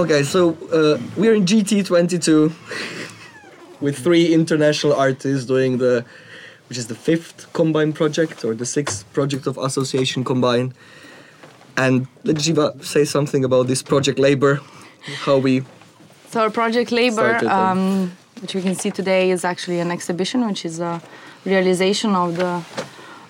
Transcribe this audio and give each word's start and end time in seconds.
Okay, 0.00 0.22
so 0.22 0.56
uh, 0.72 0.98
we're 1.18 1.34
in 1.34 1.44
GT22 1.44 2.50
with 3.82 3.98
three 3.98 4.32
international 4.32 4.94
artists 4.94 5.44
doing 5.44 5.76
the, 5.76 6.06
which 6.70 6.78
is 6.78 6.86
the 6.86 6.94
fifth 6.94 7.52
Combine 7.52 7.92
project 7.92 8.42
or 8.42 8.54
the 8.54 8.64
sixth 8.64 9.04
project 9.12 9.46
of 9.46 9.58
Association 9.58 10.24
Combine. 10.24 10.72
And 11.76 12.06
let 12.24 12.36
Jiva 12.36 12.82
say 12.82 13.04
something 13.04 13.44
about 13.44 13.66
this 13.66 13.82
project 13.82 14.18
labor, 14.18 14.62
how 15.26 15.36
we. 15.36 15.64
So 16.30 16.40
our 16.40 16.50
project 16.50 16.92
labor, 16.92 17.36
um, 17.46 18.10
which 18.40 18.54
we 18.54 18.62
can 18.62 18.76
see 18.76 18.90
today, 18.90 19.30
is 19.30 19.44
actually 19.44 19.80
an 19.80 19.90
exhibition, 19.90 20.46
which 20.46 20.64
is 20.64 20.80
a 20.80 21.02
realization 21.44 22.14
of 22.14 22.36
the 22.36 22.64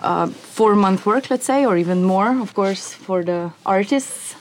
uh, 0.03 0.29
four-month 0.29 1.05
work, 1.05 1.31
let's 1.31 1.47
say, 1.47 1.67
or 1.67 1.77
even 1.77 2.05
more, 2.05 2.41
of 2.41 2.55
course, 2.55 2.95
for 2.95 3.25
the 3.25 3.51
artists. 3.67 4.37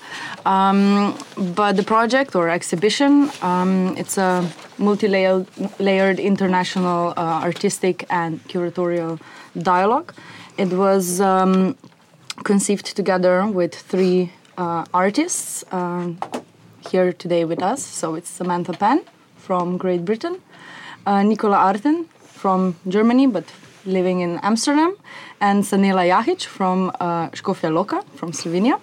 Um, 0.49 1.15
but 1.55 1.73
the 1.77 1.83
project 1.83 2.35
or 2.35 2.49
exhibition, 2.49 3.29
um, 3.43 3.95
it's 3.97 4.17
a 4.17 4.49
multi-layered 4.79 5.45
layered 5.79 6.19
international 6.19 7.13
uh, 7.15 7.47
artistic 7.49 8.05
and 8.09 8.43
curatorial 8.47 9.19
dialogue. 9.61 10.11
It 10.57 10.73
was 10.73 11.21
um, 11.21 11.77
conceived 12.43 12.87
together 12.95 13.45
with 13.45 13.75
three 13.75 14.31
uh, 14.57 14.85
artists 14.91 15.63
um, 15.71 16.17
here 16.89 17.13
today 17.13 17.45
with 17.45 17.61
us. 17.61 17.83
So 17.83 18.15
it's 18.15 18.29
Samantha 18.29 18.73
Penn 18.73 19.01
from 19.37 19.77
Great 19.77 20.03
Britain, 20.03 20.41
uh, 21.05 21.21
Nicola 21.21 21.57
Arten 21.57 22.05
from 22.41 22.75
Germany, 22.87 23.27
but 23.27 23.45
living 23.85 24.21
in 24.21 24.39
Amsterdam, 24.41 24.97
and 25.41 25.63
Sanela 25.63 26.07
Jahic 26.07 26.45
from 26.45 26.91
uh, 26.99 27.29
Škofja 27.29 27.69
Loka, 27.71 28.03
from 28.15 28.31
Slovenia. 28.31 28.79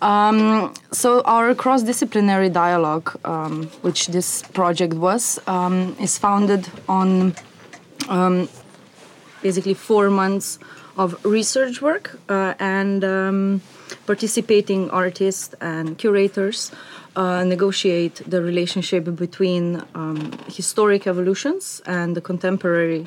Um, 0.00 0.72
so 0.92 1.22
our 1.22 1.54
cross-disciplinary 1.54 2.48
dialogue, 2.48 3.18
um, 3.24 3.66
which 3.82 4.08
this 4.08 4.42
project 4.52 4.94
was, 4.94 5.40
um, 5.46 5.96
is 6.00 6.18
founded 6.18 6.68
on 6.88 7.34
um, 8.08 8.48
basically 9.42 9.74
four 9.74 10.10
months 10.10 10.58
of 10.96 11.24
research 11.24 11.80
work 11.80 12.18
uh, 12.28 12.54
and 12.58 13.04
um, 13.04 13.62
participating 14.06 14.90
artists 14.90 15.54
and 15.60 15.96
curators 15.96 16.72
uh, 17.16 17.44
negotiate 17.44 18.20
the 18.26 18.42
relationship 18.42 19.04
between 19.16 19.82
um, 19.94 20.32
historic 20.48 21.06
evolutions 21.06 21.80
and 21.86 22.16
the 22.16 22.20
contemporary 22.20 23.06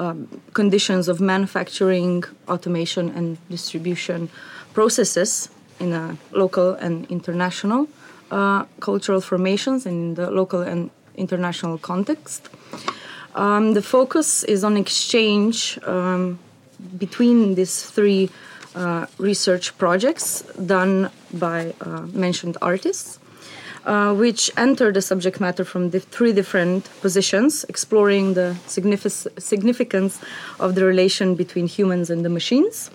um, 0.00 0.40
conditions 0.54 1.08
of 1.08 1.20
manufacturing, 1.20 2.24
automation, 2.48 3.10
and 3.10 3.36
distribution 3.50 4.28
processes 4.72 5.50
in 5.78 5.92
a 5.92 6.16
local 6.32 6.72
and 6.74 7.06
international 7.10 7.86
uh, 8.30 8.64
cultural 8.80 9.20
formations 9.20 9.86
in 9.86 10.14
the 10.14 10.30
local 10.30 10.62
and 10.62 10.90
international 11.16 11.78
context. 11.78 12.48
Um, 13.34 13.74
the 13.74 13.82
focus 13.82 14.42
is 14.44 14.64
on 14.64 14.76
exchange 14.76 15.78
um, 15.84 16.38
between 16.98 17.54
these 17.54 17.82
three 17.82 18.30
uh, 18.74 19.06
research 19.18 19.76
projects 19.78 20.42
done 20.66 21.10
by 21.34 21.74
uh, 21.80 22.02
mentioned 22.12 22.56
artists, 22.62 23.19
uh, 23.86 24.14
which 24.14 24.50
enter 24.56 24.92
the 24.92 25.02
subject 25.02 25.40
matter 25.40 25.64
from 25.64 25.90
the 25.90 26.00
three 26.00 26.32
different 26.32 26.88
positions, 27.00 27.64
exploring 27.68 28.34
the 28.34 28.56
signific- 28.66 29.40
significance 29.40 30.20
of 30.58 30.74
the 30.74 30.84
relation 30.84 31.34
between 31.34 31.66
humans 31.66 32.10
and 32.10 32.24
the 32.24 32.28
machines, 32.28 32.90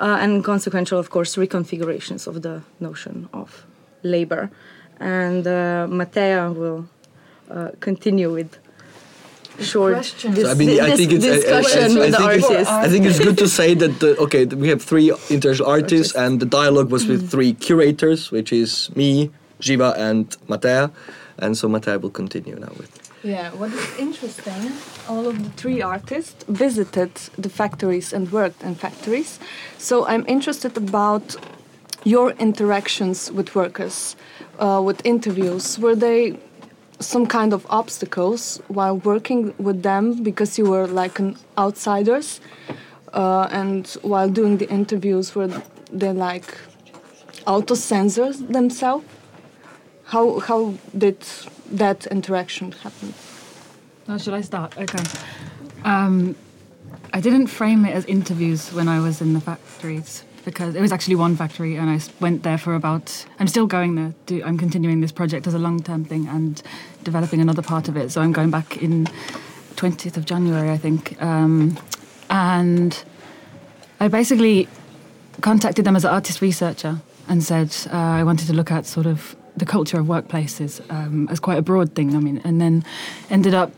uh, 0.00 0.18
and 0.20 0.44
consequential, 0.44 0.98
of 0.98 1.10
course, 1.10 1.36
reconfigurations 1.36 2.26
of 2.26 2.42
the 2.42 2.62
notion 2.80 3.28
of 3.32 3.64
labor. 4.02 4.50
And 5.00 5.46
uh, 5.46 5.86
Matea 5.88 6.54
will 6.54 6.88
uh, 7.50 7.70
continue 7.80 8.32
with 8.32 8.58
short 9.60 9.94
Question. 9.94 10.36
So, 10.36 10.50
I 10.50 10.54
mean, 10.54 10.80
I 10.80 10.94
think 10.96 11.12
it's 11.12 11.24
I- 11.24 11.28
I- 11.28 11.34
discussion 11.34 11.96
I, 11.96 12.00
with 12.00 12.10
the 12.12 12.16
think 12.18 12.32
it's, 12.32 12.44
artists. 12.50 12.72
I 12.72 12.88
think 12.88 13.06
it's 13.06 13.18
good 13.18 13.38
to 13.38 13.48
say 13.48 13.74
that 13.74 14.00
the, 14.00 14.16
okay, 14.18 14.44
we 14.46 14.68
have 14.68 14.82
three 14.82 15.12
international 15.30 15.68
artists, 15.68 16.14
and 16.14 16.40
the 16.40 16.46
dialogue 16.46 16.90
was 16.90 17.06
with 17.06 17.30
three 17.30 17.54
curators, 17.54 18.30
which 18.30 18.52
is 18.52 18.90
me, 18.94 19.30
Jiva, 19.60 19.96
and 19.96 20.28
Matea, 20.48 20.90
and 21.38 21.56
so 21.56 21.68
Matea 21.68 22.00
will 22.00 22.10
continue 22.10 22.56
now 22.56 22.72
with. 22.76 23.08
Yeah, 23.24 23.50
what 23.54 23.72
is 23.72 23.98
interesting, 23.98 24.72
all 25.08 25.26
of 25.26 25.42
the 25.42 25.50
three 25.50 25.82
artists 25.82 26.44
visited 26.46 27.12
the 27.36 27.48
factories 27.48 28.12
and 28.12 28.30
worked 28.30 28.62
in 28.62 28.76
factories. 28.76 29.40
So 29.76 30.06
I'm 30.06 30.24
interested 30.28 30.76
about 30.76 31.34
your 32.04 32.30
interactions 32.38 33.32
with 33.32 33.56
workers, 33.56 34.14
uh, 34.60 34.80
with 34.84 35.04
interviews. 35.04 35.78
Were 35.80 35.96
they 35.96 36.38
some 37.00 37.26
kind 37.26 37.52
of 37.52 37.66
obstacles 37.70 38.60
while 38.68 38.98
working 38.98 39.52
with 39.58 39.82
them 39.82 40.22
because 40.22 40.56
you 40.56 40.66
were 40.66 40.86
like 40.86 41.18
an 41.18 41.36
outsiders? 41.56 42.40
Uh, 43.12 43.48
and 43.50 43.88
while 44.02 44.28
doing 44.28 44.58
the 44.58 44.68
interviews, 44.70 45.34
were 45.34 45.50
they 45.90 46.12
like 46.12 46.56
auto 47.46 47.74
censors 47.74 48.38
themselves? 48.38 49.04
How, 50.08 50.38
how 50.40 50.74
did 50.96 51.20
that 51.70 52.06
interaction 52.06 52.72
happen? 52.72 53.12
Now, 54.06 54.16
should 54.16 54.32
I 54.32 54.40
start? 54.40 54.76
Okay. 54.78 55.04
Um, 55.84 56.34
I 57.12 57.20
didn't 57.20 57.48
frame 57.48 57.84
it 57.84 57.94
as 57.94 58.06
interviews 58.06 58.72
when 58.72 58.88
I 58.88 59.00
was 59.00 59.20
in 59.20 59.34
the 59.34 59.40
factories 59.40 60.24
because 60.46 60.74
it 60.74 60.80
was 60.80 60.92
actually 60.92 61.16
one 61.16 61.36
factory, 61.36 61.76
and 61.76 61.90
I 61.90 62.00
went 62.20 62.42
there 62.42 62.56
for 62.56 62.74
about. 62.74 63.26
I'm 63.38 63.48
still 63.48 63.66
going 63.66 63.96
there. 63.96 64.14
Do, 64.24 64.42
I'm 64.44 64.56
continuing 64.56 65.02
this 65.02 65.12
project 65.12 65.46
as 65.46 65.52
a 65.52 65.58
long-term 65.58 66.06
thing 66.06 66.26
and 66.26 66.62
developing 67.04 67.42
another 67.42 67.60
part 67.60 67.86
of 67.86 67.96
it. 67.98 68.10
So 68.10 68.22
I'm 68.22 68.32
going 68.32 68.50
back 68.50 68.82
in 68.82 69.04
20th 69.76 70.16
of 70.16 70.24
January, 70.24 70.70
I 70.70 70.78
think, 70.78 71.20
um, 71.22 71.78
and 72.30 73.04
I 74.00 74.08
basically 74.08 74.68
contacted 75.42 75.84
them 75.84 75.96
as 75.96 76.06
an 76.06 76.14
artist 76.14 76.40
researcher 76.40 77.02
and 77.28 77.44
said 77.44 77.76
uh, 77.92 77.96
I 77.96 78.24
wanted 78.24 78.46
to 78.46 78.54
look 78.54 78.72
at 78.72 78.86
sort 78.86 79.04
of 79.04 79.36
the 79.58 79.66
culture 79.66 79.98
of 79.98 80.06
workplaces 80.06 80.80
um, 80.90 81.28
as 81.30 81.40
quite 81.40 81.58
a 81.58 81.62
broad 81.62 81.94
thing. 81.94 82.14
I 82.14 82.20
mean, 82.20 82.40
and 82.44 82.60
then 82.60 82.84
ended 83.30 83.54
up. 83.54 83.72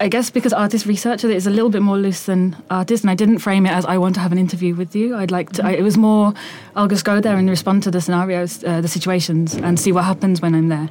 I 0.00 0.06
guess 0.06 0.30
because 0.30 0.52
artist 0.52 0.86
researcher 0.86 1.28
is 1.28 1.48
a 1.48 1.50
little 1.50 1.70
bit 1.70 1.82
more 1.82 1.96
loose 1.96 2.26
than 2.26 2.56
artist, 2.70 3.02
and 3.02 3.10
I 3.10 3.16
didn't 3.16 3.38
frame 3.38 3.66
it 3.66 3.72
as 3.72 3.84
I 3.84 3.98
want 3.98 4.14
to 4.14 4.20
have 4.20 4.30
an 4.30 4.38
interview 4.38 4.76
with 4.76 4.94
you. 4.94 5.16
I'd 5.16 5.32
like 5.32 5.50
to. 5.54 5.66
I, 5.66 5.72
it 5.72 5.82
was 5.82 5.96
more 5.96 6.34
I'll 6.76 6.86
just 6.86 7.04
go 7.04 7.20
there 7.20 7.36
and 7.36 7.50
respond 7.50 7.82
to 7.82 7.90
the 7.90 8.00
scenarios, 8.00 8.62
uh, 8.62 8.80
the 8.80 8.88
situations, 8.88 9.54
and 9.56 9.78
see 9.78 9.90
what 9.90 10.04
happens 10.04 10.40
when 10.40 10.54
I'm 10.54 10.68
there, 10.68 10.88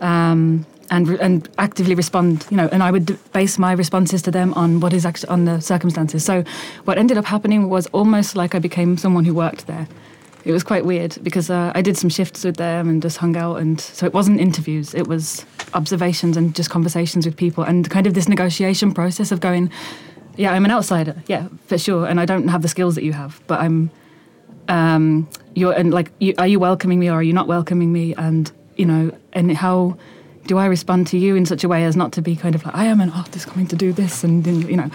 um, 0.00 0.66
and 0.90 1.08
and 1.20 1.48
actively 1.58 1.94
respond. 1.94 2.46
You 2.50 2.56
know, 2.56 2.68
and 2.72 2.82
I 2.82 2.90
would 2.90 3.16
base 3.32 3.58
my 3.58 3.72
responses 3.72 4.22
to 4.22 4.32
them 4.32 4.52
on 4.54 4.80
what 4.80 4.92
is 4.92 5.06
actually 5.06 5.28
on 5.28 5.44
the 5.44 5.60
circumstances. 5.60 6.24
So, 6.24 6.42
what 6.84 6.98
ended 6.98 7.16
up 7.16 7.26
happening 7.26 7.68
was 7.68 7.86
almost 7.92 8.34
like 8.34 8.56
I 8.56 8.58
became 8.58 8.96
someone 8.96 9.24
who 9.24 9.34
worked 9.34 9.68
there. 9.68 9.86
It 10.48 10.52
was 10.52 10.64
quite 10.64 10.86
weird 10.86 11.18
because 11.22 11.50
uh, 11.50 11.72
I 11.74 11.82
did 11.82 11.98
some 11.98 12.08
shifts 12.08 12.42
with 12.42 12.56
them 12.56 12.88
and 12.88 13.02
just 13.02 13.18
hung 13.18 13.36
out, 13.36 13.56
and 13.56 13.78
so 13.78 14.06
it 14.06 14.14
wasn't 14.14 14.40
interviews; 14.40 14.94
it 14.94 15.06
was 15.06 15.44
observations 15.74 16.38
and 16.38 16.56
just 16.56 16.70
conversations 16.70 17.26
with 17.26 17.36
people, 17.36 17.64
and 17.64 17.90
kind 17.90 18.06
of 18.06 18.14
this 18.14 18.30
negotiation 18.30 18.94
process 18.94 19.30
of 19.30 19.40
going, 19.40 19.70
"Yeah, 20.38 20.52
I'm 20.52 20.64
an 20.64 20.70
outsider, 20.70 21.22
yeah, 21.26 21.48
for 21.66 21.76
sure, 21.76 22.06
and 22.06 22.18
I 22.18 22.24
don't 22.24 22.48
have 22.48 22.62
the 22.62 22.68
skills 22.68 22.94
that 22.94 23.04
you 23.04 23.12
have, 23.12 23.42
but 23.46 23.60
I'm, 23.60 23.90
um, 24.68 25.28
you're 25.54 25.74
and 25.74 25.92
like, 25.92 26.12
you, 26.18 26.32
are 26.38 26.46
you 26.46 26.58
welcoming 26.58 26.98
me 26.98 27.10
or 27.10 27.16
are 27.16 27.22
you 27.22 27.34
not 27.34 27.46
welcoming 27.46 27.92
me, 27.92 28.14
and 28.14 28.50
you 28.78 28.86
know, 28.86 29.12
and 29.34 29.54
how." 29.54 29.98
Do 30.46 30.56
I 30.56 30.64
respond 30.64 31.08
to 31.08 31.18
you 31.18 31.36
in 31.36 31.44
such 31.44 31.62
a 31.62 31.68
way 31.68 31.84
as 31.84 31.94
not 31.94 32.12
to 32.12 32.22
be 32.22 32.34
kind 32.34 32.54
of 32.54 32.64
like 32.64 32.74
I 32.74 32.84
am 32.86 33.02
an 33.02 33.10
artist 33.10 33.46
coming 33.46 33.66
to 33.66 33.76
do 33.76 33.92
this 33.92 34.24
and 34.24 34.46
you 34.46 34.78
know 34.78 34.90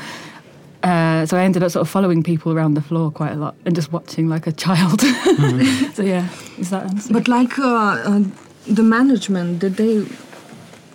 uh, 0.84 1.26
so 1.26 1.38
I 1.38 1.44
ended 1.44 1.64
up 1.64 1.72
sort 1.72 1.82
of 1.82 1.90
following 1.90 2.24
people 2.24 2.52
around 2.52 2.74
the 2.76 2.82
floor 2.82 3.12
quite 3.12 3.32
a 3.32 3.36
lot 3.36 3.56
and 3.66 3.76
just 3.76 3.92
watching 3.92 4.28
like 4.28 4.48
a 4.48 4.52
child. 4.52 5.02
so 5.94 6.04
yeah, 6.04 6.28
is 6.58 6.70
that 6.70 6.84
answer? 6.84 7.14
But 7.14 7.28
like 7.28 7.58
uh, 7.58 7.64
uh, 7.66 8.24
the 8.68 8.84
management, 8.84 9.60
did 9.60 9.76
they 9.78 10.06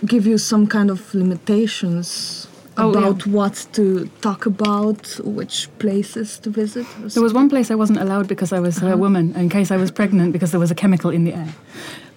give 0.06 0.26
you 0.26 0.38
some 0.38 0.67
kind 0.67 0.90
of 0.90 1.14
limitations 1.14 2.46
Oh, 2.81 2.93
yeah. 2.93 2.99
about 2.99 3.26
what 3.26 3.67
to 3.73 4.08
talk 4.20 4.46
about, 4.46 5.19
which 5.25 5.69
places 5.81 6.38
to 6.38 6.50
visit? 6.50 6.87
There 7.12 7.23
was 7.25 7.35
one 7.35 7.49
place 7.49 7.73
I 7.73 7.75
wasn't 7.75 7.99
allowed 7.99 8.29
because 8.29 8.52
I 8.52 8.61
was 8.61 8.81
a 8.82 8.96
woman, 8.96 9.35
in 9.35 9.49
case 9.49 9.73
I 9.73 9.76
was 9.76 9.90
pregnant 9.90 10.32
because 10.32 10.52
there 10.52 10.61
was 10.61 10.70
a 10.70 10.76
chemical 10.76 11.11
in 11.11 11.25
the 11.25 11.35
air. 11.35 11.52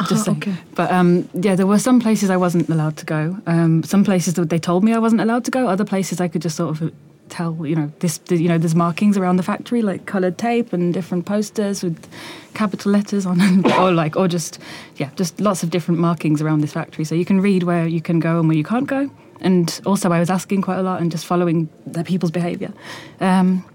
Just 0.08 0.28
Uh-huh, 0.28 0.38
okay. 0.38 0.54
But 0.76 0.92
um, 0.92 1.28
yeah, 1.34 1.56
there 1.56 1.66
were 1.66 1.80
some 1.80 2.00
places 2.00 2.30
I 2.30 2.38
wasn't 2.38 2.70
allowed 2.70 2.96
to 2.98 3.06
go. 3.06 3.38
Um, 3.48 3.82
some 3.84 4.04
places 4.04 4.36
that 4.36 4.50
they 4.50 4.60
told 4.60 4.84
me 4.84 4.94
I 4.94 5.00
wasn't 5.00 5.22
allowed 5.22 5.46
to 5.46 5.52
go. 5.52 5.68
Other 5.68 5.86
places 5.86 6.22
I 6.22 6.28
could 6.28 6.44
just 6.44 6.58
sort 6.58 6.70
of 6.82 6.92
tell, 7.32 7.66
you 7.66 7.76
know, 7.76 7.92
this, 8.00 8.20
you 8.30 8.48
know, 8.48 8.58
there's 8.60 8.76
markings 8.76 9.18
around 9.18 9.38
the 9.38 9.44
factory 9.44 9.82
like 9.82 10.06
coloured 10.06 10.38
tape 10.38 10.74
and 10.74 10.94
different 10.94 11.26
posters 11.26 11.82
with 11.84 12.08
capital 12.54 12.92
letters 12.92 13.26
on, 13.26 13.40
them, 13.40 13.66
or 13.80 13.92
like, 13.92 14.16
or 14.16 14.28
just 14.28 14.60
yeah, 14.98 15.10
just 15.16 15.40
lots 15.42 15.64
of 15.64 15.70
different 15.72 16.00
markings 16.00 16.42
around 16.42 16.62
this 16.62 16.74
factory, 16.74 17.04
so 17.06 17.16
you 17.16 17.26
can 17.26 17.42
read 17.42 17.64
where 17.64 17.88
you 17.88 18.02
can 18.02 18.20
go 18.20 18.38
and 18.40 18.48
where 18.48 18.58
you 18.58 18.64
can't 18.64 18.88
go. 18.88 19.10
And 19.40 19.82
also, 19.88 20.12
I 20.12 20.20
was 20.20 20.30
asking 20.30 20.62
quite 20.62 20.78
a 20.78 20.84
lot 20.84 21.02
and 21.02 21.10
just 21.12 21.26
following 21.26 21.68
the 21.88 22.04
people's 22.04 22.32
behaviour. 22.32 22.72
Um, 23.20 23.66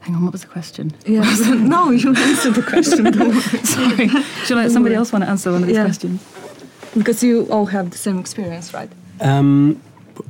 Hang 0.00 0.16
on, 0.16 0.22
what 0.24 0.32
was 0.32 0.42
the 0.42 0.48
question? 0.48 0.92
Yes. 1.06 1.40
no, 1.48 1.90
you 1.90 2.14
answered 2.14 2.56
the 2.56 2.62
question. 2.62 3.10
Sorry. 3.64 4.08
Should 4.44 4.58
I, 4.58 4.68
somebody 4.68 4.94
else 4.94 5.12
want 5.12 5.24
to 5.24 5.30
answer 5.30 5.50
one 5.50 5.62
of 5.62 5.66
these 5.66 5.76
Yeah. 5.76 5.84
questions? 5.84 6.22
because 6.96 7.22
you 7.24 7.46
all 7.50 7.66
have 7.66 7.90
the 7.90 7.98
same 7.98 8.18
experience, 8.18 8.74
right? 8.74 8.90
Um, 9.20 9.80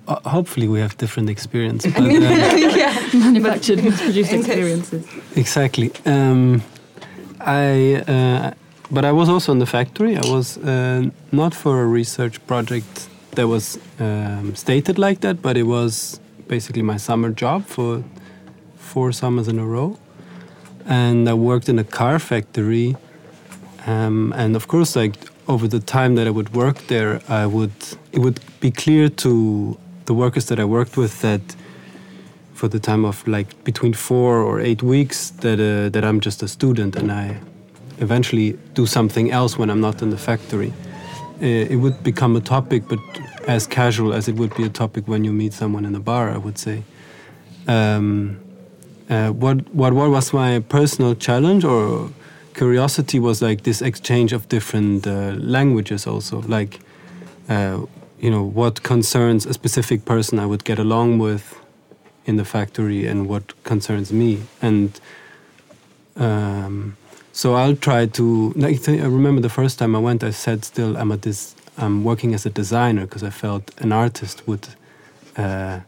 ho- 0.09 0.21
hopefully, 0.25 0.69
we 0.69 0.81
have 0.81 0.97
different 0.97 1.29
experience. 1.31 1.87
But, 1.95 2.03
uh, 2.03 2.09
yeah. 2.77 2.95
Manufactured, 3.15 3.83
mass-produced 3.85 4.33
experiences. 4.33 5.07
exactly. 5.37 5.91
Um, 6.07 6.63
I, 7.41 7.97
uh, 8.09 8.51
but 8.91 9.05
I 9.05 9.13
was 9.13 9.29
also 9.29 9.53
in 9.53 9.59
the 9.59 9.67
factory. 9.67 10.17
I 10.17 10.27
was 10.31 10.59
uh, 10.59 11.11
not 11.33 11.55
for 11.55 11.83
a 11.83 11.87
research 11.87 12.45
project 12.47 13.09
that 13.33 13.49
was 13.49 13.79
um, 13.99 14.55
stated 14.55 14.99
like 14.99 15.21
that, 15.21 15.43
but 15.43 15.57
it 15.57 15.65
was 15.65 16.21
basically 16.49 16.83
my 16.83 16.97
summer 16.99 17.31
job 17.31 17.67
for 17.67 18.03
four 18.77 19.13
summers 19.13 19.49
in 19.49 19.59
a 19.59 19.65
row. 19.67 19.99
And 20.87 21.29
I 21.29 21.35
worked 21.35 21.69
in 21.69 21.79
a 21.79 21.85
car 21.85 22.19
factory. 22.19 22.97
Um, 23.87 24.33
and 24.37 24.55
of 24.57 24.69
course, 24.69 24.97
like 24.97 25.15
over 25.47 25.69
the 25.69 25.81
time 25.81 26.15
that 26.15 26.27
I 26.27 26.31
would 26.31 26.55
work 26.55 26.87
there, 26.87 27.21
I 27.29 27.47
would 27.47 27.73
it 28.13 28.21
would 28.21 28.41
be 28.61 28.71
clear 28.71 29.09
to 29.09 29.77
the 30.07 30.15
workers 30.15 30.47
that 30.47 30.59
I 30.59 30.65
worked 30.65 30.97
with 30.97 31.21
that 31.23 31.41
for 32.55 32.69
the 32.69 32.79
time 32.79 33.05
of 33.05 33.27
like 33.27 33.65
between 33.65 33.93
four 33.95 34.39
or 34.39 34.61
eight 34.61 34.83
weeks 34.83 35.31
that 35.31 35.61
uh, 35.61 35.89
that 35.91 36.05
I'm 36.05 36.21
just 36.21 36.43
a 36.43 36.49
student 36.49 36.97
and 36.97 37.11
I 37.11 37.39
eventually 37.99 38.59
do 38.75 38.87
something 38.87 39.31
else 39.31 39.59
when 39.59 39.71
I'm 39.71 39.81
not 39.81 40.03
in 40.03 40.11
the 40.11 40.19
factory. 40.19 40.73
Uh, 41.43 41.47
it 41.73 41.77
would 41.77 42.03
become 42.03 42.37
a 42.37 42.41
topic, 42.41 42.89
but 42.89 42.99
as 43.47 43.67
casual 43.67 44.15
as 44.15 44.29
it 44.29 44.37
would 44.37 44.55
be 44.57 44.65
a 44.65 44.69
topic 44.69 45.07
when 45.09 45.25
you 45.25 45.33
meet 45.33 45.53
someone 45.53 45.85
in 45.85 45.95
a 45.95 46.01
bar, 46.01 46.31
I 46.31 46.39
would 46.39 46.59
say. 46.59 46.83
Um, 47.67 48.41
uh, 49.11 49.31
what 49.31 49.69
what 49.75 49.93
what 49.93 50.11
was 50.11 50.33
my 50.33 50.61
personal 50.61 51.15
challenge 51.15 51.65
or 51.65 52.11
curiosity 52.55 53.19
was 53.19 53.43
like 53.43 53.63
this 53.63 53.83
exchange 53.83 54.33
of 54.33 54.49
different 54.49 55.07
uh, 55.07 55.35
languages 55.39 56.07
also 56.07 56.41
like 56.43 56.81
uh, 57.49 57.81
you 58.19 58.31
know 58.31 58.43
what 58.43 58.83
concerns 58.83 59.47
a 59.47 59.53
specific 59.53 60.05
person 60.05 60.39
I 60.39 60.47
would 60.47 60.65
get 60.65 60.79
along 60.79 61.19
with 61.19 61.61
in 62.27 62.37
the 62.37 62.45
factory 62.45 63.07
and 63.07 63.29
what 63.29 63.53
concerns 63.65 64.13
me. 64.13 64.43
And 64.63 64.99
um, 66.17 66.97
so 67.33 67.55
I'll 67.55 67.77
try 67.77 68.07
to 68.07 68.53
like 68.57 68.89
I 68.89 68.93
remember 69.05 69.41
the 69.41 69.49
first 69.49 69.79
time 69.79 69.95
I 69.97 69.99
went 69.99 70.23
I 70.25 70.31
said 70.31 70.65
still 70.65 70.97
I'm 70.97 71.13
a 71.13 71.17
dis- 71.17 71.55
I'm 71.77 72.05
working 72.05 72.35
as 72.35 72.47
a 72.47 72.51
designer 72.51 73.03
because 73.03 73.25
I 73.25 73.31
felt 73.31 73.71
an 73.79 73.93
artist 73.93 74.47
would 74.47 74.69
uh, 75.37 75.81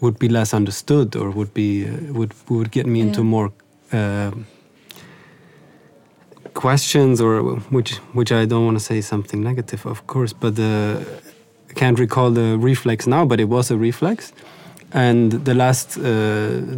would 0.00 0.18
be 0.18 0.28
less 0.28 0.52
understood 0.52 1.14
or 1.16 1.30
would 1.30 1.54
be 1.54 1.86
uh, 1.86 2.12
would 2.12 2.34
would 2.48 2.70
get 2.70 2.86
me 2.86 3.00
into 3.00 3.22
more 3.22 3.52
uh, 3.92 4.32
questions 6.54 7.20
or 7.20 7.42
which 7.70 7.96
which 8.12 8.32
I 8.32 8.44
don't 8.44 8.64
want 8.64 8.78
to 8.78 8.84
say 8.84 9.00
something 9.00 9.42
negative 9.42 9.86
of 9.86 10.06
course 10.06 10.32
but 10.32 10.58
uh, 10.58 11.00
I 11.70 11.72
can't 11.74 11.98
recall 11.98 12.30
the 12.30 12.58
reflex 12.58 13.06
now 13.06 13.24
but 13.24 13.40
it 13.40 13.48
was 13.48 13.70
a 13.70 13.76
reflex. 13.76 14.32
And 14.94 15.32
the 15.32 15.54
last 15.54 15.96
uh, 15.96 16.02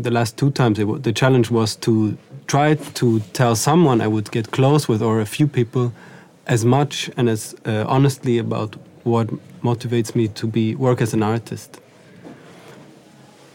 the 0.02 0.10
last 0.10 0.36
two 0.36 0.50
times 0.50 0.78
it 0.78 1.02
the 1.02 1.12
challenge 1.12 1.50
was 1.50 1.76
to 1.76 2.16
try 2.46 2.74
to 2.74 3.20
tell 3.32 3.56
someone 3.56 4.00
I 4.00 4.06
would 4.06 4.30
get 4.30 4.50
close 4.50 4.88
with 4.88 5.02
or 5.02 5.20
a 5.20 5.26
few 5.26 5.46
people 5.48 5.92
as 6.46 6.64
much 6.64 7.10
and 7.16 7.28
as 7.28 7.54
uh, 7.66 7.84
honestly 7.88 8.38
about 8.38 8.76
what 9.02 9.28
motivates 9.62 10.14
me 10.14 10.28
to 10.28 10.46
be 10.46 10.74
work 10.74 11.00
as 11.00 11.14
an 11.14 11.22
artist. 11.22 11.80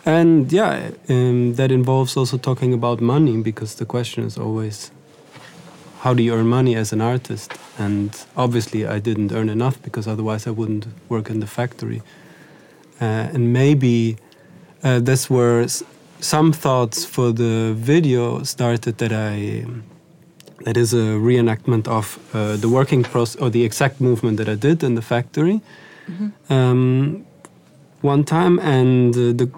And 0.06 0.52
yeah 0.52 0.92
um, 1.08 1.56
that 1.56 1.72
involves 1.72 2.18
also 2.18 2.38
talking 2.38 2.74
about 2.74 3.00
money 3.00 3.42
because 3.42 3.76
the 3.76 3.86
question 3.86 4.26
is 4.26 4.38
always 4.38 4.92
how 6.00 6.14
do 6.14 6.22
you 6.24 6.34
earn 6.34 6.48
money 6.48 6.76
as 6.76 6.94
an 6.94 7.02
artist? 7.02 7.52
And 7.78 8.10
obviously 8.36 8.86
i 8.88 9.00
didn't 9.00 9.32
earn 9.32 9.50
enough 9.50 9.82
because 9.84 10.08
otherwise 10.08 10.48
i 10.48 10.52
wouldn't 10.52 10.86
work 11.10 11.30
in 11.30 11.40
the 11.40 11.48
factory. 11.48 12.02
Uh, 13.02 13.34
and 13.34 13.54
maybe 13.54 14.18
uh, 14.84 15.00
that's 15.00 15.30
where 15.30 15.62
s- 15.62 15.84
some 16.20 16.52
thoughts 16.52 17.06
for 17.06 17.32
the 17.32 17.74
video 17.76 18.44
started 18.44 18.98
that 18.98 19.12
i 19.12 19.66
that 20.66 20.76
is 20.78 20.94
a 20.94 21.06
reenactment 21.30 21.88
of 21.88 22.20
uh, 22.34 22.58
the 22.58 22.68
working 22.68 23.04
process 23.04 23.42
or 23.42 23.50
the 23.50 23.64
exact 23.64 24.02
movement 24.02 24.38
that 24.38 24.50
i 24.50 24.56
did 24.56 24.84
in 24.84 24.96
the 24.96 25.02
factory. 25.02 25.62
Um, 26.50 27.26
one 28.02 28.24
time 28.24 28.60
and 28.60 29.14
uh, 29.16 29.20
the 29.40 29.50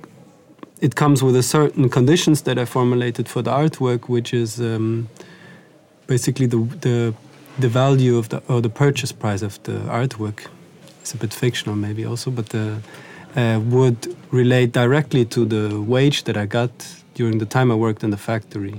it 0.81 0.95
comes 0.95 1.21
with 1.23 1.35
a 1.35 1.43
certain 1.43 1.89
conditions 1.89 2.41
that 2.41 2.57
i 2.59 2.65
formulated 2.65 3.27
for 3.29 3.41
the 3.43 3.51
artwork 3.51 4.09
which 4.09 4.33
is 4.33 4.59
um, 4.59 5.07
basically 6.11 6.47
the 6.55 6.61
the 6.87 7.13
the 7.63 7.69
value 7.83 8.15
of 8.21 8.25
the 8.31 8.39
or 8.51 8.59
the 8.67 8.73
purchase 8.83 9.13
price 9.23 9.41
of 9.49 9.53
the 9.63 9.77
artwork. 10.01 10.39
It's 11.01 11.13
a 11.13 11.17
bit 11.17 11.33
fictional 11.33 11.75
maybe 11.85 12.03
also 12.11 12.31
but 12.37 12.47
the 12.55 12.65
uh, 13.41 13.59
would 13.75 13.99
relate 14.41 14.71
directly 14.81 15.23
to 15.35 15.39
the 15.55 15.65
wage 15.93 16.19
that 16.27 16.35
I 16.43 16.45
got 16.59 16.71
during 17.19 17.35
the 17.43 17.49
time 17.55 17.67
I 17.75 17.77
worked 17.85 18.03
in 18.03 18.11
the 18.15 18.23
factory. 18.31 18.75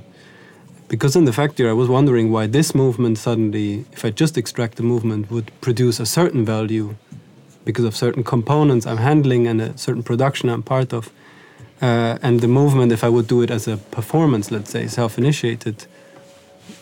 Because 0.92 1.12
in 1.20 1.24
the 1.24 1.32
factory 1.40 1.68
I 1.74 1.76
was 1.82 1.88
wondering 1.96 2.26
why 2.34 2.44
this 2.58 2.68
movement 2.74 3.16
suddenly 3.26 3.68
if 3.96 4.00
I 4.08 4.10
just 4.22 4.34
extract 4.42 4.74
the 4.80 4.86
movement 4.92 5.30
would 5.32 5.48
produce 5.66 5.96
a 6.06 6.06
certain 6.18 6.44
value 6.44 6.88
because 7.68 7.86
of 7.90 7.94
certain 8.04 8.24
components 8.34 8.84
I'm 8.90 9.02
handling 9.10 9.42
and 9.50 9.58
a 9.60 9.70
certain 9.86 10.04
production 10.10 10.46
I'm 10.54 10.64
part 10.74 10.92
of. 10.98 11.04
Uh, 11.88 12.26
and 12.26 12.34
the 12.44 12.52
movement 12.60 12.92
if 12.92 13.02
I 13.06 13.10
would 13.14 13.26
do 13.34 13.38
it 13.44 13.50
as 13.50 13.64
a 13.74 13.76
performance 13.98 14.46
let's 14.54 14.70
say 14.74 14.82
self-initiated 14.86 15.76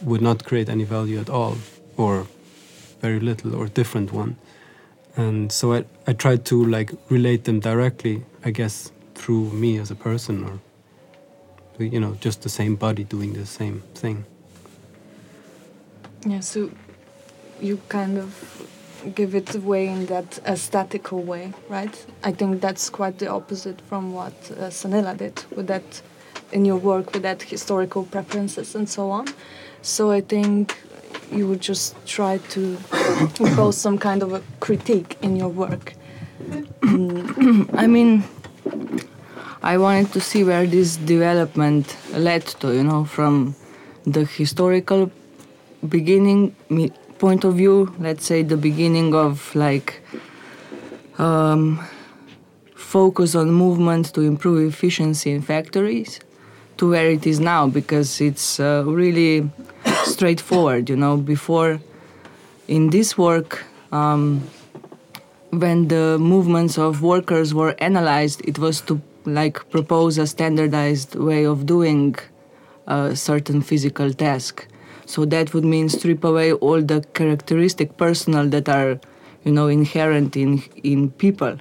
would 0.02 0.20
not 0.20 0.44
create 0.44 0.68
any 0.68 0.84
value 0.84 1.18
at 1.18 1.30
all 1.30 1.56
or 1.96 2.26
very 3.00 3.20
little 3.20 3.54
or 3.54 3.66
different 3.66 4.12
one 4.12 4.36
and 5.16 5.50
so 5.50 5.72
I, 5.72 5.84
I 6.06 6.12
tried 6.12 6.44
to 6.46 6.64
like 6.64 6.92
relate 7.08 7.44
them 7.44 7.60
directly 7.60 8.22
i 8.44 8.50
guess 8.50 8.92
through 9.14 9.50
me 9.50 9.78
as 9.78 9.90
a 9.90 9.94
person 9.94 10.44
or 10.44 10.60
you 11.84 12.00
know 12.00 12.16
just 12.20 12.42
the 12.42 12.48
same 12.48 12.76
body 12.76 13.04
doing 13.04 13.32
the 13.32 13.46
same 13.46 13.82
thing 13.94 14.24
Yeah, 16.26 16.40
so 16.40 16.70
you 17.62 17.80
kind 17.88 18.18
of 18.18 18.68
give 19.14 19.34
it 19.34 19.54
away 19.54 19.88
in 19.88 20.04
that 20.06 20.38
aesthetical 20.44 21.22
way, 21.22 21.54
right? 21.68 22.06
I 22.22 22.32
think 22.32 22.60
that's 22.60 22.90
quite 22.90 23.18
the 23.18 23.28
opposite 23.28 23.80
from 23.88 24.12
what 24.12 24.34
uh, 24.50 24.68
did 25.14 25.44
with 25.56 25.66
that 25.68 26.02
in 26.52 26.66
your 26.66 26.76
work 26.76 27.14
with 27.14 27.22
that 27.22 27.42
historical 27.42 28.04
preferences 28.04 28.74
and 28.74 28.88
so 28.88 29.10
on. 29.10 29.28
So 29.82 30.10
I 30.10 30.20
think 30.20 30.76
you 31.32 31.46
would 31.48 31.60
just 31.60 31.94
try 32.06 32.38
to 32.38 32.76
impose 33.38 33.76
some 33.76 33.98
kind 33.98 34.22
of 34.22 34.32
a 34.32 34.42
critique 34.60 35.16
in 35.22 35.36
your 35.36 35.48
work. 35.48 35.94
I 36.82 37.86
mean, 37.86 38.24
I 39.62 39.78
wanted 39.78 40.12
to 40.12 40.20
see 40.20 40.44
where 40.44 40.66
this 40.66 40.96
development 40.96 41.96
led 42.12 42.46
to, 42.60 42.74
you 42.74 42.82
know, 42.82 43.04
from 43.04 43.54
the 44.04 44.24
historical 44.24 45.10
beginning 45.88 46.54
point 47.18 47.44
of 47.44 47.54
view, 47.54 47.94
let's 47.98 48.26
say 48.26 48.42
the 48.42 48.56
beginning 48.56 49.14
of 49.14 49.54
like 49.54 50.02
um, 51.18 51.86
focus 52.74 53.34
on 53.34 53.50
movement 53.50 54.12
to 54.14 54.22
improve 54.22 54.68
efficiency 54.68 55.30
in 55.30 55.42
factories 55.42 56.20
to 56.80 56.88
where 56.88 57.10
it 57.10 57.26
is 57.26 57.38
now 57.38 57.68
because 57.68 58.22
it's 58.22 58.58
uh, 58.58 58.82
really 58.86 59.50
straightforward, 60.04 60.88
you 60.88 60.96
know, 60.96 61.18
before 61.18 61.78
in 62.68 62.88
this 62.88 63.18
work 63.18 63.66
um, 63.92 64.42
when 65.50 65.88
the 65.88 66.16
movements 66.18 66.78
of 66.78 67.02
workers 67.02 67.52
were 67.52 67.74
analyzed, 67.80 68.40
it 68.44 68.58
was 68.58 68.80
to 68.80 68.98
like 69.26 69.68
propose 69.68 70.16
a 70.16 70.26
standardized 70.26 71.16
way 71.16 71.44
of 71.44 71.66
doing 71.66 72.16
a 72.86 73.14
certain 73.14 73.60
physical 73.60 74.14
task. 74.14 74.66
So 75.04 75.26
that 75.26 75.52
would 75.52 75.66
mean 75.66 75.90
strip 75.90 76.24
away 76.24 76.54
all 76.54 76.80
the 76.80 77.04
characteristic 77.12 77.98
personal 77.98 78.48
that 78.48 78.70
are, 78.70 78.98
you 79.44 79.52
know, 79.52 79.66
inherent 79.66 80.34
in 80.34 80.62
in 80.82 81.10
people, 81.10 81.58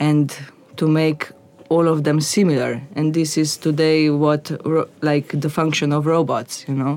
and 0.00 0.36
to 0.78 0.88
make 0.88 1.30
all 1.72 1.86
of 1.94 1.98
them 2.06 2.18
similar. 2.20 2.72
And 2.96 3.14
this 3.18 3.30
is 3.42 3.50
today 3.66 4.10
what 4.24 4.42
ro- 4.64 4.88
like 5.00 5.28
the 5.44 5.50
function 5.50 5.88
of 5.92 6.06
robots, 6.06 6.54
you 6.68 6.76
know, 6.82 6.94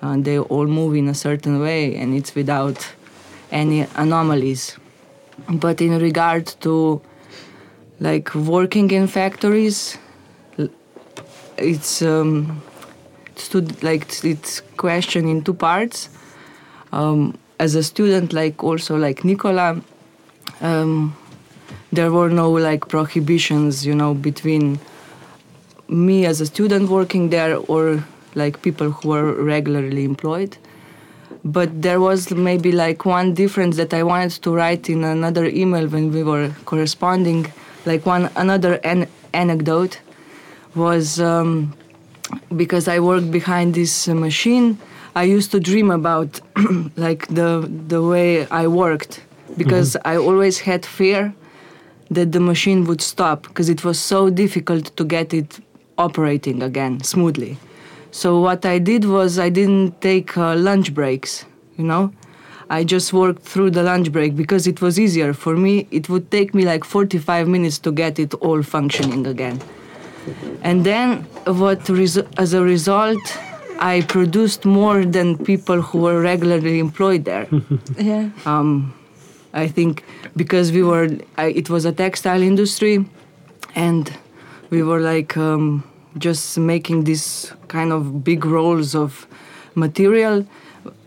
and 0.00 0.24
they 0.24 0.38
all 0.38 0.68
move 0.80 0.92
in 1.00 1.08
a 1.08 1.14
certain 1.26 1.56
way, 1.66 1.82
and 2.00 2.08
it's 2.18 2.32
without 2.34 2.78
any 3.50 3.80
anomalies 4.04 4.78
but 5.48 5.80
in 5.80 5.98
regard 5.98 6.46
to 6.60 7.00
like 8.00 8.34
working 8.34 8.90
in 8.90 9.06
factories 9.06 9.98
it's 11.56 12.02
um 12.02 12.62
it's 13.26 13.48
to 13.48 13.60
like 13.82 14.24
it's 14.24 14.60
question 14.76 15.28
in 15.28 15.42
two 15.42 15.54
parts 15.54 16.08
um 16.92 17.36
as 17.58 17.74
a 17.74 17.82
student 17.82 18.32
like 18.32 18.62
also 18.62 18.96
like 18.96 19.24
nicola 19.24 19.80
um 20.60 21.16
there 21.92 22.12
were 22.12 22.28
no 22.28 22.50
like 22.50 22.88
prohibitions 22.88 23.86
you 23.86 23.94
know 23.94 24.14
between 24.14 24.78
me 25.88 26.26
as 26.26 26.40
a 26.40 26.46
student 26.46 26.90
working 26.90 27.30
there 27.30 27.56
or 27.56 28.04
like 28.34 28.62
people 28.62 28.90
who 28.90 29.08
were 29.08 29.32
regularly 29.42 30.04
employed. 30.04 30.56
But 31.44 31.82
there 31.82 32.00
was 32.00 32.30
maybe 32.30 32.72
like 32.72 33.04
one 33.04 33.34
difference 33.34 33.76
that 33.76 33.94
I 33.94 34.02
wanted 34.02 34.32
to 34.42 34.54
write 34.54 34.90
in 34.90 35.04
another 35.04 35.46
email 35.46 35.86
when 35.88 36.12
we 36.12 36.22
were 36.22 36.50
corresponding. 36.66 37.50
Like 37.86 38.04
one 38.04 38.30
another 38.36 38.74
an- 38.84 39.08
anecdote 39.32 40.00
was 40.74 41.20
um, 41.20 41.74
because 42.56 42.86
I 42.86 43.00
worked 43.00 43.30
behind 43.30 43.74
this 43.74 44.08
uh, 44.08 44.14
machine. 44.14 44.78
I 45.14 45.22
used 45.24 45.50
to 45.52 45.60
dream 45.60 45.90
about 45.90 46.40
like 46.96 47.26
the 47.28 47.66
the 47.88 48.02
way 48.02 48.46
I 48.48 48.66
worked 48.66 49.22
because 49.56 49.96
I 50.04 50.16
always 50.16 50.58
had 50.60 50.84
fear 50.84 51.34
that 52.10 52.32
the 52.32 52.40
machine 52.40 52.84
would 52.84 53.00
stop 53.00 53.42
because 53.42 53.68
it 53.68 53.84
was 53.84 53.98
so 53.98 54.30
difficult 54.30 54.96
to 54.96 55.04
get 55.04 55.34
it 55.34 55.60
operating 55.96 56.62
again 56.62 57.02
smoothly. 57.02 57.58
So 58.10 58.40
what 58.40 58.64
I 58.64 58.78
did 58.78 59.04
was 59.04 59.38
I 59.38 59.50
didn't 59.50 60.00
take 60.00 60.36
uh, 60.36 60.56
lunch 60.56 60.94
breaks, 60.94 61.44
you 61.76 61.84
know. 61.84 62.12
I 62.70 62.84
just 62.84 63.12
worked 63.12 63.42
through 63.42 63.70
the 63.70 63.82
lunch 63.82 64.12
break 64.12 64.36
because 64.36 64.66
it 64.66 64.80
was 64.82 64.98
easier 64.98 65.32
for 65.32 65.56
me. 65.56 65.86
It 65.90 66.08
would 66.08 66.30
take 66.30 66.54
me 66.54 66.64
like 66.64 66.84
45 66.84 67.48
minutes 67.48 67.78
to 67.80 67.92
get 67.92 68.18
it 68.18 68.34
all 68.34 68.62
functioning 68.62 69.26
again. 69.26 69.60
And 70.62 70.84
then 70.84 71.22
what 71.46 71.88
as 72.38 72.52
a 72.52 72.62
result 72.62 73.20
I 73.78 74.02
produced 74.02 74.64
more 74.64 75.04
than 75.04 75.38
people 75.38 75.80
who 75.80 75.98
were 75.98 76.20
regularly 76.20 76.78
employed 76.78 77.24
there. 77.24 77.46
Yeah. 77.98 78.30
um, 78.44 78.92
I 79.52 79.68
think 79.68 80.04
because 80.36 80.72
we 80.72 80.82
were, 80.82 81.08
I, 81.36 81.46
it 81.46 81.70
was 81.70 81.84
a 81.84 81.92
textile 81.92 82.42
industry, 82.42 83.04
and 83.74 84.12
we 84.70 84.82
were 84.82 85.00
like 85.00 85.36
um, 85.36 85.84
just 86.18 86.58
making 86.58 87.04
these 87.04 87.52
kind 87.68 87.92
of 87.92 88.24
big 88.24 88.44
rolls 88.44 88.94
of 88.94 89.26
material. 89.74 90.46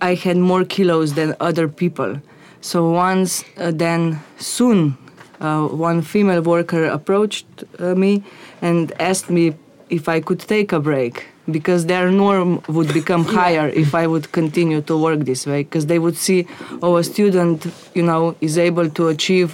I 0.02 0.16
had 0.16 0.38
more 0.38 0.66
kilos 0.66 1.14
than 1.14 1.36
other 1.40 1.68
people. 1.68 2.22
So 2.62 2.92
once, 2.92 3.44
uh, 3.58 3.72
then 3.72 4.20
soon, 4.38 4.98
uh, 5.40 5.68
one 5.68 6.02
female 6.02 6.42
worker 6.42 6.86
approached 6.86 7.48
uh, 7.80 7.96
me 7.96 8.24
and 8.62 8.92
asked 9.00 9.30
me 9.30 9.56
if 9.90 10.08
I 10.08 10.20
could 10.20 10.40
take 10.40 10.72
a 10.72 10.80
break 10.80 11.31
because 11.50 11.86
their 11.88 12.12
norm 12.12 12.62
would 12.68 12.94
become 12.94 13.24
higher 13.40 13.68
if 13.70 13.96
I 13.96 14.06
would 14.08 14.32
continue 14.32 14.82
to 14.82 14.96
work 14.98 15.20
this 15.22 15.46
way 15.48 15.64
because 15.64 15.88
they 15.88 16.00
would 16.00 16.16
see 16.18 16.48
oh 16.82 16.98
a 16.98 17.04
student 17.04 17.66
you 17.96 18.04
know 18.04 18.36
is 18.42 18.58
able 18.58 18.90
to 18.92 19.08
achieve 19.08 19.52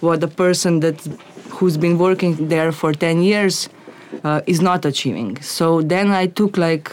what 0.00 0.22
a 0.22 0.28
person 0.28 0.80
that 0.80 0.96
who's 1.50 1.76
been 1.76 1.98
working 1.98 2.48
there 2.48 2.72
for 2.72 2.92
10 2.92 3.22
years 3.22 3.68
uh, 4.22 4.40
is 4.46 4.60
not 4.60 4.84
achieving. 4.84 5.40
So 5.42 5.82
then 5.82 6.10
I 6.10 6.26
took 6.26 6.56
like 6.56 6.92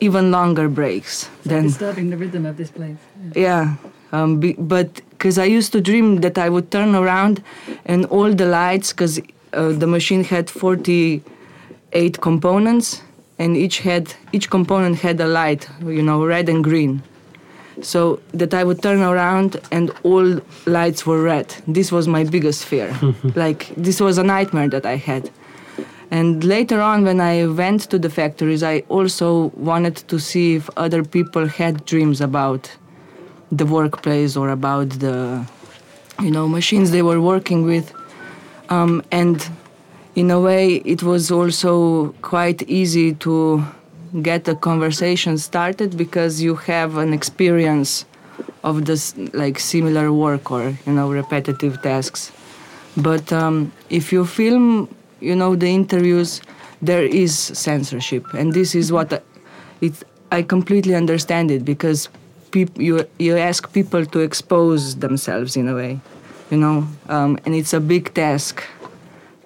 even 0.00 0.30
longer 0.30 0.68
breaks 0.68 1.28
than 1.44 1.64
Disturbing 1.64 2.10
the 2.10 2.16
rhythm 2.16 2.46
of 2.46 2.56
this 2.56 2.70
place. 2.70 2.96
yeah. 3.34 3.76
Um, 4.12 4.40
be, 4.40 4.54
but 4.54 5.02
because 5.10 5.38
i 5.38 5.44
used 5.44 5.70
to 5.70 5.80
dream 5.80 6.16
that 6.22 6.36
i 6.36 6.48
would 6.48 6.72
turn 6.72 6.96
around 6.96 7.44
and 7.84 8.06
all 8.06 8.32
the 8.34 8.44
lights 8.46 8.90
because 8.92 9.20
uh, 9.52 9.68
the 9.68 9.86
machine 9.86 10.24
had 10.24 10.50
48 10.50 12.20
components 12.20 13.02
and 13.40 13.56
each 13.56 13.78
had 13.80 14.04
each 14.32 14.48
component 14.50 14.96
had 15.06 15.18
a 15.20 15.26
light 15.26 15.62
you 15.96 16.02
know 16.02 16.24
red 16.24 16.48
and 16.48 16.62
green. 16.62 17.02
So 17.82 18.00
that 18.40 18.52
i 18.52 18.62
would 18.62 18.80
turn 18.82 19.00
around 19.00 19.50
and 19.76 19.86
all 20.02 20.28
lights 20.66 21.00
were 21.06 21.22
red. 21.22 21.48
This 21.66 21.90
was 21.90 22.06
my 22.06 22.22
biggest 22.34 22.64
fear. 22.70 22.88
Like 23.44 23.60
this 23.86 23.98
was 24.06 24.18
a 24.18 24.26
nightmare 24.34 24.68
that 24.76 24.84
i 24.94 24.96
had. 24.96 25.30
And 26.12 26.42
later 26.42 26.80
on, 26.80 27.04
when 27.04 27.20
I 27.20 27.46
went 27.46 27.82
to 27.90 27.98
the 27.98 28.10
factories, 28.10 28.62
I 28.64 28.82
also 28.88 29.52
wanted 29.54 29.96
to 30.08 30.18
see 30.18 30.56
if 30.56 30.68
other 30.76 31.04
people 31.04 31.46
had 31.46 31.84
dreams 31.84 32.20
about 32.20 32.62
the 33.52 33.64
workplace 33.64 34.36
or 34.36 34.48
about 34.50 34.88
the, 35.04 35.46
you 36.20 36.32
know, 36.32 36.48
machines 36.48 36.90
they 36.90 37.02
were 37.02 37.20
working 37.20 37.62
with. 37.64 37.94
Um, 38.70 39.04
and 39.12 39.48
in 40.14 40.30
a 40.30 40.40
way, 40.40 40.76
it 40.84 41.02
was 41.02 41.30
also 41.30 42.14
quite 42.22 42.62
easy 42.62 43.14
to 43.14 43.64
get 44.22 44.48
a 44.48 44.54
conversation 44.56 45.38
started 45.38 45.96
because 45.96 46.42
you 46.42 46.56
have 46.56 46.96
an 46.96 47.12
experience 47.12 48.04
of 48.64 48.84
this 48.84 49.16
like 49.32 49.58
similar 49.58 50.12
work 50.12 50.50
or 50.50 50.76
you 50.86 50.92
know 50.92 51.10
repetitive 51.10 51.80
tasks. 51.82 52.32
But 52.96 53.32
um, 53.32 53.72
if 53.88 54.12
you 54.12 54.24
film 54.24 54.94
you 55.20 55.36
know 55.36 55.54
the 55.54 55.68
interviews 55.68 56.40
there 56.82 57.04
is 57.04 57.36
censorship. 57.36 58.24
And 58.34 58.52
this 58.52 58.74
is 58.74 58.90
what 58.90 59.12
I, 59.12 59.20
it 59.80 59.94
i 60.32 60.42
completely 60.42 60.94
understand 60.94 61.50
it 61.50 61.64
because 61.64 62.08
peop, 62.52 62.70
you 62.78 63.04
you 63.18 63.36
ask 63.36 63.72
people 63.72 64.06
to 64.06 64.20
expose 64.20 64.96
themselves 64.96 65.56
in 65.56 65.68
a 65.68 65.74
way 65.74 66.00
you 66.50 66.56
know? 66.56 66.86
Um, 67.08 67.38
and 67.44 67.54
it's 67.54 67.72
a 67.72 67.80
big 67.80 68.12
task 68.14 68.64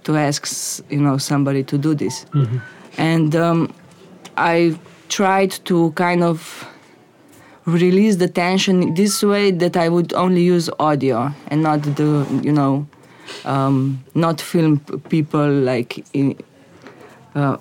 to 0.05 0.17
ask 0.17 0.83
you 0.91 1.01
know 1.01 1.19
somebody 1.19 1.63
to 1.65 1.79
do 1.79 1.95
this. 1.95 2.27
And 2.97 3.35
um, 3.35 3.75
i 4.37 4.77
tried 5.09 5.51
to 5.65 5.93
kind 5.93 6.23
of 6.23 6.67
release 7.67 8.17
the 8.17 8.29
tension 8.29 8.95
this 8.95 9.23
way 9.23 9.51
that 9.51 9.77
i 9.77 9.89
would 9.89 10.13
only 10.15 10.43
use 10.43 10.69
audio 10.81 11.33
and 11.49 11.63
not 11.63 11.81
the 11.83 12.27
you 12.43 12.53
know 12.53 12.87
um, 13.45 14.03
not 14.15 14.41
film 14.41 14.81
people 15.09 15.49
like 15.51 16.05
in 16.13 16.37
uh, 17.35 17.57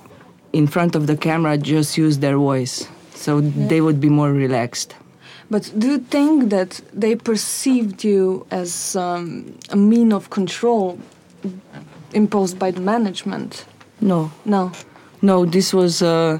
in 0.52 0.68
front 0.68 0.96
of 0.96 1.08
the 1.08 1.18
camera 1.18 1.58
just 1.58 1.98
use 1.98 2.20
their 2.20 2.38
voice. 2.38 2.88
So 3.16 3.42
they 3.42 3.82
would 3.82 4.00
be 4.00 4.10
more 4.10 4.32
relaxed. 4.32 4.96
But 5.50 5.72
do 5.78 5.88
you 5.88 6.00
think 6.00 6.50
that 6.50 6.82
they 6.94 7.16
perceived 7.16 8.04
you 8.04 8.46
as 8.52 8.96
um, 8.96 9.58
a 9.70 9.76
mean 9.76 10.12
of 10.12 10.30
control 10.30 11.00
imposed 12.14 12.58
by 12.60 12.72
the 12.72 12.82
management? 12.82 13.66
no 14.02 14.32
No. 14.46 14.72
no 15.22 15.46
this 15.46 15.74
was 15.74 16.02
uh, 16.02 16.40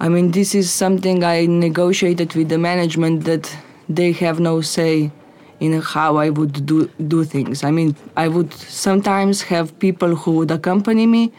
i 0.00 0.08
mean 0.08 0.30
this 0.30 0.54
is 0.54 0.70
something 0.70 1.24
i 1.24 1.46
negotiated 1.46 2.34
with 2.34 2.48
the 2.48 2.58
management 2.58 3.24
that 3.24 3.54
they 3.88 4.12
have 4.12 4.40
no 4.40 4.60
say 4.60 5.10
in 5.60 5.80
how 5.80 6.16
i 6.16 6.28
would 6.30 6.64
do 6.66 6.88
do 7.14 7.24
things 7.24 7.62
i 7.64 7.70
mean 7.70 7.94
i 8.16 8.26
would 8.28 8.52
sometimes 8.54 9.42
have 9.42 9.76
people 9.78 10.14
who 10.14 10.30
would 10.38 10.50
accompany 10.50 11.06
me 11.06 11.32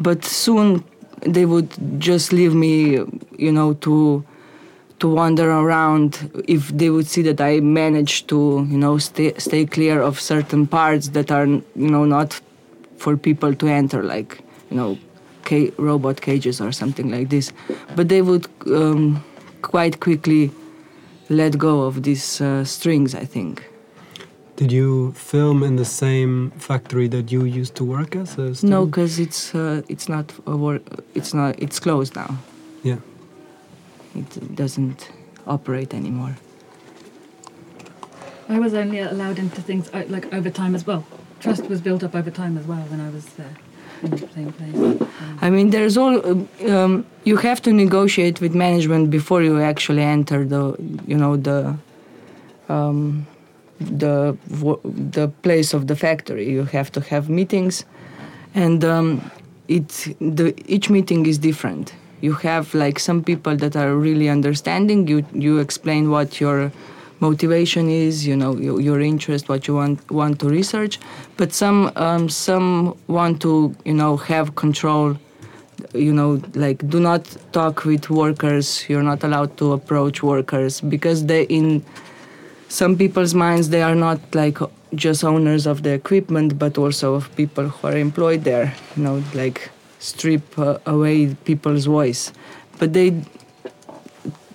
but 0.00 0.24
soon 0.24 0.82
they 1.22 1.44
would 1.44 1.68
just 1.98 2.32
leave 2.32 2.54
me 2.54 2.74
you 3.38 3.52
know 3.52 3.74
to 3.74 4.24
to 5.00 5.08
wander 5.08 5.50
around 5.50 6.30
if 6.46 6.68
they 6.68 6.90
would 6.90 7.06
see 7.06 7.22
that 7.22 7.40
I 7.40 7.60
managed 7.60 8.28
to, 8.28 8.66
you 8.70 8.76
know, 8.76 8.98
stay, 8.98 9.32
stay 9.38 9.64
clear 9.64 10.02
of 10.02 10.20
certain 10.20 10.66
parts 10.66 11.08
that 11.08 11.30
are, 11.30 11.46
you 11.46 11.62
know, 11.74 12.04
not 12.04 12.38
for 13.00 13.16
people 13.16 13.54
to 13.54 13.66
enter, 13.66 14.02
like, 14.02 14.38
you 14.70 14.76
know, 14.76 14.98
ca- 15.44 15.72
robot 15.78 16.20
cages 16.20 16.60
or 16.60 16.70
something 16.72 17.10
like 17.10 17.30
this. 17.30 17.52
But 17.96 18.08
they 18.08 18.22
would 18.22 18.46
um, 18.66 19.24
quite 19.62 20.00
quickly 20.00 20.50
let 21.28 21.56
go 21.58 21.82
of 21.82 22.02
these 22.02 22.40
uh, 22.40 22.64
strings, 22.64 23.14
I 23.14 23.24
think. 23.24 23.64
Did 24.56 24.72
you 24.72 25.12
film 25.12 25.62
in 25.62 25.76
the 25.76 25.86
same 25.86 26.50
factory 26.58 27.08
that 27.08 27.32
you 27.32 27.44
used 27.44 27.74
to 27.76 27.84
work 27.84 28.14
as 28.14 28.36
a? 28.36 28.66
No, 28.66 28.84
because 28.84 29.18
it's 29.18 29.54
uh, 29.54 29.80
it's 29.88 30.06
not 30.06 30.34
a 30.46 30.54
work. 30.54 30.82
It's 31.14 31.32
not. 31.32 31.54
It's 31.58 31.80
closed 31.80 32.14
now. 32.14 32.36
Yeah. 32.82 32.98
It 34.14 34.54
doesn't 34.54 35.08
operate 35.46 35.94
anymore. 35.94 36.36
I 38.50 38.58
was 38.58 38.74
only 38.74 38.98
allowed 38.98 39.38
into 39.38 39.62
things 39.62 39.88
uh, 39.94 40.04
like 40.08 40.30
over 40.34 40.50
time 40.50 40.74
as 40.74 40.86
well. 40.86 41.04
Trust 41.40 41.64
was 41.68 41.80
built 41.80 42.02
up 42.04 42.14
over 42.14 42.30
time 42.30 42.56
as 42.58 42.66
well 42.66 42.84
when 42.90 43.00
I 43.00 43.10
was 43.10 43.24
there 43.38 43.56
in 44.02 44.10
the 44.10 44.28
same 44.34 44.52
place. 44.52 45.08
I 45.40 45.50
mean, 45.50 45.70
there's 45.70 45.96
all 45.96 46.14
um, 46.68 47.06
you 47.24 47.36
have 47.36 47.60
to 47.62 47.72
negotiate 47.72 48.40
with 48.40 48.54
management 48.54 49.10
before 49.10 49.42
you 49.42 49.60
actually 49.60 50.02
enter 50.02 50.44
the, 50.44 50.76
you 51.06 51.16
know, 51.16 51.36
the, 51.36 51.76
um, 52.68 53.26
the 53.80 54.36
the 55.16 55.28
place 55.42 55.72
of 55.74 55.86
the 55.86 55.96
factory. 55.96 56.50
You 56.50 56.64
have 56.64 56.92
to 56.92 57.00
have 57.00 57.28
meetings, 57.28 57.84
and 58.54 58.84
um, 58.84 59.30
it 59.68 59.88
the 60.20 60.54
each 60.66 60.90
meeting 60.90 61.26
is 61.26 61.38
different. 61.38 61.94
You 62.20 62.34
have 62.34 62.74
like 62.74 62.98
some 62.98 63.24
people 63.24 63.56
that 63.56 63.76
are 63.76 63.94
really 63.96 64.28
understanding. 64.28 65.08
You 65.08 65.24
you 65.32 65.58
explain 65.58 66.10
what 66.10 66.40
your 66.40 66.70
motivation 67.20 67.88
is, 67.88 68.26
you 68.26 68.36
know, 68.36 68.56
your, 68.56 68.80
your 68.80 69.00
interest, 69.00 69.48
what 69.48 69.68
you 69.68 69.74
want 69.74 70.10
want 70.10 70.40
to 70.40 70.48
research. 70.48 70.98
But 71.36 71.52
some 71.52 71.92
um, 71.96 72.28
some 72.28 72.96
want 73.06 73.40
to, 73.42 73.74
you 73.84 73.94
know, 73.94 74.16
have 74.16 74.54
control. 74.54 75.16
You 75.94 76.12
know, 76.12 76.42
like 76.54 76.86
do 76.88 77.00
not 77.00 77.24
talk 77.52 77.84
with 77.84 78.10
workers. 78.10 78.84
You're 78.88 79.02
not 79.02 79.24
allowed 79.24 79.56
to 79.58 79.72
approach 79.72 80.22
workers 80.22 80.80
because 80.80 81.26
they 81.26 81.44
in 81.44 81.84
some 82.68 82.96
people's 82.96 83.34
minds 83.34 83.70
they 83.70 83.82
are 83.82 83.94
not 83.94 84.20
like 84.34 84.58
just 84.94 85.24
owners 85.24 85.66
of 85.66 85.82
the 85.82 85.90
equipment, 85.90 86.58
but 86.58 86.78
also 86.78 87.14
of 87.14 87.34
people 87.36 87.68
who 87.68 87.88
are 87.88 87.96
employed 87.96 88.44
there. 88.44 88.74
You 88.96 89.02
know, 89.02 89.24
like 89.34 89.70
strip 89.98 90.58
uh, 90.58 90.78
away 90.86 91.34
people's 91.44 91.86
voice, 91.86 92.32
but 92.78 92.92
they, 92.92 93.22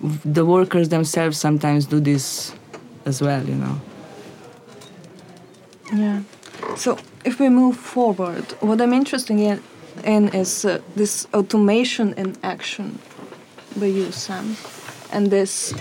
the 0.01 0.45
workers 0.45 0.89
themselves 0.89 1.37
sometimes 1.37 1.85
do 1.85 1.99
this 1.99 2.53
as 3.05 3.21
well, 3.21 3.43
you 3.43 3.55
know. 3.55 3.79
Yeah. 5.93 6.21
So 6.75 6.97
if 7.23 7.39
we 7.39 7.49
move 7.49 7.77
forward, 7.77 8.51
what 8.59 8.81
I'm 8.81 8.93
interested 8.93 9.37
in, 9.39 9.61
in 10.03 10.29
is 10.29 10.65
uh, 10.65 10.81
this 10.95 11.27
automation 11.33 12.13
in 12.13 12.35
action 12.43 12.99
by 13.77 13.87
you, 13.87 14.11
Sam, 14.11 14.57
and 15.11 15.31
this 15.31 15.73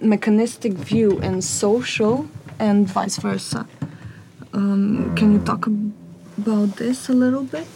mechanistic 0.00 0.72
view 0.72 1.18
in 1.20 1.42
social 1.42 2.28
and 2.58 2.86
vice 2.86 3.18
versa. 3.18 3.66
Um, 4.52 5.14
can 5.16 5.32
you 5.32 5.38
talk 5.40 5.66
about 5.66 6.76
this 6.76 7.08
a 7.08 7.12
little 7.12 7.44
bit? 7.44 7.68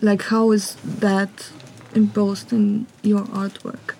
Like, 0.00 0.22
how 0.22 0.50
is 0.50 0.76
that 0.84 1.50
imposed 1.94 2.52
in 2.52 2.86
your 3.02 3.22
artwork? 3.26 3.94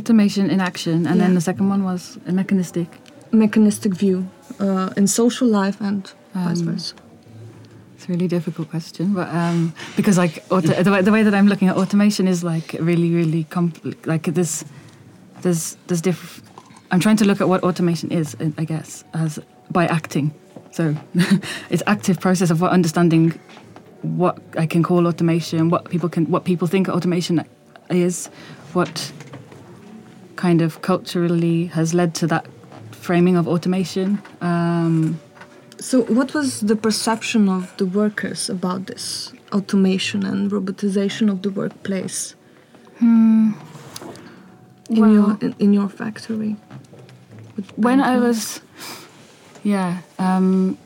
Automation 0.00 0.48
in 0.50 0.60
action, 0.60 1.06
and 1.06 1.20
then 1.20 1.34
the 1.34 1.40
second 1.42 1.68
one 1.68 1.84
was 1.84 2.18
a 2.26 2.32
mechanistic. 2.32 2.88
Mechanistic 3.32 3.92
view 3.92 4.26
uh, 4.58 4.88
in 4.96 5.06
social 5.06 5.46
life 5.46 5.78
and 5.80 6.10
vice 6.32 6.60
Um, 6.60 6.66
versa. 6.66 6.94
It's 7.94 8.08
a 8.08 8.12
really 8.12 8.28
difficult 8.28 8.70
question, 8.70 9.12
but 9.12 9.28
um, 9.28 9.74
because 9.96 10.16
like 10.16 10.42
auto, 10.50 10.82
the, 10.82 10.90
way, 10.90 11.02
the 11.02 11.12
way 11.12 11.22
that 11.22 11.34
I'm 11.34 11.48
looking 11.48 11.68
at 11.68 11.76
automation 11.76 12.26
is 12.26 12.42
like 12.42 12.76
really, 12.80 13.14
really 13.14 13.44
compl- 13.44 13.94
like 14.06 14.22
this. 14.34 14.64
There's 15.42 15.76
there's 15.86 16.00
diff. 16.00 16.40
I'm 16.90 17.00
trying 17.00 17.18
to 17.18 17.26
look 17.26 17.42
at 17.42 17.48
what 17.48 17.62
automation 17.62 18.10
is, 18.10 18.34
I 18.56 18.64
guess, 18.64 19.04
as 19.12 19.38
by 19.70 19.86
acting. 19.86 20.32
So 20.70 20.96
it's 21.70 21.82
active 21.86 22.20
process 22.20 22.50
of 22.50 22.62
what 22.62 22.72
understanding 22.72 23.38
what 24.02 24.38
I 24.56 24.66
can 24.66 24.82
call 24.82 25.06
automation, 25.06 25.68
what 25.68 25.90
people 25.90 26.08
can, 26.08 26.24
what 26.30 26.44
people 26.44 26.66
think 26.68 26.88
automation 26.88 27.44
is, 27.90 28.30
what 28.72 29.12
kind 30.40 30.62
of 30.62 30.80
culturally 30.80 31.66
has 31.66 31.92
led 31.92 32.14
to 32.20 32.26
that 32.26 32.44
framing 33.06 33.36
of 33.36 33.46
automation. 33.46 34.18
Um, 34.40 35.18
So, 35.90 36.02
what 36.18 36.34
was 36.34 36.60
the 36.60 36.76
perception 36.76 37.48
of 37.48 37.62
the 37.78 37.86
workers 37.86 38.50
about 38.50 38.80
this 38.86 39.32
automation 39.50 40.20
and 40.30 40.50
robotization 40.52 41.30
of 41.32 41.38
the 41.40 41.48
workplace 41.50 42.34
in 43.00 43.54
Well- 44.90 45.12
your 45.16 45.30
in, 45.40 45.54
in 45.58 45.70
your 45.78 45.88
factory? 45.88 46.56
when 47.76 48.00
I 48.00 48.18
was, 48.26 48.60
yeah, 49.62 49.90
um, 50.18 50.76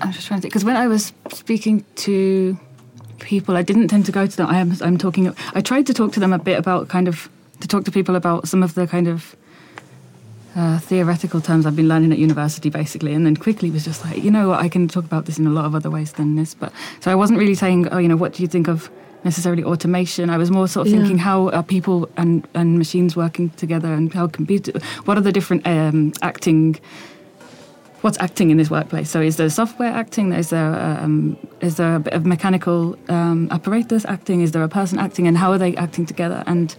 I'm 0.00 0.12
just 0.12 0.26
trying 0.26 0.38
to 0.38 0.42
think 0.42 0.52
because 0.52 0.64
when 0.70 0.76
I 0.84 0.86
was 0.88 1.12
speaking 1.32 1.84
to 2.06 2.56
people, 3.18 3.56
I 3.60 3.62
didn't 3.62 3.88
tend 3.88 4.04
to 4.06 4.12
go 4.12 4.26
to 4.26 4.36
them. 4.36 4.46
I 4.54 4.58
am, 4.58 4.72
I'm 4.80 4.98
talking. 4.98 5.34
I 5.54 5.60
tried 5.60 5.86
to 5.86 5.94
talk 5.94 6.12
to 6.12 6.20
them 6.20 6.32
a 6.32 6.38
bit 6.38 6.58
about 6.58 6.88
kind 6.88 7.08
of 7.08 7.28
to 7.60 7.68
talk 7.68 7.84
to 7.84 7.90
people 7.90 8.16
about 8.16 8.48
some 8.48 8.62
of 8.62 8.74
the 8.74 8.86
kind 8.86 9.08
of 9.08 9.36
uh, 10.56 10.78
theoretical 10.78 11.40
terms 11.40 11.66
I've 11.66 11.76
been 11.76 11.88
learning 11.88 12.12
at 12.12 12.18
university, 12.18 12.70
basically, 12.70 13.12
and 13.14 13.24
then 13.24 13.36
quickly 13.36 13.70
was 13.70 13.84
just 13.84 14.04
like, 14.04 14.22
you 14.22 14.30
know 14.30 14.48
what, 14.48 14.60
I 14.60 14.68
can 14.68 14.88
talk 14.88 15.04
about 15.04 15.26
this 15.26 15.38
in 15.38 15.46
a 15.46 15.50
lot 15.50 15.64
of 15.64 15.74
other 15.74 15.90
ways 15.90 16.12
than 16.12 16.36
this. 16.36 16.54
But 16.54 16.72
so 17.00 17.10
I 17.10 17.14
wasn't 17.14 17.38
really 17.38 17.54
saying, 17.54 17.88
oh, 17.88 17.98
you 17.98 18.08
know, 18.08 18.16
what 18.16 18.32
do 18.32 18.42
you 18.42 18.48
think 18.48 18.68
of 18.68 18.90
necessarily 19.24 19.62
automation? 19.62 20.30
I 20.30 20.36
was 20.36 20.50
more 20.50 20.66
sort 20.66 20.86
of 20.86 20.92
Yeah. 20.92 21.00
thinking 21.00 21.18
how 21.18 21.50
are 21.50 21.62
people 21.62 22.08
and, 22.16 22.46
and 22.54 22.78
machines 22.78 23.14
working 23.16 23.50
together, 23.50 23.92
and 23.92 24.12
how 24.12 24.26
computer, 24.26 24.72
what 25.04 25.16
are 25.18 25.20
the 25.20 25.32
different 25.32 25.66
um, 25.66 26.12
acting. 26.22 26.78
What's 28.00 28.18
acting 28.20 28.50
in 28.50 28.58
this 28.58 28.70
workplace? 28.70 29.10
So, 29.10 29.20
is 29.20 29.36
there 29.38 29.50
software 29.50 29.90
acting? 29.90 30.32
Is 30.32 30.50
there 30.50 30.72
um, 31.02 31.36
is 31.60 31.78
there 31.78 31.96
a 31.96 32.00
bit 32.00 32.12
of 32.12 32.24
mechanical 32.24 32.96
um, 33.08 33.48
apparatus 33.50 34.04
acting? 34.04 34.40
Is 34.40 34.52
there 34.52 34.62
a 34.62 34.68
person 34.68 35.00
acting? 35.00 35.26
And 35.26 35.36
how 35.36 35.50
are 35.50 35.58
they 35.58 35.74
acting 35.74 36.06
together? 36.06 36.44
And 36.46 36.76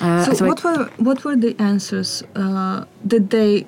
uh, 0.00 0.24
so, 0.34 0.44
I- 0.44 0.48
what 0.48 0.64
were 0.64 0.90
what 0.98 1.24
were 1.24 1.36
the 1.36 1.54
answers? 1.58 2.22
Uh, 2.34 2.84
did 3.06 3.30
they 3.30 3.66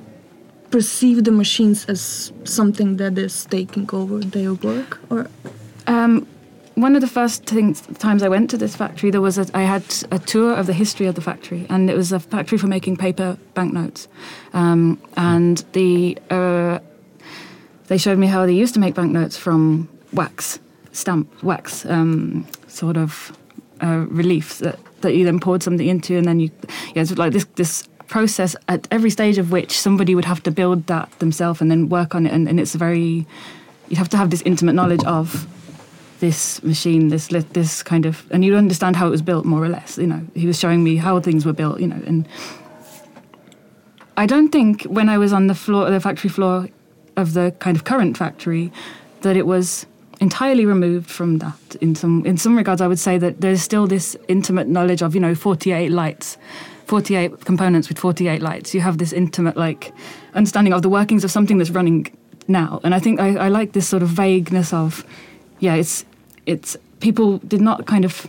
perceive 0.71 1.25
the 1.25 1.33
machines 1.33 1.87
as 1.87 2.33
something 2.45 2.97
that 2.99 3.17
is 3.19 3.47
taking 3.47 3.89
over 3.93 4.19
their 4.21 4.53
work, 4.55 4.99
or 5.11 5.27
Um, 5.87 6.27
one 6.75 6.95
of 6.95 7.01
the 7.01 7.09
first 7.09 7.45
things, 7.47 7.81
times 7.99 8.23
I 8.23 8.29
went 8.29 8.51
to 8.51 8.59
this 8.59 8.77
factory, 8.77 9.11
there 9.11 9.23
was 9.23 9.39
a, 9.39 9.47
I 9.55 9.63
had 9.63 9.83
a 10.13 10.19
tour 10.19 10.53
of 10.55 10.67
the 10.67 10.73
history 10.75 11.07
of 11.09 11.15
the 11.15 11.23
factory, 11.23 11.67
and 11.71 11.89
it 11.91 11.97
was 11.97 12.13
a 12.13 12.21
factory 12.21 12.59
for 12.59 12.67
making 12.69 12.99
paper 12.99 13.37
banknotes. 13.55 14.07
Um, 14.53 14.99
and 15.17 15.65
the 15.73 16.19
uh, 16.31 16.79
they 17.89 17.99
showed 17.99 18.19
me 18.19 18.27
how 18.27 18.45
they 18.47 18.53
used 18.63 18.75
to 18.75 18.81
make 18.81 18.95
banknotes 18.95 19.37
from 19.39 19.89
wax, 20.13 20.59
stamp 20.93 21.27
wax, 21.43 21.87
um, 21.87 22.45
sort 22.67 22.97
of 22.99 23.33
uh, 23.83 24.05
reliefs 24.11 24.59
that, 24.59 24.79
that 25.01 25.15
you 25.15 25.25
then 25.25 25.41
poured 25.41 25.63
something 25.63 25.87
into, 25.87 26.17
and 26.17 26.27
then 26.27 26.41
you, 26.41 26.51
yeah, 26.95 27.03
it's 27.03 27.17
like 27.17 27.33
this 27.33 27.47
this 27.57 27.89
process 28.07 28.57
at 28.69 28.89
every 28.91 29.11
stage 29.11 29.37
of 29.39 29.53
which 29.53 29.79
somebody 29.79 30.15
would 30.15 30.25
have 30.25 30.43
to 30.43 30.51
build 30.51 30.87
that 30.87 31.11
themselves 31.19 31.61
and 31.61 31.71
then 31.71 31.89
work 31.89 32.15
on 32.15 32.27
it, 32.27 32.33
and, 32.33 32.49
and 32.49 32.59
it's 32.59 32.75
a 32.75 32.79
very, 32.79 33.27
you'd 33.89 33.99
have 33.99 34.09
to 34.09 34.17
have 34.17 34.31
this 34.31 34.43
intimate 34.43 34.75
knowledge 34.75 35.05
of 35.05 35.47
this 36.21 36.63
machine, 36.63 37.09
this 37.09 37.29
this 37.29 37.83
kind 37.83 38.07
of, 38.07 38.27
and 38.31 38.45
you 38.45 38.57
understand 38.57 38.97
how 38.97 39.07
it 39.07 39.11
was 39.11 39.23
built 39.23 39.45
more 39.45 39.63
or 39.63 39.69
less. 39.69 39.99
You 39.99 40.07
know, 40.07 40.27
he 40.35 40.47
was 40.47 40.59
showing 40.59 40.83
me 40.83 40.97
how 40.97 41.21
things 41.21 41.47
were 41.47 41.53
built. 41.53 41.81
You 41.81 41.89
know, 41.89 42.03
and 42.07 42.29
I 44.17 44.27
don't 44.27 44.51
think 44.51 44.83
when 44.85 45.09
I 45.09 45.19
was 45.19 45.33
on 45.33 45.47
the 45.47 45.55
floor, 45.55 45.91
the 45.91 46.01
factory 46.01 46.31
floor 46.31 46.69
of 47.17 47.35
the 47.35 47.55
kind 47.59 47.77
of 47.77 47.85
current 47.85 48.17
factory, 48.17 48.73
that 49.21 49.37
it 49.37 49.47
was 49.47 49.87
entirely 50.21 50.67
removed 50.67 51.11
from 51.11 51.39
that. 51.39 51.77
In 51.81 51.95
some 51.95 52.25
in 52.27 52.37
some 52.37 52.57
regards, 52.57 52.81
I 52.81 52.87
would 52.87 52.99
say 52.99 53.19
that 53.19 53.41
there's 53.41 53.63
still 53.63 53.87
this 53.87 54.17
intimate 54.29 54.69
knowledge 54.69 55.03
of 55.03 55.15
you 55.15 55.21
know 55.21 55.35
48 55.35 55.91
lights. 55.91 56.37
48 56.87 57.45
components 57.45 57.91
with 57.91 57.99
48 57.99 58.41
lights. 58.41 58.73
You 58.73 58.81
have 58.81 58.97
this 58.97 59.13
intimate, 59.13 59.59
like, 59.59 59.93
understanding 60.33 60.73
of 60.73 60.81
the 60.81 60.89
workings 60.89 61.23
of 61.23 61.31
something 61.31 61.59
that's 61.59 61.69
running 61.69 62.07
now. 62.47 62.81
And 62.83 62.95
I 62.95 62.99
think 62.99 63.21
I, 63.21 63.37
I 63.37 63.49
like 63.49 63.73
this 63.73 63.87
sort 63.87 64.03
of 64.03 64.09
vagueness 64.09 64.73
of, 64.73 65.05
yeah, 65.59 65.75
it's 65.75 66.07
it's 66.47 66.79
people 67.01 67.39
did 67.39 67.61
not 67.61 67.87
kind 67.87 68.07
of 68.07 68.27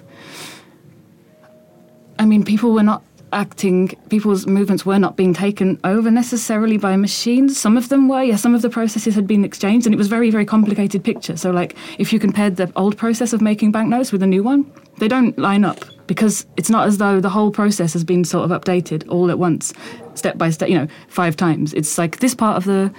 I 2.20 2.26
mean, 2.26 2.44
people 2.44 2.74
were 2.74 2.84
not 2.84 3.02
acting, 3.32 3.90
people's 4.10 4.48
movements 4.48 4.86
were 4.86 5.00
not 5.00 5.16
being 5.16 5.34
taken 5.34 5.80
over 5.84 6.12
necessarily 6.12 6.78
by 6.78 6.96
machines. 6.96 7.60
Some 7.60 7.78
of 7.78 7.90
them 7.90 8.08
were, 8.08 8.24
yeah, 8.24 8.36
some 8.36 8.56
of 8.56 8.62
the 8.62 8.70
processes 8.70 9.16
had 9.16 9.28
been 9.28 9.44
exchanged, 9.44 9.86
and 9.86 9.94
it 9.94 9.98
was 9.98 10.08
very, 10.08 10.30
very 10.30 10.46
complicated 10.46 11.04
picture. 11.04 11.38
So, 11.38 11.52
like, 11.52 11.76
if 11.98 12.12
you 12.14 12.20
compared 12.20 12.56
the 12.58 12.72
old 12.76 12.98
process 12.98 13.34
of 13.34 13.42
making 13.42 13.72
banknotes 13.72 14.12
with 14.12 14.22
the 14.22 14.28
new 14.28 14.44
one, 14.44 14.72
they 15.00 15.08
don't 15.08 15.38
line 15.38 15.64
up 15.64 15.84
because 16.08 16.46
it's 16.58 16.70
not 16.70 16.88
as 16.88 16.98
though 16.98 17.20
the 17.20 17.30
whole 17.30 17.52
process 17.52 17.94
has 17.94 18.04
been 18.04 18.24
sort 18.24 18.50
of 18.50 18.62
updated 18.62 19.08
all 19.10 19.30
at 19.30 19.38
once, 19.38 19.74
step 20.16 20.38
by 20.38 20.50
step, 20.50 20.68
you 20.70 20.76
know, 20.76 20.88
five 21.08 21.36
times. 21.36 21.74
It's 21.74 21.98
like 21.98 22.20
this 22.20 22.34
part 22.34 22.58
of 22.58 22.66
the 22.66 22.94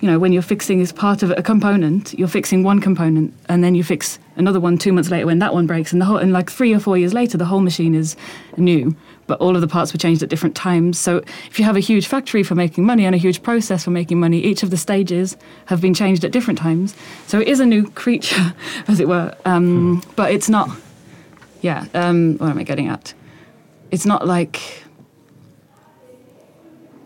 you 0.00 0.08
know, 0.10 0.18
when 0.18 0.32
you're 0.32 0.42
fixing 0.42 0.80
as 0.80 0.92
part 0.92 1.22
of 1.22 1.30
a 1.32 1.42
component, 1.42 2.18
you're 2.18 2.28
fixing 2.28 2.62
one 2.62 2.80
component, 2.80 3.34
and 3.48 3.62
then 3.62 3.74
you 3.74 3.84
fix 3.84 4.18
another 4.36 4.58
one 4.58 4.78
two 4.78 4.92
months 4.92 5.10
later 5.10 5.26
when 5.26 5.40
that 5.40 5.52
one 5.52 5.66
breaks, 5.66 5.92
and 5.92 6.00
the 6.00 6.06
whole, 6.06 6.16
and 6.16 6.32
like 6.32 6.50
three 6.50 6.74
or 6.74 6.80
four 6.80 6.96
years 6.96 7.12
later, 7.12 7.36
the 7.36 7.44
whole 7.44 7.60
machine 7.60 7.94
is 7.94 8.16
new, 8.56 8.96
but 9.30 9.40
all 9.40 9.54
of 9.54 9.60
the 9.60 9.68
parts 9.68 9.92
were 9.92 9.98
changed 9.98 10.24
at 10.24 10.28
different 10.28 10.56
times. 10.56 10.98
So 10.98 11.18
if 11.46 11.60
you 11.60 11.64
have 11.64 11.76
a 11.76 11.80
huge 11.80 12.08
factory 12.08 12.42
for 12.42 12.56
making 12.56 12.84
money 12.84 13.04
and 13.06 13.14
a 13.14 13.18
huge 13.18 13.44
process 13.44 13.84
for 13.84 13.92
making 13.92 14.18
money, 14.18 14.40
each 14.40 14.64
of 14.64 14.70
the 14.70 14.76
stages 14.76 15.36
have 15.66 15.80
been 15.80 15.94
changed 15.94 16.24
at 16.24 16.32
different 16.32 16.58
times. 16.58 16.96
So 17.28 17.38
it 17.38 17.46
is 17.46 17.60
a 17.60 17.64
new 17.64 17.88
creature, 17.92 18.52
as 18.88 18.98
it 18.98 19.06
were, 19.06 19.32
um, 19.44 20.02
but 20.16 20.32
it's 20.32 20.48
not. 20.48 20.68
Yeah, 21.60 21.86
um, 21.94 22.38
what 22.38 22.50
am 22.50 22.58
I 22.58 22.64
getting 22.64 22.88
at? 22.88 23.14
It's 23.92 24.04
not 24.04 24.26
like. 24.26 24.60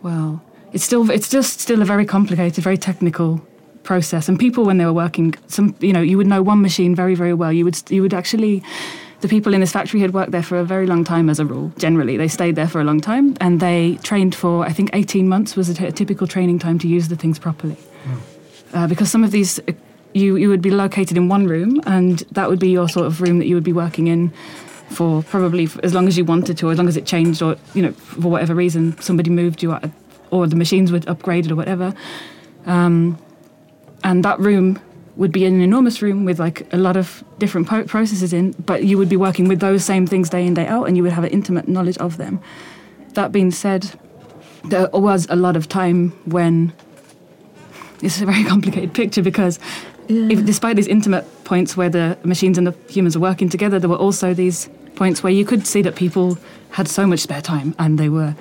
Well, 0.01 0.41
it's 0.73 0.83
still 0.83 1.11
it's 1.11 1.29
just 1.29 1.59
still 1.59 1.83
a 1.83 1.85
very 1.85 2.05
complicated, 2.07 2.63
very 2.63 2.77
technical 2.77 3.39
process. 3.83 4.27
And 4.27 4.39
people, 4.39 4.65
when 4.65 4.79
they 4.79 4.85
were 4.85 4.93
working, 4.93 5.35
some 5.45 5.75
you 5.79 5.93
know, 5.93 6.01
you 6.01 6.17
would 6.17 6.25
know 6.25 6.41
one 6.41 6.63
machine 6.63 6.95
very 6.95 7.13
very 7.13 7.35
well. 7.35 7.53
You 7.53 7.65
would 7.65 7.79
you 7.91 8.01
would 8.01 8.15
actually. 8.15 8.63
The 9.25 9.29
people 9.29 9.55
in 9.55 9.59
this 9.61 9.71
factory 9.71 10.01
had 10.01 10.13
worked 10.13 10.29
there 10.29 10.43
for 10.43 10.59
a 10.59 10.63
very 10.63 10.85
long 10.85 11.03
time 11.03 11.31
as 11.31 11.39
a 11.39 11.45
rule. 11.45 11.73
Generally, 11.79 12.17
they 12.17 12.27
stayed 12.27 12.55
there 12.55 12.67
for 12.67 12.79
a 12.79 12.83
long 12.83 13.01
time 13.01 13.35
and 13.41 13.59
they 13.59 13.97
trained 14.03 14.35
for, 14.35 14.63
I 14.63 14.71
think, 14.71 14.91
18 14.93 15.27
months 15.27 15.55
was 15.55 15.67
a 15.67 15.73
t- 15.73 15.83
a 15.87 15.91
typical 15.91 16.27
training 16.27 16.59
time 16.59 16.77
to 16.77 16.87
use 16.87 17.07
the 17.07 17.15
things 17.15 17.39
properly. 17.39 17.75
Uh, 18.71 18.85
because 18.85 19.09
some 19.09 19.23
of 19.23 19.31
these, 19.31 19.57
uh, 19.57 19.71
you, 20.13 20.35
you 20.35 20.47
would 20.47 20.61
be 20.61 20.69
located 20.69 21.17
in 21.17 21.27
one 21.27 21.47
room 21.47 21.81
and 21.87 22.19
that 22.33 22.49
would 22.49 22.59
be 22.59 22.69
your 22.69 22.87
sort 22.87 23.07
of 23.07 23.19
room 23.19 23.39
that 23.39 23.47
you 23.47 23.55
would 23.55 23.63
be 23.63 23.73
working 23.73 24.05
in 24.05 24.29
for 24.91 25.23
probably 25.23 25.67
as 25.81 25.91
long 25.91 26.07
as 26.07 26.19
you 26.19 26.23
wanted 26.23 26.55
to, 26.59 26.67
or 26.67 26.73
as 26.73 26.77
long 26.77 26.87
as 26.87 26.95
it 26.95 27.07
changed, 27.07 27.41
or, 27.41 27.55
you 27.73 27.81
know, 27.81 27.93
for 27.93 28.29
whatever 28.29 28.53
reason, 28.53 28.95
somebody 29.01 29.31
moved 29.31 29.63
you 29.63 29.73
out, 29.73 29.89
or 30.29 30.45
the 30.45 30.55
machines 30.55 30.91
were 30.91 30.99
upgraded 30.99 31.49
or 31.49 31.55
whatever. 31.55 31.95
Um, 32.67 33.17
and 34.03 34.23
that 34.23 34.39
room 34.39 34.79
would 35.17 35.31
be 35.31 35.45
in 35.45 35.53
an 35.53 35.61
enormous 35.61 36.01
room 36.01 36.25
with 36.25 36.39
like 36.39 36.71
a 36.73 36.77
lot 36.77 36.97
of 36.97 37.23
different 37.37 37.67
po- 37.67 37.85
processes 37.85 38.33
in, 38.33 38.51
but 38.65 38.83
you 38.83 38.97
would 38.97 39.09
be 39.09 39.15
working 39.15 39.47
with 39.47 39.59
those 39.59 39.83
same 39.83 40.05
things 40.05 40.29
day 40.29 40.45
in 40.45 40.53
day 40.53 40.67
out, 40.67 40.87
and 40.87 40.97
you 40.97 41.03
would 41.03 41.13
have 41.13 41.23
an 41.23 41.31
intimate 41.31 41.67
knowledge 41.67 41.97
of 41.99 42.17
them. 42.17 42.39
That 43.13 43.31
being 43.31 43.51
said, 43.51 43.97
there 44.65 44.89
was 44.89 45.27
a 45.29 45.35
lot 45.35 45.55
of 45.55 45.69
time 45.69 46.11
when 46.25 46.73
it's 48.01 48.21
a 48.21 48.25
very 48.25 48.43
complicated 48.53 48.93
picture 48.93 49.21
because 49.21 49.59
if, 50.07 50.45
despite 50.45 50.75
these 50.75 50.87
intimate 50.87 51.25
points 51.45 51.75
where 51.77 51.89
the 51.89 52.17
machines 52.23 52.57
and 52.57 52.67
the 52.67 52.75
humans 52.89 53.15
are 53.15 53.19
working 53.19 53.49
together, 53.49 53.79
there 53.79 53.89
were 53.89 53.95
also 53.95 54.33
these 54.33 54.69
points 54.95 55.23
where 55.23 55.33
you 55.33 55.45
could 55.45 55.65
see 55.65 55.81
that 55.81 55.95
people 55.95 56.37
had 56.71 56.87
so 56.87 57.07
much 57.07 57.19
spare 57.19 57.41
time 57.41 57.75
and 57.79 57.97
they 57.97 58.09
were 58.09 58.35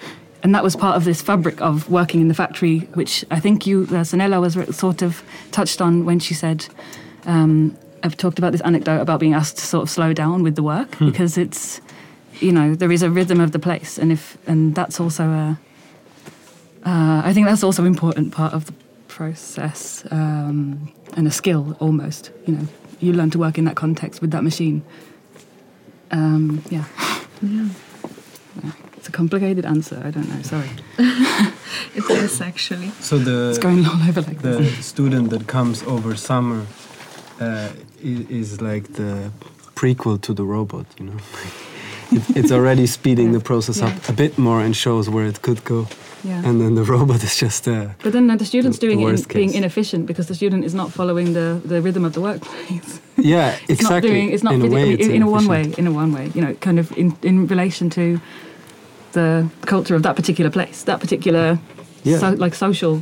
and 0.45 0.55
that 0.55 0.63
was 0.63 0.77
part 0.77 0.97
of 0.97 1.05
this 1.05 1.23
fabric 1.23 1.61
of 1.63 1.91
working 1.91 2.21
in 2.21 2.29
the 2.29 2.35
factory, 2.35 2.81
which 2.93 3.25
I 3.31 3.41
think 3.41 3.67
you, 3.67 3.85
uh, 3.85 4.05
Sanela, 4.05 4.41
was 4.43 4.59
re- 4.59 4.67
sort 4.67 5.01
of 5.01 5.23
touched 5.51 5.81
on 5.81 6.05
when 6.05 6.19
she 6.19 6.35
said, 6.35 6.67
um, 7.25 7.77
I've 8.03 8.17
talked 8.19 8.39
about 8.39 8.53
this 8.53 8.61
anecdote 8.61 9.01
about 9.01 9.21
being 9.21 9.33
asked 9.33 9.57
to 9.57 9.65
sort 9.65 9.83
of 9.85 9.91
slow 9.91 10.13
down 10.13 10.43
with 10.43 10.55
the 10.55 10.63
work 10.63 10.99
because 10.99 11.39
it's, 11.39 11.81
you 12.41 12.53
know, 12.53 12.75
there 12.75 12.93
is 12.93 13.03
a 13.03 13.09
rhythm 13.09 13.41
of 13.41 13.53
the 13.53 13.59
place, 13.59 13.97
and 13.97 14.13
if 14.13 14.37
and 14.47 14.75
that's 14.75 15.01
also 15.01 15.25
a, 15.25 15.59
uh, 16.85 17.23
I 17.25 17.33
think 17.33 17.47
that's 17.47 17.65
also 17.65 17.83
an 17.83 17.89
important 17.89 18.35
part 18.35 18.53
of 18.53 18.67
the 18.67 18.75
process 19.09 20.05
um, 20.11 20.93
and 21.17 21.27
a 21.27 21.31
skill 21.31 21.75
almost. 21.81 22.31
You 22.47 22.57
know, 22.57 22.67
you 23.01 23.15
learn 23.15 23.31
to 23.31 23.39
work 23.39 23.57
in 23.57 23.65
that 23.65 23.77
context 23.77 24.21
with 24.21 24.33
that 24.33 24.45
machine. 24.45 24.83
Um, 26.11 26.63
yeah. 26.69 26.85
Yeah. 27.41 27.69
It's 29.05 29.11
a 29.11 29.13
complicated 29.13 29.67
answer. 29.67 30.01
I 30.03 30.11
don't 30.11 30.29
know. 30.31 30.41
Sorry. 30.43 30.71
It 31.95 32.11
is 32.11 32.41
actually. 32.41 32.91
So 33.01 33.19
the 33.19 33.51
It's 33.51 33.59
going 33.59 33.85
all 33.85 34.01
over 34.09 34.23
like 34.23 34.41
the 34.41 34.57
this. 34.63 34.87
student 34.87 35.29
that 35.29 35.47
comes 35.47 35.83
over 35.83 36.17
summer 36.17 36.65
uh, 37.39 37.69
is, 38.03 38.31
is 38.31 38.61
like 38.63 38.95
the 38.95 39.31
prequel 39.75 40.19
to 40.23 40.33
the 40.33 40.43
robot, 40.45 40.87
you 40.99 41.05
know. 41.07 41.19
it, 42.17 42.23
it's 42.37 42.51
already 42.51 42.87
speeding 42.87 43.33
the 43.33 43.41
process 43.51 43.83
up 43.83 44.09
a 44.09 44.13
bit 44.13 44.39
more 44.39 44.65
and 44.65 44.75
shows 44.75 45.11
where 45.11 45.27
it 45.29 45.43
could 45.43 45.63
go, 45.65 45.87
Yeah. 46.25 46.49
and 46.49 46.59
then 46.63 46.75
the 46.75 46.85
robot 46.85 47.23
is 47.23 47.37
just 47.41 47.69
uh, 47.69 47.73
But 48.03 48.13
then 48.13 48.27
the 48.39 48.45
student's 48.47 48.79
The- 48.79 48.87
doing 48.87 49.01
the 49.07 49.13
it 49.13 49.21
in, 49.21 49.35
being 49.35 49.55
inefficient 49.55 50.07
because 50.07 50.27
the 50.29 50.35
student 50.35 50.65
is 50.65 50.73
not 50.75 50.93
following 50.93 51.35
the, 51.35 51.61
the 51.69 51.83
rhythm 51.83 52.05
of 52.05 52.13
the 52.13 52.21
workplace. 52.21 53.01
yeah, 53.19 53.57
it's 53.69 53.81
exactly. 53.83 54.09
not 54.11 54.15
doing. 54.15 54.33
It's 54.33 54.43
not 54.43 54.55
in 54.55 54.63
a 54.63 54.69
way, 54.75 54.83
I 54.83 54.85
mean, 54.85 55.01
it's 55.01 55.09
in, 55.09 55.23
a 55.23 55.29
one 55.29 55.47
way. 55.47 55.63
In 55.77 55.87
a 55.87 55.93
one 55.93 56.11
way, 56.17 56.31
you 56.35 56.41
know, 56.41 56.55
kind 56.61 56.79
of 56.79 56.87
in, 56.97 57.13
in 57.23 57.47
relation 57.47 57.91
to 57.91 58.03
the 59.15 59.47
culture 59.67 59.97
of 59.97 60.03
that 60.03 60.15
particular 60.17 60.51
place, 60.51 60.85
that 60.85 61.01
particular, 61.01 61.59
Yeah. 62.05 62.19
so, 62.21 62.31
like 62.45 62.55
social, 62.57 63.01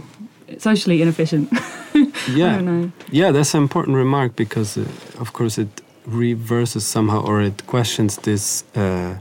socially 0.59 1.03
inefficient. 1.03 1.48
I 1.94 2.07
Yeah, 2.37 2.55
don't 2.57 2.64
know. 2.64 2.90
yeah, 3.12 3.33
that's 3.33 3.55
an 3.55 3.62
important 3.62 3.96
remark 3.96 4.37
because, 4.37 4.81
uh, 4.81 4.85
of 5.20 5.33
course, 5.33 5.61
it 5.62 5.83
reverses 6.07 6.85
somehow 6.87 7.20
or 7.27 7.42
it 7.42 7.62
questions 7.66 8.16
this 8.16 8.64
uh, 8.77 9.14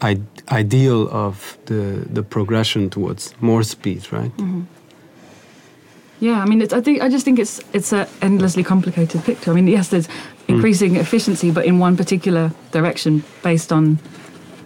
I- 0.00 0.20
ideal 0.60 1.08
of 1.10 1.56
the 1.66 2.04
the 2.14 2.22
progression 2.22 2.88
towards 2.90 3.34
more 3.40 3.62
speed, 3.64 4.00
right? 4.12 4.32
Yeah, 6.20 6.42
I 6.42 6.46
mean, 6.48 6.62
it's, 6.62 6.72
I 6.72 6.80
think 6.80 7.02
I 7.02 7.08
just 7.12 7.24
think 7.24 7.38
it's 7.38 7.60
it's 7.72 7.92
an 7.92 8.06
endlessly 8.20 8.62
complicated 8.62 9.22
picture. 9.24 9.50
I 9.52 9.54
mean, 9.54 9.68
yes, 9.68 9.88
there's 9.88 10.08
increasing 10.48 10.96
efficiency, 10.96 11.50
but 11.50 11.64
in 11.64 11.80
one 11.82 11.96
particular 11.96 12.50
direction, 12.72 13.22
based 13.42 13.72
on 13.72 13.98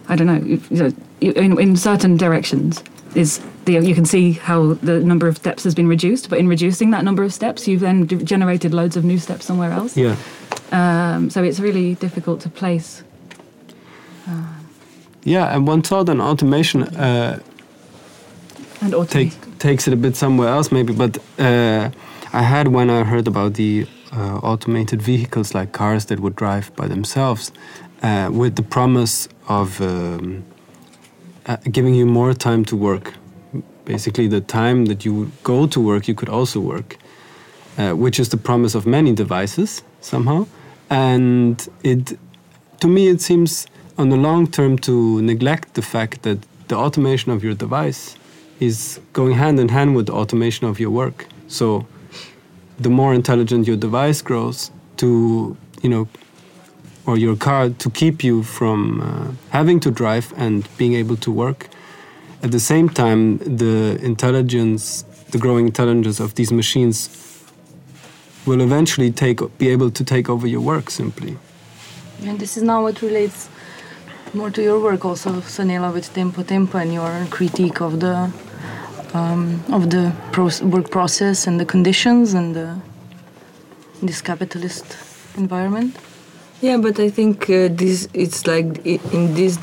I 0.09 0.15
don't 0.15 0.27
know, 0.27 0.45
you 0.45 0.83
know, 0.83 0.91
in, 1.21 1.59
in 1.59 1.75
certain 1.75 2.17
directions, 2.17 2.83
is 3.15 3.39
the 3.65 3.73
you 3.73 3.95
can 3.95 4.05
see 4.05 4.33
how 4.33 4.73
the 4.81 4.99
number 4.99 5.27
of 5.27 5.37
steps 5.37 5.63
has 5.63 5.75
been 5.75 5.87
reduced. 5.87 6.29
But 6.29 6.39
in 6.39 6.47
reducing 6.47 6.91
that 6.91 7.03
number 7.03 7.23
of 7.23 7.31
steps, 7.33 7.67
you've 7.67 7.81
then 7.81 8.05
d- 8.05 8.23
generated 8.23 8.73
loads 8.73 8.95
of 8.97 9.03
new 9.03 9.17
steps 9.19 9.45
somewhere 9.45 9.71
else. 9.71 9.97
Yeah, 9.97 10.15
Um, 10.71 11.29
so 11.29 11.43
it's 11.43 11.59
really 11.59 11.95
difficult 11.95 12.41
to 12.41 12.49
place. 12.49 13.03
yeah, 15.23 15.55
and 15.55 15.67
one 15.67 15.81
thought 15.81 16.09
on 16.09 16.21
automation. 16.21 16.83
Uh, 16.83 17.39
And 18.81 18.93
automate. 18.93 19.09
take, 19.09 19.59
takes 19.59 19.87
it 19.87 19.93
a 19.93 19.97
bit 19.97 20.15
somewhere 20.15 20.47
else 20.55 20.71
maybe 20.71 20.93
but 20.93 21.17
uh, 21.37 21.89
i 22.33 22.41
had 22.41 22.67
when 22.67 22.89
i 22.89 23.03
heard 23.03 23.27
about 23.27 23.53
the 23.55 23.85
uh, 24.13 24.39
automated 24.51 25.01
vehicles 25.01 25.53
like 25.53 25.71
cars 25.73 26.05
that 26.05 26.19
would 26.19 26.33
drive 26.35 26.71
by 26.77 26.87
themselves 26.87 27.51
uh, 28.01 28.29
with 28.41 28.55
the 28.55 28.63
promise 28.63 29.27
of 29.47 29.81
um, 29.81 30.43
uh, 31.49 31.57
giving 31.77 31.95
you 31.99 32.05
more 32.05 32.33
time 32.33 32.63
to 32.63 32.75
work 32.89 33.05
basically 33.83 34.27
the 34.27 34.43
time 34.59 34.85
that 34.85 34.99
you 35.05 35.11
would 35.13 35.31
go 35.43 35.67
to 35.67 35.79
work 35.91 36.07
you 36.07 36.15
could 36.19 36.29
also 36.29 36.59
work 36.73 36.89
uh, 37.77 37.91
which 38.03 38.17
is 38.21 38.27
the 38.29 38.41
promise 38.49 38.73
of 38.79 38.83
many 38.85 39.11
devices 39.23 39.83
somehow 39.99 40.39
and 40.89 41.67
it 41.83 42.17
to 42.79 42.87
me 42.87 43.01
it 43.07 43.21
seems 43.21 43.67
on 43.97 44.07
the 44.09 44.15
long 44.27 44.47
term 44.47 44.77
to 44.77 45.21
neglect 45.21 45.73
the 45.73 45.81
fact 45.81 46.21
that 46.21 46.37
the 46.69 46.75
automation 46.75 47.31
of 47.31 47.43
your 47.43 47.53
device 47.53 48.15
is 48.59 48.99
going 49.13 49.33
hand 49.33 49.59
in 49.59 49.69
hand 49.69 49.95
with 49.95 50.05
the 50.07 50.13
automation 50.13 50.67
of 50.67 50.79
your 50.79 50.91
work. 50.91 51.25
So 51.47 51.85
the 52.79 52.89
more 52.89 53.13
intelligent 53.13 53.67
your 53.67 53.77
device 53.77 54.21
grows 54.21 54.71
to, 54.97 55.57
you 55.81 55.89
know, 55.89 56.07
or 57.05 57.17
your 57.17 57.35
car 57.35 57.69
to 57.69 57.89
keep 57.89 58.23
you 58.23 58.43
from 58.43 59.01
uh, 59.01 59.31
having 59.49 59.79
to 59.79 59.91
drive 59.91 60.33
and 60.37 60.67
being 60.77 60.93
able 60.93 61.15
to 61.17 61.31
work. 61.31 61.69
At 62.43 62.51
the 62.51 62.59
same 62.59 62.89
time, 62.89 63.37
the 63.37 63.99
intelligence, 64.01 65.03
the 65.31 65.37
growing 65.37 65.65
intelligence 65.67 66.19
of 66.19 66.35
these 66.35 66.51
machines 66.51 67.09
will 68.45 68.61
eventually 68.61 69.11
take 69.11 69.39
be 69.57 69.69
able 69.69 69.91
to 69.91 70.03
take 70.03 70.29
over 70.29 70.47
your 70.47 70.61
work 70.61 70.89
simply. 70.89 71.37
And 72.23 72.39
this 72.39 72.57
is 72.57 72.63
now 72.63 72.83
what 72.83 73.01
relates 73.01 73.49
more 74.33 74.51
to 74.51 74.61
your 74.61 74.79
work 74.79 75.05
also, 75.05 75.41
Sanela, 75.41 75.93
with 75.93 76.13
Tempo 76.13 76.43
Tempo 76.43 76.77
and 76.77 76.93
your 76.93 77.25
critique 77.29 77.81
of 77.81 77.99
the 77.99 78.31
um, 79.13 79.63
of 79.71 79.89
the 79.89 80.13
work 80.63 80.91
process 80.91 81.47
and 81.47 81.59
the 81.59 81.65
conditions 81.65 82.33
and 82.33 82.55
the, 82.55 82.77
this 84.01 84.21
capitalist 84.21 84.85
environment. 85.35 85.97
Yeah, 86.61 86.77
but 86.77 86.99
I 86.99 87.09
think 87.09 87.49
uh, 87.49 87.69
this 87.71 88.09
it's 88.13 88.45
like 88.45 88.85
in 88.85 89.33
these 89.33 89.57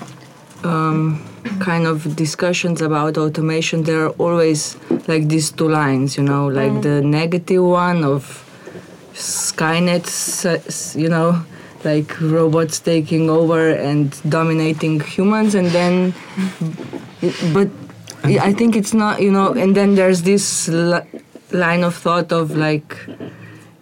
um, 0.64 1.22
kind 1.60 1.86
of 1.86 2.16
discussions 2.16 2.80
about 2.80 3.18
automation, 3.18 3.82
there 3.82 4.06
are 4.06 4.14
always 4.16 4.76
like 5.06 5.28
these 5.28 5.50
two 5.50 5.68
lines, 5.68 6.16
you 6.16 6.22
know, 6.22 6.46
like 6.48 6.80
the 6.80 7.02
negative 7.02 7.62
one 7.62 8.02
of 8.02 8.42
Skynet, 9.12 10.06
you 10.96 11.08
know, 11.10 11.44
like 11.84 12.18
robots 12.20 12.80
taking 12.80 13.28
over 13.28 13.70
and 13.70 14.16
dominating 14.30 15.00
humans, 15.00 15.54
and 15.54 15.66
then, 15.68 16.14
but 17.52 17.68
I 18.24 18.54
think 18.54 18.74
it's 18.74 18.94
not, 18.94 19.20
you 19.20 19.30
know, 19.30 19.52
and 19.52 19.76
then 19.76 19.96
there's 19.96 20.22
this 20.22 20.68
li- 20.68 21.04
line 21.52 21.84
of 21.84 21.94
thought 21.94 22.32
of 22.32 22.56
like 22.56 22.96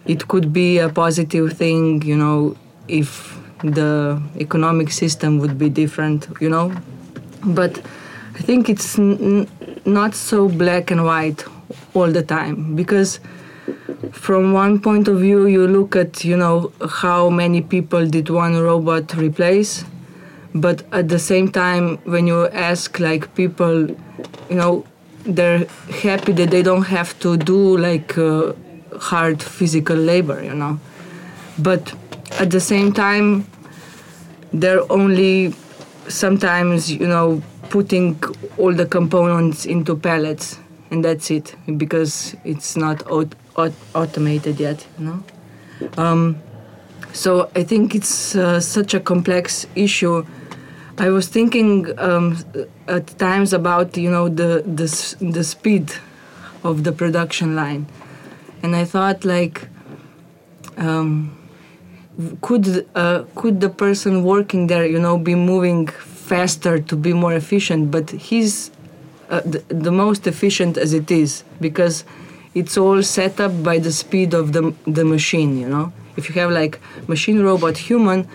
it 0.05 0.27
could 0.27 0.51
be 0.51 0.79
a 0.79 0.89
positive 0.89 1.53
thing, 1.53 2.01
you 2.01 2.17
know, 2.17 2.57
if 2.87 3.37
the 3.63 4.21
economic 4.39 4.91
system 4.91 5.39
would 5.39 5.57
be 5.57 5.69
different, 5.69 6.27
you 6.39 6.49
know. 6.49 6.73
But 7.43 7.79
I 8.35 8.39
think 8.41 8.69
it's 8.69 8.97
n- 8.99 9.47
not 9.85 10.13
so 10.15 10.49
black 10.49 10.91
and 10.91 11.05
white 11.05 11.43
all 11.93 12.11
the 12.11 12.21
time 12.23 12.75
because 12.75 13.19
from 14.11 14.53
one 14.53 14.79
point 14.79 15.07
of 15.07 15.19
view 15.19 15.47
you 15.47 15.67
look 15.67 15.95
at 15.95 16.23
you 16.23 16.37
know 16.37 16.71
how 16.89 17.29
many 17.29 17.61
people 17.61 18.05
did 18.07 18.29
one 18.29 18.59
robot 18.59 19.15
replace 19.15 19.83
but 20.53 20.83
at 20.91 21.09
the 21.09 21.17
same 21.19 21.49
time 21.51 21.97
when 22.05 22.27
you 22.27 22.47
ask 22.49 22.99
like 22.99 23.33
people 23.35 23.89
you 24.49 24.55
know 24.55 24.85
they're 25.25 25.65
happy 26.03 26.31
that 26.33 26.51
they 26.51 26.61
don't 26.61 26.83
have 26.83 27.17
to 27.19 27.35
do 27.37 27.77
like 27.77 28.17
uh, 28.17 28.53
hard 28.99 29.41
physical 29.41 29.95
labor 29.95 30.43
you 30.43 30.53
know 30.53 30.79
but 31.57 31.93
at 32.39 32.51
the 32.51 32.59
same 32.59 32.91
time 32.91 33.47
they're 34.53 34.89
only 34.91 35.53
sometimes 36.07 36.91
you 36.91 37.07
know 37.07 37.41
putting 37.69 38.21
all 38.57 38.73
the 38.73 38.85
components 38.85 39.65
into 39.65 39.95
pallets 39.95 40.59
and 40.91 41.03
that's 41.03 41.31
it 41.31 41.55
because 41.77 42.35
it's 42.43 42.75
not 42.77 43.05
aut- 43.09 43.35
aut- 43.55 43.73
automated 43.95 44.59
yet 44.59 44.85
you 44.99 45.05
know? 45.05 45.23
Um, 45.97 46.41
so 47.13 47.49
i 47.55 47.63
think 47.63 47.95
it's 47.95 48.35
uh, 48.35 48.59
such 48.59 48.93
a 48.93 48.99
complex 48.99 49.65
issue. 49.75 50.25
I 50.97 51.09
was 51.09 51.27
thinking 51.27 51.87
um, 51.99 52.37
at 52.87 53.07
times 53.19 53.51
about 53.51 53.97
you 53.97 54.09
know 54.09 54.29
the, 54.29 54.63
the 54.65 54.87
the 55.33 55.43
speed 55.43 55.91
of 56.63 56.83
the 56.85 56.91
production 56.93 57.55
line. 57.55 57.85
And 58.63 58.75
i 58.75 58.85
thought 58.85 59.25
like 59.25 59.67
um, 60.77 61.37
could 62.41 62.87
uh, 62.95 63.23
could 63.35 63.61
the 63.61 63.69
person 63.69 64.23
working 64.23 64.67
there 64.67 64.85
you 64.85 64.99
know 64.99 65.17
be 65.17 65.35
moving 65.35 65.87
faster 65.87 66.79
to 66.79 66.95
be 66.95 67.13
more 67.13 67.33
efficient? 67.33 67.91
But 67.91 68.11
he's 68.11 68.71
uh, 69.29 69.41
the, 69.41 69.59
the 69.69 69.91
most 69.91 70.27
efficient 70.27 70.77
as 70.77 70.93
it 70.93 71.11
is 71.11 71.43
because 71.59 72.03
it's 72.53 72.77
all 72.77 73.01
set 73.03 73.39
up 73.39 73.63
by 73.63 73.79
the 73.79 73.91
speed 73.91 74.33
of 74.33 74.53
the, 74.53 74.73
the 74.85 75.03
machine 75.03 75.57
you 75.57 75.67
know? 75.67 75.91
If 76.15 76.29
you 76.29 76.35
have 76.35 76.51
like 76.51 76.79
machine 77.07 77.41
robot 77.41 77.77
human 77.77 78.27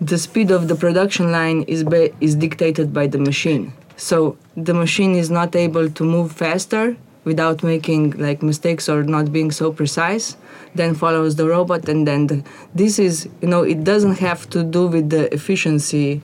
the 0.00 0.18
speed 0.18 0.50
of 0.50 0.68
the 0.68 0.76
production 0.76 1.32
line 1.32 1.62
is 1.62 1.82
ba- 1.82 2.10
is 2.20 2.36
dictated 2.36 2.92
by 2.92 3.06
the 3.08 3.18
machine. 3.18 3.72
So 3.96 4.36
the 4.56 4.74
machine 4.74 5.16
is 5.16 5.28
not 5.28 5.56
able 5.56 5.90
to 5.90 6.04
move 6.04 6.32
faster 6.32 6.96
without 7.30 7.62
making 7.72 8.02
like 8.26 8.42
mistakes 8.50 8.88
or 8.92 8.98
not 9.16 9.26
being 9.36 9.50
so 9.60 9.66
precise 9.80 10.36
then 10.74 10.94
follows 11.02 11.36
the 11.40 11.46
robot 11.54 11.88
and 11.92 12.06
then 12.08 12.26
the, 12.30 12.38
this 12.74 12.98
is 12.98 13.14
you 13.42 13.48
know 13.52 13.62
it 13.62 13.84
doesn't 13.84 14.18
have 14.28 14.48
to 14.54 14.64
do 14.64 14.82
with 14.94 15.06
the 15.10 15.24
efficiency 15.38 16.20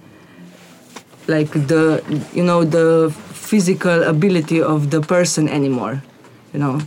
like 1.34 1.50
the 1.72 1.84
you 2.38 2.44
know 2.48 2.60
the 2.78 2.88
physical 3.50 3.98
ability 4.14 4.60
of 4.74 4.90
the 4.90 5.00
person 5.00 5.48
anymore 5.48 6.02
you 6.52 6.60
know? 6.60 6.80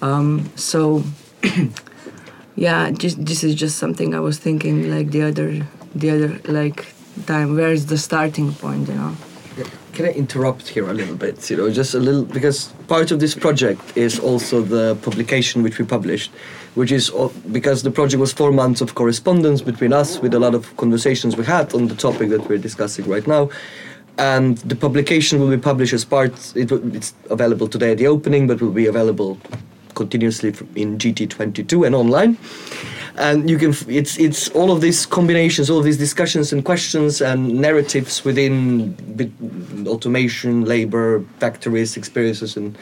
Um, 0.00 0.50
so 0.56 1.04
yeah 2.56 2.90
just 2.90 3.24
this 3.24 3.42
is 3.44 3.54
just 3.54 3.78
something 3.78 4.14
i 4.14 4.20
was 4.20 4.36
thinking 4.38 4.90
like 4.94 5.10
the 5.10 5.22
other 5.22 5.48
the 5.94 6.10
other 6.14 6.30
like 6.58 6.78
time. 7.26 7.56
Where 7.56 7.72
is 7.72 7.86
the 7.86 7.98
starting 7.98 8.52
point 8.52 8.88
you 8.88 8.94
know 8.94 9.16
Can 9.92 10.06
I 10.06 10.12
interrupt 10.12 10.68
here 10.68 10.88
a 10.88 10.94
little 10.94 11.16
bit? 11.16 11.50
You 11.50 11.58
know, 11.58 11.70
just 11.70 11.92
a 11.92 11.98
little 11.98 12.24
because 12.24 12.72
part 12.88 13.10
of 13.10 13.20
this 13.20 13.34
project 13.34 13.94
is 13.94 14.18
also 14.18 14.62
the 14.62 14.96
publication 15.02 15.62
which 15.62 15.78
we 15.78 15.84
published, 15.84 16.30
which 16.74 16.90
is 16.90 17.12
because 17.50 17.82
the 17.82 17.90
project 17.90 18.18
was 18.18 18.32
four 18.32 18.52
months 18.52 18.80
of 18.80 18.94
correspondence 18.94 19.60
between 19.60 19.92
us 19.92 20.18
with 20.18 20.32
a 20.32 20.38
lot 20.38 20.54
of 20.54 20.74
conversations 20.78 21.36
we 21.36 21.44
had 21.44 21.74
on 21.74 21.88
the 21.88 21.94
topic 21.94 22.30
that 22.30 22.48
we're 22.48 22.56
discussing 22.56 23.06
right 23.06 23.26
now. 23.26 23.50
And 24.16 24.56
the 24.58 24.76
publication 24.76 25.38
will 25.40 25.50
be 25.50 25.58
published 25.58 25.92
as 25.92 26.06
part. 26.06 26.32
It, 26.56 26.72
it's 26.72 27.12
available 27.28 27.68
today 27.68 27.92
at 27.92 27.98
the 27.98 28.06
opening, 28.06 28.46
but 28.46 28.62
will 28.62 28.70
be 28.70 28.86
available 28.86 29.38
continuously 29.94 30.54
in 30.74 30.96
GT22 30.96 31.86
and 31.86 31.94
online. 31.94 32.38
And 33.16 33.50
you 33.50 33.58
can 33.58 33.74
it's 33.88 34.18
it's 34.18 34.48
all 34.50 34.70
of 34.72 34.80
these 34.80 35.04
combinations, 35.04 35.68
all 35.68 35.78
of 35.78 35.84
these 35.84 35.98
discussions 35.98 36.52
and 36.52 36.64
questions 36.64 37.20
and 37.20 37.60
narratives 37.60 38.24
within 38.24 38.96
automation, 39.86 40.64
labor, 40.64 41.22
factories, 41.38 41.96
experiences, 41.96 42.56
and 42.56 42.78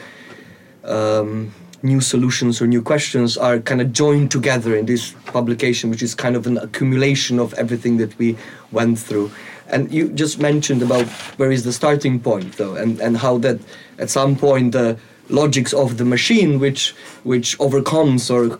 um, 0.85 1.51
new 1.83 1.99
solutions 1.99 2.61
or 2.61 2.67
new 2.67 2.81
questions 2.81 3.37
are 3.37 3.59
kind 3.59 3.81
of 3.81 3.91
joined 3.91 4.31
together 4.31 4.75
in 4.75 4.85
this 4.85 5.11
publication, 5.25 5.89
which 5.89 6.01
is 6.01 6.15
kind 6.15 6.35
of 6.35 6.47
an 6.47 6.57
accumulation 6.57 7.39
of 7.39 7.53
everything 7.55 7.97
that 7.97 8.17
we 8.17 8.37
went 8.71 8.99
through. 8.99 9.31
And 9.67 9.91
you 9.91 10.09
just 10.09 10.39
mentioned 10.39 10.81
about 10.81 11.07
where 11.37 11.51
is 11.51 11.63
the 11.63 11.73
starting 11.73 12.19
point, 12.19 12.57
though, 12.57 12.75
and, 12.75 12.99
and 12.99 13.17
how 13.17 13.37
that 13.39 13.59
at 13.99 14.09
some 14.09 14.35
point 14.35 14.73
the 14.73 14.97
logics 15.29 15.73
of 15.73 15.97
the 15.97 16.05
machine, 16.05 16.59
which 16.59 16.91
which 17.23 17.59
overcomes 17.59 18.29
or 18.29 18.59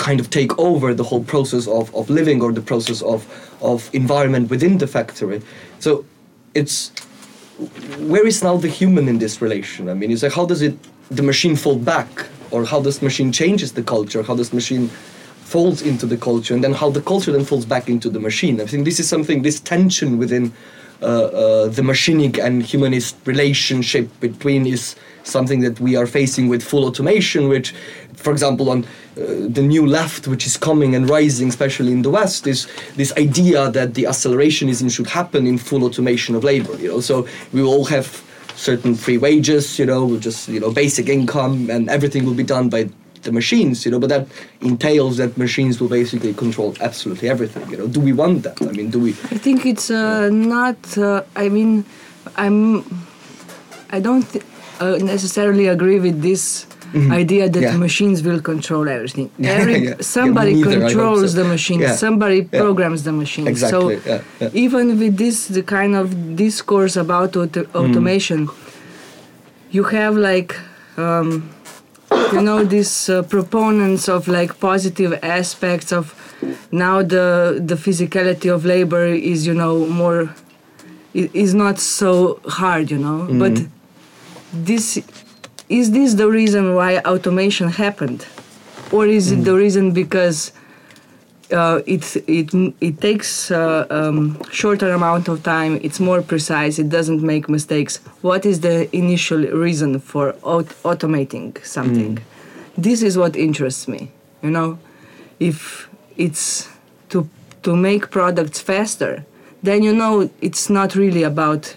kind 0.00 0.18
of 0.18 0.30
take 0.30 0.58
over 0.58 0.94
the 0.94 1.04
whole 1.04 1.22
process 1.22 1.68
of, 1.68 1.94
of 1.94 2.08
living 2.08 2.42
or 2.42 2.50
the 2.52 2.66
process 2.72 3.02
of, 3.02 3.20
of 3.60 3.90
environment 3.92 4.50
within 4.50 4.78
the 4.78 4.86
factory. 4.86 5.40
So 5.78 6.04
it's 6.54 6.90
where 7.98 8.26
is 8.26 8.42
now 8.42 8.56
the 8.56 8.68
human 8.68 9.08
in 9.08 9.18
this 9.18 9.42
relation? 9.42 9.88
I 9.90 9.94
mean, 9.94 10.10
it's 10.10 10.22
like 10.22 10.32
how 10.32 10.46
does 10.46 10.62
it 10.62 10.74
the 11.10 11.22
machine 11.22 11.56
fall 11.56 11.76
back, 11.76 12.10
or 12.50 12.64
how 12.64 12.80
does 12.80 13.02
machine 13.02 13.30
changes 13.32 13.72
the 13.72 13.82
culture? 13.82 14.22
How 14.22 14.36
does 14.36 14.52
machine 14.52 14.88
falls 15.52 15.82
into 15.82 16.06
the 16.06 16.16
culture, 16.16 16.54
and 16.54 16.62
then 16.64 16.72
how 16.72 16.88
the 16.90 17.02
culture 17.02 17.32
then 17.32 17.44
falls 17.44 17.66
back 17.66 17.88
into 17.88 18.08
the 18.08 18.20
machine? 18.20 18.60
I 18.60 18.66
think 18.66 18.84
this 18.84 19.00
is 19.00 19.08
something 19.08 19.42
this 19.42 19.60
tension 19.60 20.18
within 20.18 20.52
the 21.00 21.82
machinic 21.82 22.38
and 22.38 22.62
humanist 22.62 23.16
relationship 23.24 24.08
between 24.20 24.66
is 24.66 24.96
something 25.24 25.60
that 25.60 25.80
we 25.80 25.96
are 25.96 26.06
facing 26.06 26.48
with 26.48 26.62
full 26.62 26.84
automation, 26.84 27.48
which, 27.48 27.72
for 28.14 28.32
example, 28.32 28.70
on 28.70 28.84
uh, 28.84 28.86
the 29.48 29.62
new 29.62 29.86
left, 29.86 30.26
which 30.28 30.46
is 30.46 30.56
coming 30.56 30.94
and 30.94 31.08
rising, 31.08 31.48
especially 31.48 31.92
in 31.92 32.02
the 32.02 32.10
West, 32.10 32.46
is 32.46 32.66
this 32.96 33.12
idea 33.16 33.70
that 33.70 33.94
the 33.94 34.04
accelerationism 34.04 34.90
should 34.90 35.06
happen 35.06 35.46
in 35.46 35.58
full 35.58 35.84
automation 35.84 36.34
of 36.34 36.44
labor. 36.44 36.76
You 36.76 36.88
know, 36.88 37.00
so 37.00 37.26
we 37.52 37.62
will 37.62 37.70
all 37.70 37.84
have 37.86 38.22
certain 38.56 38.94
free 38.94 39.18
wages. 39.18 39.78
You 39.78 39.86
know, 39.86 40.16
just 40.18 40.48
you 40.48 40.60
know 40.60 40.70
basic 40.70 41.08
income, 41.08 41.70
and 41.70 41.88
everything 41.88 42.24
will 42.24 42.34
be 42.34 42.44
done 42.44 42.68
by 42.68 42.88
the 43.22 43.32
machines. 43.32 43.84
You 43.84 43.90
know, 43.92 43.98
but 44.04 44.08
that 44.14 44.26
entails 44.60 45.16
that 45.18 45.36
machines 45.36 45.80
will 45.80 45.88
basically 46.00 46.32
control 46.34 46.74
absolutely 46.80 47.28
everything. 47.28 47.64
You 47.70 47.76
know, 47.78 47.86
do 47.96 48.00
we 48.00 48.12
want 48.12 48.42
that? 48.46 48.56
I 48.62 48.72
mean, 48.78 48.90
do 48.90 49.00
we? 49.00 49.10
I 49.34 49.38
think 49.44 49.64
it's 49.72 49.90
uh, 49.90 50.28
not. 50.30 50.78
Uh, 50.98 51.22
I 51.44 51.48
mean, 51.48 51.84
I'm. 52.36 52.84
I 53.96 53.98
don't 54.00 54.26
th- 54.32 54.44
uh, 54.80 54.96
necessarily 55.14 55.66
agree 55.66 56.00
with 56.00 56.22
this 56.22 56.66
idea 57.22 57.44
that 57.48 57.62
Mm-hmm. 57.62 57.72
Yeah. 57.74 57.86
machines 57.88 58.18
will 58.28 58.40
control 58.40 58.88
everything. 58.88 59.28
Every, 59.58 59.78
yeah. 59.78 59.94
Somebody 60.00 60.52
Yeah, 60.52 60.64
neither, 60.66 60.80
controls 60.80 61.32
so. 61.32 61.42
the 61.42 61.44
machine. 61.56 61.80
Somebody 62.06 62.42
programs 62.42 63.00
the 63.04 63.12
machine. 63.12 63.46
Exactly, 63.46 64.00
So 64.00 64.20
even 64.66 64.98
with 64.98 65.16
this, 65.16 65.36
the 65.58 65.62
kind 65.62 65.94
of 66.02 66.06
discourse 66.36 66.96
about 66.96 67.36
auto- 67.36 67.64
Mm. 67.64 67.74
automation, 67.80 68.40
you 69.70 69.84
have 69.84 70.16
like. 70.16 70.52
Um, 70.96 71.48
you 72.32 72.42
know 72.42 72.64
these 72.64 73.08
uh, 73.08 73.22
proponents 73.22 74.08
of 74.08 74.28
like 74.28 74.58
positive 74.60 75.18
aspects 75.22 75.92
of 75.92 76.14
now 76.72 77.02
the 77.02 77.60
the 77.64 77.74
physicality 77.74 78.52
of 78.52 78.64
labor 78.64 79.06
is 79.06 79.46
you 79.46 79.54
know 79.54 79.86
more 79.86 80.34
is 81.14 81.54
not 81.54 81.78
so 81.78 82.40
hard 82.46 82.90
you 82.90 82.98
know? 82.98 83.26
But 83.38 83.66
this 84.52 84.98
is 85.68 85.92
this 85.92 86.14
the 86.14 86.28
reason 86.28 86.74
why 86.74 86.98
automation 86.98 87.68
happened? 87.68 88.26
Or 88.92 89.06
is 89.06 89.30
it 89.30 89.44
the 89.44 89.54
reason 89.54 89.92
because 89.92 90.52
uh, 91.52 91.80
it 91.86 92.16
it 92.26 92.54
it 92.80 93.00
takes 93.00 93.50
uh, 93.50 93.86
um, 93.90 94.40
shorter 94.50 94.90
amount 94.92 95.28
of 95.28 95.42
time. 95.42 95.78
It's 95.82 96.00
more 96.00 96.22
precise. 96.22 96.78
It 96.78 96.88
doesn't 96.88 97.22
make 97.22 97.48
mistakes. 97.48 97.98
What 98.22 98.46
is 98.46 98.60
the 98.60 98.94
initial 98.96 99.38
reason 99.38 99.98
for 100.00 100.34
aut- 100.42 100.74
automating 100.84 101.64
something? 101.64 102.18
This 102.76 103.02
is 103.02 103.16
what 103.16 103.36
interests 103.36 103.88
me. 103.88 104.10
You 104.42 104.50
know, 104.50 104.78
if 105.38 105.88
it's 106.16 106.68
to 107.10 107.28
to 107.62 107.76
make 107.76 108.10
products 108.10 108.60
faster, 108.60 109.24
then 109.62 109.82
you 109.82 109.92
know 109.92 110.30
it's 110.40 110.70
not 110.70 110.94
really 110.94 111.22
about 111.22 111.76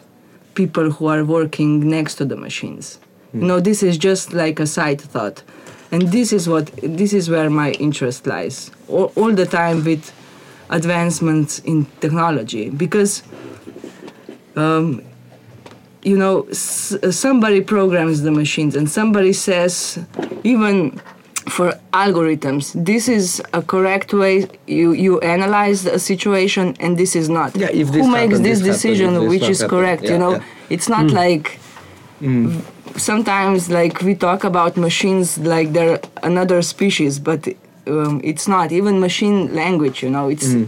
people 0.55 0.91
who 0.91 1.07
are 1.07 1.25
working 1.25 1.89
next 1.89 2.15
to 2.15 2.25
the 2.25 2.35
machines. 2.35 2.99
You 3.33 3.41
know, 3.47 3.59
this 3.59 3.81
is 3.81 3.97
just 3.97 4.31
like 4.31 4.59
a 4.59 4.67
side 4.67 5.01
thought. 5.01 5.41
And 5.93 6.01
this 6.11 6.33
is 6.37 6.43
what 6.53 6.65
this 7.01 7.11
is 7.13 7.29
where 7.33 7.49
my 7.49 7.69
interest 7.87 8.25
lies. 8.33 8.71
All, 8.93 9.11
all 9.15 9.31
the 9.41 9.45
time 9.45 9.83
with 9.89 10.03
advancements 10.69 11.59
in 11.71 11.85
technology 12.01 12.69
because 12.83 13.21
um, 14.55 15.03
you 16.03 16.17
know 16.17 16.35
s- 16.49 16.95
somebody 17.11 17.61
programs 17.61 18.21
the 18.23 18.31
machines 18.31 18.75
and 18.75 18.89
somebody 18.89 19.33
says 19.33 19.99
even 20.43 20.99
for 21.55 21.67
algorithms 21.91 22.71
this 22.85 23.07
is 23.09 23.41
a 23.53 23.61
correct 23.61 24.13
way 24.13 24.47
you 24.67 24.93
you 24.93 25.19
analyze 25.19 25.85
a 25.85 25.99
situation 25.99 26.75
and 26.79 26.97
this 26.97 27.15
is 27.15 27.27
not 27.29 27.55
Yeah, 27.55 27.67
if 27.81 27.87
this 27.91 28.05
who 28.05 28.11
makes 28.11 28.39
this 28.39 28.59
this 28.59 28.59
happened, 28.59 28.73
decision 28.73 29.09
if 29.15 29.21
this 29.21 29.29
which 29.29 29.49
is 29.49 29.59
happened. 29.61 29.69
correct 29.79 30.03
you 30.03 30.17
know 30.17 30.31
yeah. 30.37 30.43
it's 30.75 30.87
not 30.89 31.07
like 31.11 31.59
sometimes 32.97 33.69
like 33.69 34.01
we 34.01 34.15
talk 34.15 34.43
about 34.43 34.77
machines 34.77 35.37
like 35.39 35.73
they're 35.73 35.99
another 36.23 36.61
species 36.61 37.19
but 37.19 37.47
um, 37.87 38.21
it's 38.23 38.47
not 38.47 38.71
even 38.71 38.99
machine 38.99 39.53
language 39.53 40.03
you 40.03 40.09
know 40.09 40.29
it's 40.29 40.47
Mm. 40.53 40.67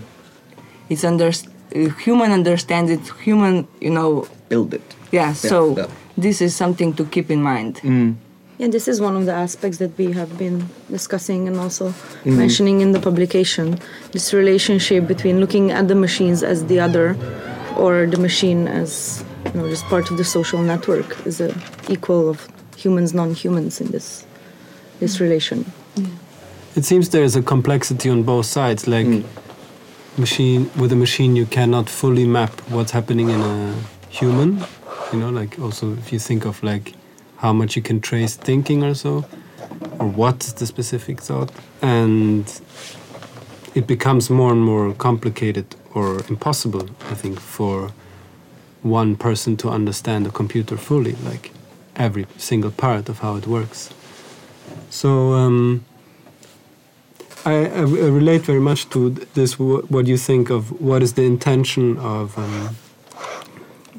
it's 0.89 1.03
under 1.03 1.29
uh, 1.29 1.89
human 2.05 2.31
understands 2.31 2.89
it 2.91 3.01
human 3.27 3.67
you 3.81 3.89
know 3.97 4.27
Build 4.49 4.73
it. 4.73 4.87
yeah 5.11 5.33
so 5.33 5.57
yeah. 5.77 5.87
this 6.17 6.41
is 6.41 6.55
something 6.55 6.93
to 6.99 7.03
keep 7.05 7.29
in 7.31 7.41
mind 7.41 7.81
Yeah, 8.57 8.69
this 8.71 8.87
is 8.87 8.97
one 9.01 9.15
of 9.19 9.25
the 9.25 9.33
aspects 9.45 9.77
that 9.83 9.91
we 9.97 10.07
have 10.19 10.31
been 10.43 10.57
discussing 10.89 11.41
and 11.49 11.57
also 11.59 11.85
Mm-hmm. 11.91 12.37
mentioning 12.43 12.77
in 12.85 12.89
the 12.95 13.01
publication. 13.09 13.67
This 14.15 14.31
relationship 14.33 15.01
between 15.13 15.35
looking 15.43 15.65
at 15.77 15.85
the 15.91 15.95
machines 16.05 16.39
as 16.51 16.57
the 16.71 16.79
other, 16.87 17.07
or 17.83 18.07
the 18.13 18.17
machine 18.27 18.61
as 18.81 18.89
you 19.45 19.61
know 19.61 19.69
just 19.69 19.85
part 19.85 20.11
of 20.11 20.17
the 20.17 20.23
social 20.23 20.59
network, 20.61 21.25
is 21.25 21.41
a 21.41 21.53
equal 21.89 22.29
of 22.29 22.47
humans, 22.77 23.13
non-humans 23.13 23.81
in 23.81 23.91
this 23.91 24.25
this 24.99 25.17
mm. 25.17 25.21
relation. 25.21 25.65
It 26.75 26.83
seems 26.83 27.09
there 27.09 27.23
is 27.23 27.35
a 27.35 27.41
complexity 27.41 28.09
on 28.09 28.23
both 28.23 28.45
sides. 28.45 28.87
Like 28.87 29.07
mm. 29.07 29.23
machine 30.17 30.69
with 30.77 30.91
a 30.91 30.95
machine, 30.95 31.35
you 31.35 31.45
cannot 31.45 31.89
fully 31.89 32.25
map 32.25 32.51
what's 32.69 32.91
happening 32.91 33.29
in 33.29 33.41
a 33.41 33.75
human. 34.09 34.63
You 35.13 35.19
know, 35.19 35.29
like 35.29 35.59
also 35.59 35.93
if 35.93 36.11
you 36.11 36.19
think 36.19 36.45
of 36.45 36.61
like 36.63 36.93
how 37.37 37.53
much 37.53 37.75
you 37.75 37.81
can 37.81 37.99
trace 38.01 38.35
thinking 38.35 38.83
or 38.83 38.93
so, 38.93 39.25
or 39.99 40.07
what's 40.07 40.53
the 40.53 40.65
specific 40.65 41.21
thought, 41.21 41.51
and 41.81 42.61
it 43.73 43.87
becomes 43.87 44.29
more 44.29 44.51
and 44.51 44.61
more 44.61 44.93
complicated 44.93 45.75
or 45.93 46.21
impossible. 46.29 46.89
I 47.11 47.15
think 47.15 47.39
for 47.39 47.91
one 48.85 49.15
person 49.15 49.57
to 49.57 49.69
understand 49.69 50.27
a 50.27 50.29
computer 50.29 50.77
fully, 50.77 51.15
like 51.25 51.51
every 51.95 52.25
single 52.37 52.71
part 52.71 53.09
of 53.09 53.19
how 53.19 53.35
it 53.37 53.47
works. 53.47 53.89
So. 54.89 55.33
Um, 55.33 55.83
I, 57.47 57.67
I 57.67 57.81
relate 57.81 58.41
very 58.41 58.59
much 58.59 58.89
to 58.89 59.11
this. 59.35 59.53
wh- 59.53 59.85
What 59.91 60.07
you 60.07 60.17
think 60.17 60.49
of 60.49 60.81
what 60.81 61.03
is 61.03 61.13
the 61.13 61.21
intention 61.23 61.95
of, 61.97 62.35
um, 62.37 62.75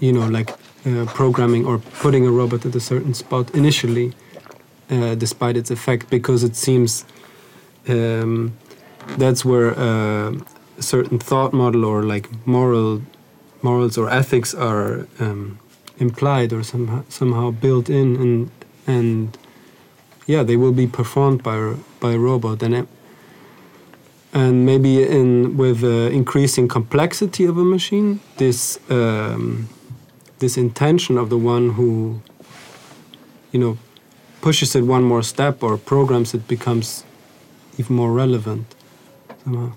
you 0.01 0.13
know, 0.13 0.27
like 0.27 0.51
uh, 0.85 1.07
programming 1.15 1.65
or 1.65 1.79
putting 2.03 2.27
a 2.27 2.31
robot 2.31 2.67
at 2.67 2.75
a 2.75 2.81
certain 2.81 3.15
spot 3.15 3.55
initially, 3.55 4.13
uh, 4.91 5.15
despite 5.15 5.57
its 5.57 5.71
effect, 5.71 6.11
because 6.11 6.43
it 6.43 6.57
seems 6.57 7.05
um, 7.89 8.53
that's 9.17 9.45
where 9.45 9.79
uh, 9.79 10.33
a 10.79 10.83
certain 10.83 11.19
thought 11.21 11.53
model 11.53 11.85
or 11.85 12.03
like 12.03 12.29
moral 12.47 13.01
morals 13.63 13.99
or 13.99 14.09
ethics 14.11 14.55
are 14.55 15.07
um, 15.21 15.59
implied 15.99 16.53
or 16.53 16.63
somehow 16.63 17.03
somehow 17.09 17.51
built 17.51 17.89
in, 17.89 18.17
and 18.17 18.51
and 18.87 19.39
yeah, 20.27 20.43
they 20.43 20.57
will 20.57 20.73
be 20.73 20.87
performed 20.87 21.43
by 21.43 21.75
by 22.01 22.13
a 22.13 22.19
robot, 22.19 22.63
and 22.63 22.75
it, 22.75 22.89
and 24.33 24.67
maybe 24.67 25.03
in 25.03 25.57
with 25.57 25.83
uh, 25.85 26.11
increasing 26.21 26.69
complexity 26.69 27.45
of 27.45 27.57
a 27.59 27.65
machine, 27.65 28.21
this 28.37 28.79
um, 28.91 29.69
this 30.39 30.57
intention 30.57 31.17
of 31.19 31.31
the 31.31 31.39
one 31.39 31.71
who 31.71 32.21
you 33.53 33.59
know 33.59 33.79
pushes 34.41 34.77
it 34.77 34.83
one 34.83 35.03
more 35.03 35.23
step 35.23 35.63
or 35.63 35.77
programs 35.77 36.35
it 36.35 36.47
becomes 36.47 37.05
even 37.79 37.97
more 37.97 38.13
relevant 38.13 38.75
somehow. 39.45 39.73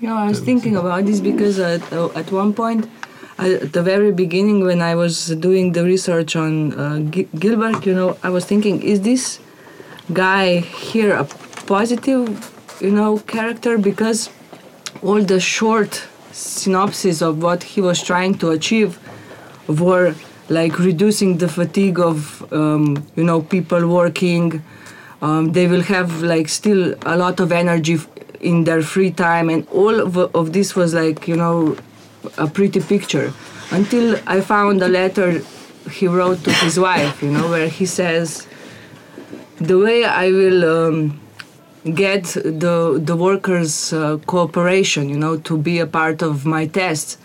Know, 0.00 0.14
I 0.14 0.28
was 0.28 0.40
thinking 0.40 0.76
about 0.76 1.06
this 1.06 1.20
because 1.20 1.58
at, 1.58 1.80
at 1.92 2.30
one 2.30 2.52
point, 2.52 2.86
at 3.38 3.72
the 3.72 3.82
very 3.82 4.12
beginning, 4.12 4.62
when 4.64 4.82
I 4.82 4.94
was 4.94 5.28
doing 5.28 5.72
the 5.72 5.84
research 5.84 6.36
on 6.36 6.74
uh, 6.74 6.98
Gi- 7.10 7.28
Gilbert, 7.38 7.86
you 7.86 7.94
know, 7.94 8.18
I 8.22 8.28
was 8.28 8.44
thinking, 8.44 8.82
is 8.82 9.00
this 9.00 9.40
guy 10.12 10.58
here 10.58 11.14
a 11.14 11.24
positive, 11.24 12.28
you 12.80 12.90
know, 12.90 13.18
character? 13.20 13.78
Because 13.78 14.28
all 15.02 15.22
the 15.22 15.40
short 15.40 16.04
synopses 16.30 17.22
of 17.22 17.42
what 17.42 17.62
he 17.62 17.80
was 17.80 18.02
trying 18.02 18.34
to 18.38 18.50
achieve 18.50 18.98
were 19.66 20.14
like 20.50 20.78
reducing 20.78 21.38
the 21.38 21.48
fatigue 21.48 21.98
of, 21.98 22.52
um, 22.52 23.02
you 23.16 23.24
know, 23.24 23.40
people 23.40 23.88
working. 23.88 24.62
Um, 25.22 25.52
they 25.52 25.66
will 25.66 25.82
have 25.82 26.22
like 26.22 26.50
still 26.50 26.94
a 27.06 27.16
lot 27.16 27.40
of 27.40 27.50
energy 27.50 27.98
in 28.40 28.64
their 28.64 28.82
free 28.82 29.10
time, 29.10 29.48
and 29.50 29.66
all 29.68 30.00
of, 30.00 30.16
of 30.16 30.52
this 30.52 30.74
was 30.74 30.94
like, 30.94 31.28
you 31.28 31.36
know, 31.36 31.76
a 32.38 32.46
pretty 32.46 32.80
picture. 32.80 33.32
Until 33.70 34.18
I 34.26 34.40
found 34.40 34.82
a 34.82 34.88
letter 34.88 35.42
he 35.90 36.06
wrote 36.06 36.42
to 36.44 36.52
his 36.52 36.78
wife, 36.78 37.22
you 37.22 37.30
know, 37.30 37.48
where 37.48 37.68
he 37.68 37.86
says, 37.86 38.46
"The 39.58 39.78
way 39.78 40.04
I 40.04 40.30
will." 40.30 40.64
Um, 40.64 41.20
get 41.94 42.24
the 42.24 43.00
the 43.02 43.16
workers 43.16 43.92
uh, 43.92 44.18
cooperation 44.26 45.08
you 45.08 45.16
know 45.16 45.36
to 45.36 45.56
be 45.56 45.78
a 45.78 45.86
part 45.86 46.22
of 46.22 46.44
my 46.44 46.66
tests 46.66 47.16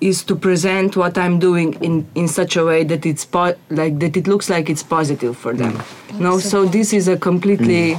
is 0.00 0.22
to 0.22 0.36
present 0.36 0.96
what 0.96 1.18
i'm 1.18 1.38
doing 1.38 1.74
in 1.82 2.06
in 2.14 2.28
such 2.28 2.56
a 2.56 2.64
way 2.64 2.84
that 2.84 3.04
it's 3.04 3.24
po- 3.24 3.56
like 3.68 3.98
that 3.98 4.16
it 4.16 4.26
looks 4.26 4.48
like 4.48 4.70
it's 4.70 4.82
positive 4.82 5.36
for 5.36 5.52
them 5.54 5.82
no 6.18 6.38
so 6.38 6.64
this 6.64 6.92
is 6.92 7.08
a 7.08 7.16
completely 7.16 7.98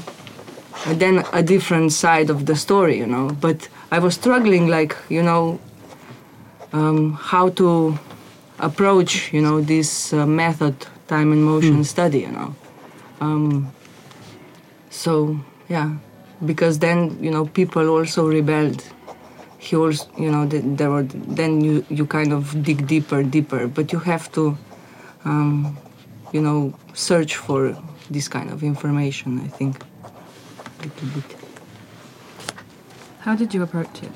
then 0.87 1.23
a 1.33 1.43
different 1.43 1.91
side 1.93 2.29
of 2.29 2.45
the 2.45 2.55
story 2.55 2.97
you 2.97 3.05
know. 3.07 3.29
But 3.39 3.69
i 3.91 3.99
was 3.99 4.15
struggling 4.15 4.67
like 4.67 4.95
you 5.09 5.23
know 5.23 5.59
um, 6.73 7.13
how 7.13 7.49
to 7.49 7.97
approach 8.59 9.33
you 9.33 9.41
know 9.41 9.61
this 9.61 10.13
uh, 10.13 10.25
method 10.25 10.75
time 11.07 11.31
and 11.31 11.43
motion 11.43 11.83
study 11.83 12.19
you 12.19 12.31
know. 12.31 12.55
Um, 13.19 13.71
so 14.89 15.39
yeah. 15.69 15.95
Because 16.43 16.79
then 16.79 17.23
you 17.23 17.29
know 17.29 17.45
people 17.45 17.87
also 17.89 18.27
rebelled. 18.27 18.83
He 19.59 19.75
also 19.75 20.09
you 20.17 20.31
know 20.31 20.47
th- 20.49 20.63
there 20.65 20.89
were 20.89 21.03
then 21.03 21.61
you 21.61 21.85
you 21.89 22.07
kind 22.07 22.33
of 22.33 22.63
dig 22.63 22.87
deeper 22.87 23.21
deeper. 23.21 23.67
But 23.67 23.91
you 23.93 23.99
have 23.99 24.31
to 24.31 24.57
um, 25.23 25.77
you 26.33 26.41
know 26.41 26.73
search 26.93 27.35
for 27.35 27.77
this 28.09 28.27
kind 28.27 28.49
of 28.51 28.63
information 28.63 29.39
i 29.39 29.47
think 29.47 29.83
little 30.83 31.07
bit 31.15 31.29
How 33.25 33.35
did 33.35 33.53
you 33.53 33.61
approach 33.63 34.03
it? 34.03 34.11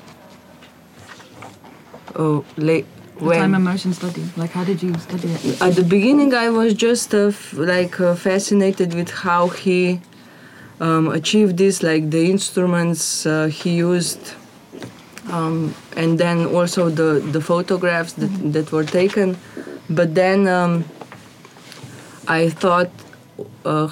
oh 2.16 2.44
late 2.56 2.86
The 3.18 3.24
when 3.24 3.40
time 3.52 3.62
motion 3.64 3.92
study. 3.94 4.24
Like, 4.36 4.50
how 4.58 4.64
did 4.64 4.82
you 4.82 4.92
study 5.06 5.28
it? 5.28 5.62
at 5.66 5.72
the 5.80 5.84
beginning 5.94 6.30
i 6.34 6.48
was 6.50 6.74
just 6.74 7.14
uh, 7.14 7.28
f- 7.28 7.52
like 7.74 7.94
uh, 8.00 8.14
fascinated 8.14 8.94
with 8.94 9.10
how 9.26 9.48
he 9.48 10.00
um, 10.86 11.08
achieved 11.20 11.56
this 11.56 11.82
like 11.82 12.10
the 12.10 12.22
instruments 12.30 13.24
uh, 13.26 13.46
he 13.60 13.70
used 13.76 14.34
um, 15.36 15.74
and 15.96 16.18
then 16.18 16.46
also 16.46 16.88
the, 16.90 17.10
the 17.34 17.40
photographs 17.40 18.12
that, 18.20 18.32
that 18.54 18.66
were 18.72 18.84
taken 18.84 19.36
but 19.88 20.14
then 20.14 20.46
um, 20.58 20.84
i 22.28 22.48
thought 22.50 22.90
uh, 23.64 23.88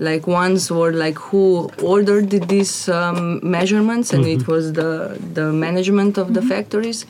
like 0.00 0.26
ones 0.26 0.70
were 0.70 0.92
like 0.92 1.18
who 1.18 1.70
ordered 1.82 2.30
these 2.48 2.88
um, 2.88 3.40
measurements 3.42 4.12
and 4.12 4.24
it 4.26 4.46
was 4.46 4.72
the 4.74 5.18
the 5.34 5.52
management 5.52 6.18
of 6.18 6.34
the 6.34 6.42
factories. 6.42 7.04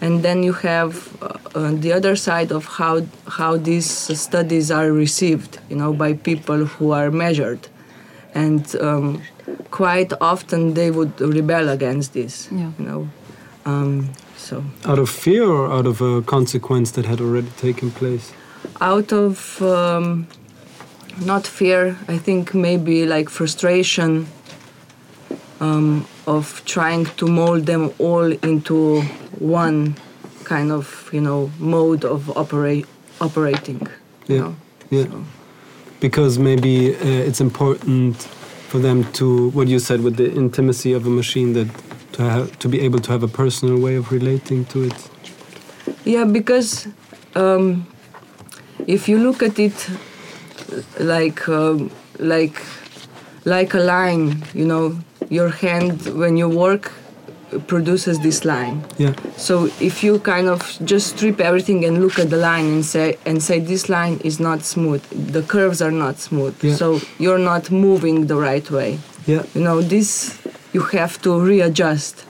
And 0.00 0.22
then 0.24 0.42
you 0.42 0.52
have 0.54 0.92
uh, 1.22 1.38
uh, 1.54 1.70
the 1.84 1.92
other 1.92 2.16
side 2.16 2.50
of 2.52 2.64
how 2.66 3.02
how 3.28 3.56
these 3.56 3.86
studies 4.18 4.70
are 4.70 4.90
received 4.92 5.58
you 5.70 5.76
know 5.76 5.92
by 5.92 6.14
people 6.14 6.64
who 6.66 6.90
are 6.92 7.10
measured. 7.10 7.68
And 8.34 8.64
um, 8.80 9.22
quite 9.70 10.12
often 10.20 10.74
they 10.74 10.90
would 10.90 11.20
rebel 11.20 11.68
against 11.68 12.12
this 12.12 12.48
Yeah. 12.50 12.70
you 12.78 12.84
know. 12.84 13.08
Um, 13.64 14.10
so. 14.36 14.64
Out 14.84 14.98
of 14.98 15.08
fear 15.08 15.44
or 15.44 15.70
out 15.70 15.86
of 15.86 16.00
a 16.00 16.22
consequence 16.22 16.90
that 16.92 17.04
had 17.06 17.20
already 17.20 17.50
taken 17.56 17.90
place? 17.92 18.32
out 18.80 19.12
of 19.12 19.60
um, 19.62 20.26
not 21.20 21.46
fear 21.46 21.96
i 22.08 22.16
think 22.18 22.54
maybe 22.54 23.04
like 23.06 23.28
frustration 23.28 24.26
um, 25.60 26.06
of 26.26 26.62
trying 26.64 27.04
to 27.16 27.26
mold 27.26 27.66
them 27.66 27.90
all 27.98 28.32
into 28.42 29.02
one 29.38 29.94
kind 30.44 30.72
of 30.72 31.08
you 31.12 31.20
know 31.20 31.50
mode 31.58 32.04
of 32.04 32.30
operate 32.36 32.86
operating 33.20 33.80
Yeah. 34.28 34.38
know? 34.38 34.54
Yeah. 34.90 35.04
So- 35.04 35.24
Because 36.00 36.36
maybe 36.38 36.94
uh, 36.96 37.28
it's 37.28 37.40
important 37.40 38.16
for 38.68 38.80
them 38.80 39.04
to, 39.12 39.50
what 39.50 39.68
you 39.68 39.78
said 39.78 40.00
with 40.00 40.16
the 40.16 40.32
intimacy 40.32 40.92
of 40.94 41.06
a 41.06 41.10
machine, 41.10 41.52
that 41.52 41.68
to 42.14 42.22
have 42.22 42.58
to 42.58 42.68
be 42.68 42.80
able 42.80 42.98
to 43.00 43.12
have 43.12 43.22
a 43.22 43.28
personal 43.28 43.78
way 43.78 43.94
of 43.96 44.10
relating 44.10 44.64
to 44.72 44.82
it. 44.88 45.10
Yeah, 46.04 46.24
because 46.24 46.88
um, 47.36 47.86
if 48.86 49.08
you 49.08 49.18
look 49.18 49.42
at 49.42 49.58
it 49.58 49.88
like 50.98 51.48
um, 51.48 51.90
like 52.18 52.60
like 53.44 53.74
a 53.74 53.80
line, 53.80 54.42
you 54.54 54.64
know, 54.66 54.98
your 55.30 55.48
hand 55.50 56.06
when 56.18 56.36
you 56.36 56.48
work 56.48 56.92
produces 57.66 58.18
this 58.20 58.44
line. 58.44 58.82
Yeah. 58.98 59.14
So 59.36 59.66
if 59.80 60.02
you 60.02 60.18
kind 60.20 60.48
of 60.48 60.60
just 60.84 61.16
strip 61.16 61.38
everything 61.40 61.84
and 61.84 62.00
look 62.00 62.18
at 62.18 62.30
the 62.30 62.36
line 62.38 62.64
and 62.66 62.84
say 62.84 63.18
and 63.26 63.42
say 63.42 63.60
this 63.60 63.88
line 63.88 64.20
is 64.24 64.40
not 64.40 64.62
smooth, 64.62 65.02
the 65.32 65.42
curves 65.42 65.82
are 65.82 65.90
not 65.90 66.18
smooth, 66.18 66.54
Yeah. 66.62 66.74
so 66.76 67.00
you're 67.18 67.38
not 67.52 67.70
moving 67.70 68.26
the 68.26 68.36
right 68.36 68.68
way. 68.70 68.98
Yeah. 69.26 69.42
You 69.54 69.60
know, 69.62 69.82
this 69.82 70.38
you 70.72 70.80
have 70.98 71.20
to 71.22 71.38
readjust. 71.40 72.24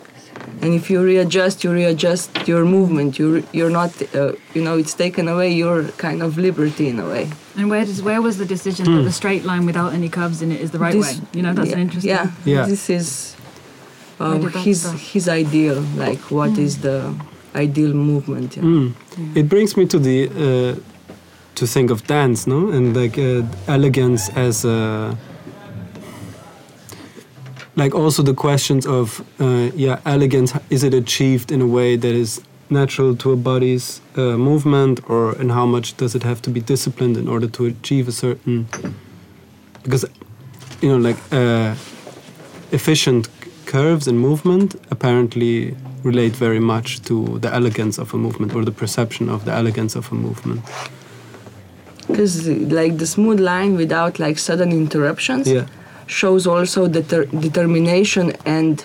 And 0.63 0.75
if 0.75 0.91
you 0.91 1.03
readjust, 1.03 1.65
you 1.65 1.73
readjust 1.73 2.31
your 2.47 2.65
movement. 2.65 3.19
You 3.19 3.35
re- 3.35 3.45
you're 3.53 3.71
not, 3.71 3.91
uh, 4.15 4.33
you 4.55 4.63
know, 4.63 4.77
it's 4.79 4.95
taken 4.95 5.27
away 5.29 5.53
your 5.53 5.85
kind 5.99 6.23
of 6.23 6.39
liberty 6.39 6.89
in 6.89 6.99
a 7.01 7.09
way. 7.09 7.31
And 7.57 7.69
where 7.69 7.85
does 7.85 8.01
where 8.03 8.21
was 8.23 8.37
the 8.39 8.47
decision 8.47 8.85
that 8.95 9.03
the 9.03 9.13
straight 9.13 9.45
line 9.45 9.67
without 9.67 9.93
any 9.93 10.09
curves 10.09 10.41
in 10.43 10.53
it 10.53 10.61
is 10.61 10.71
the 10.71 10.79
right 10.79 10.93
This- 10.95 11.19
way? 11.19 11.27
You 11.33 11.43
know, 11.43 11.53
that's 11.55 11.69
yeah, 11.71 11.75
an 11.77 11.81
interesting. 11.81 12.11
Yeah, 12.11 12.31
Yeah. 12.45 12.67
This 12.67 12.89
is 12.91 13.37
um, 14.21 14.49
his 14.51 14.81
start? 14.83 14.99
his 14.99 15.29
ideal. 15.29 15.81
Like, 15.97 16.21
what 16.31 16.57
is 16.59 16.79
the 16.79 17.15
ideal 17.55 17.93
movement? 17.93 18.57
Yeah. 18.57 18.63
Mm. 18.63 18.93
It 19.35 19.49
brings 19.49 19.77
me 19.77 19.85
to 19.87 19.99
the 19.99 20.29
uh, 20.29 20.75
to 21.55 21.67
think 21.67 21.91
of 21.91 22.07
dance, 22.07 22.47
no, 22.47 22.71
and 22.71 22.97
like 22.97 23.19
uh, 23.19 23.43
elegance 23.67 24.29
as 24.37 24.65
a 24.65 25.17
like 27.77 27.95
also 27.95 28.23
the 28.23 28.35
questions 28.35 28.87
of 28.87 29.25
uh, 29.41 29.71
yeah 29.75 30.01
elegance 30.05 30.53
is 30.71 30.83
it 30.85 30.95
achieved 30.95 31.51
in 31.51 31.61
a 31.63 31.67
way 31.67 31.97
that 31.97 32.15
is 32.15 32.41
natural 32.71 33.15
to 33.17 33.33
a 33.33 33.37
body's 33.37 34.01
uh, 34.17 34.37
movement 34.37 35.01
or 35.09 35.33
and 35.33 35.53
how 35.53 35.67
much 35.67 35.97
does 35.97 36.15
it 36.15 36.23
have 36.23 36.41
to 36.43 36.51
be 36.51 36.61
disciplined 36.61 37.17
in 37.17 37.29
order 37.29 37.49
to 37.49 37.67
achieve 37.67 38.09
a 38.09 38.13
certain 38.13 38.67
because 39.83 40.05
you 40.81 40.89
know 40.89 40.99
like 40.99 41.17
uh, 41.33 41.75
efficient 42.73 43.29
curves 43.67 44.07
in 44.07 44.19
movement 44.19 44.75
apparently 44.91 45.75
relate 46.03 46.33
very 46.33 46.61
much 46.61 47.01
to 47.03 47.39
the 47.39 47.55
elegance 47.55 47.97
of 47.99 48.13
a 48.13 48.17
movement 48.17 48.55
or 48.55 48.65
the 48.65 48.73
perception 48.73 49.29
of 49.29 49.45
the 49.45 49.53
elegance 49.53 49.95
of 49.95 50.11
a 50.11 50.15
movement. 50.15 50.61
Because 52.09 52.49
like 52.49 52.99
the 52.99 53.07
smooth 53.07 53.39
line 53.39 53.77
without 53.77 54.19
like 54.19 54.37
sudden 54.39 54.73
interruptions 54.73 55.49
yeah 55.49 55.67
shows 56.07 56.47
also 56.47 56.87
the 56.87 57.03
ter- 57.03 57.27
determination 57.27 58.33
and 58.45 58.85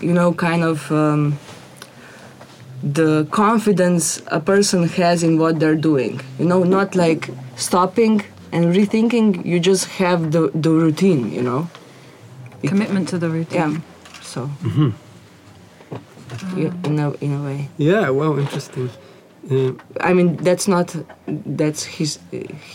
you 0.00 0.12
know 0.12 0.32
kind 0.32 0.62
of 0.64 0.90
um, 0.92 1.38
the 2.82 3.26
confidence 3.30 4.20
a 4.26 4.40
person 4.40 4.88
has 4.88 5.22
in 5.22 5.38
what 5.38 5.60
they're 5.60 5.76
doing. 5.90 6.20
You 6.38 6.46
know 6.46 6.64
not 6.64 6.94
like 6.94 7.28
stopping 7.56 8.22
and 8.52 8.74
rethinking 8.74 9.44
you 9.46 9.60
just 9.60 9.86
have 10.00 10.30
the 10.32 10.50
the 10.54 10.70
routine 10.70 11.32
you 11.32 11.42
know? 11.42 11.68
It- 12.62 12.68
Commitment 12.68 13.08
to 13.08 13.18
the 13.18 13.28
routine. 13.28 13.58
yeah 13.60 13.80
so. 14.22 14.50
Yeah, 16.56 16.72
in 16.84 16.98
a 16.98 17.12
in 17.20 17.32
a 17.34 17.42
way. 17.44 17.68
Yeah, 17.76 18.08
wow, 18.10 18.36
interesting. 18.38 18.88
Uh, 19.50 19.72
i 20.00 20.12
mean 20.12 20.36
that's 20.36 20.68
not 20.68 20.94
that's 21.26 21.82
his 21.82 22.20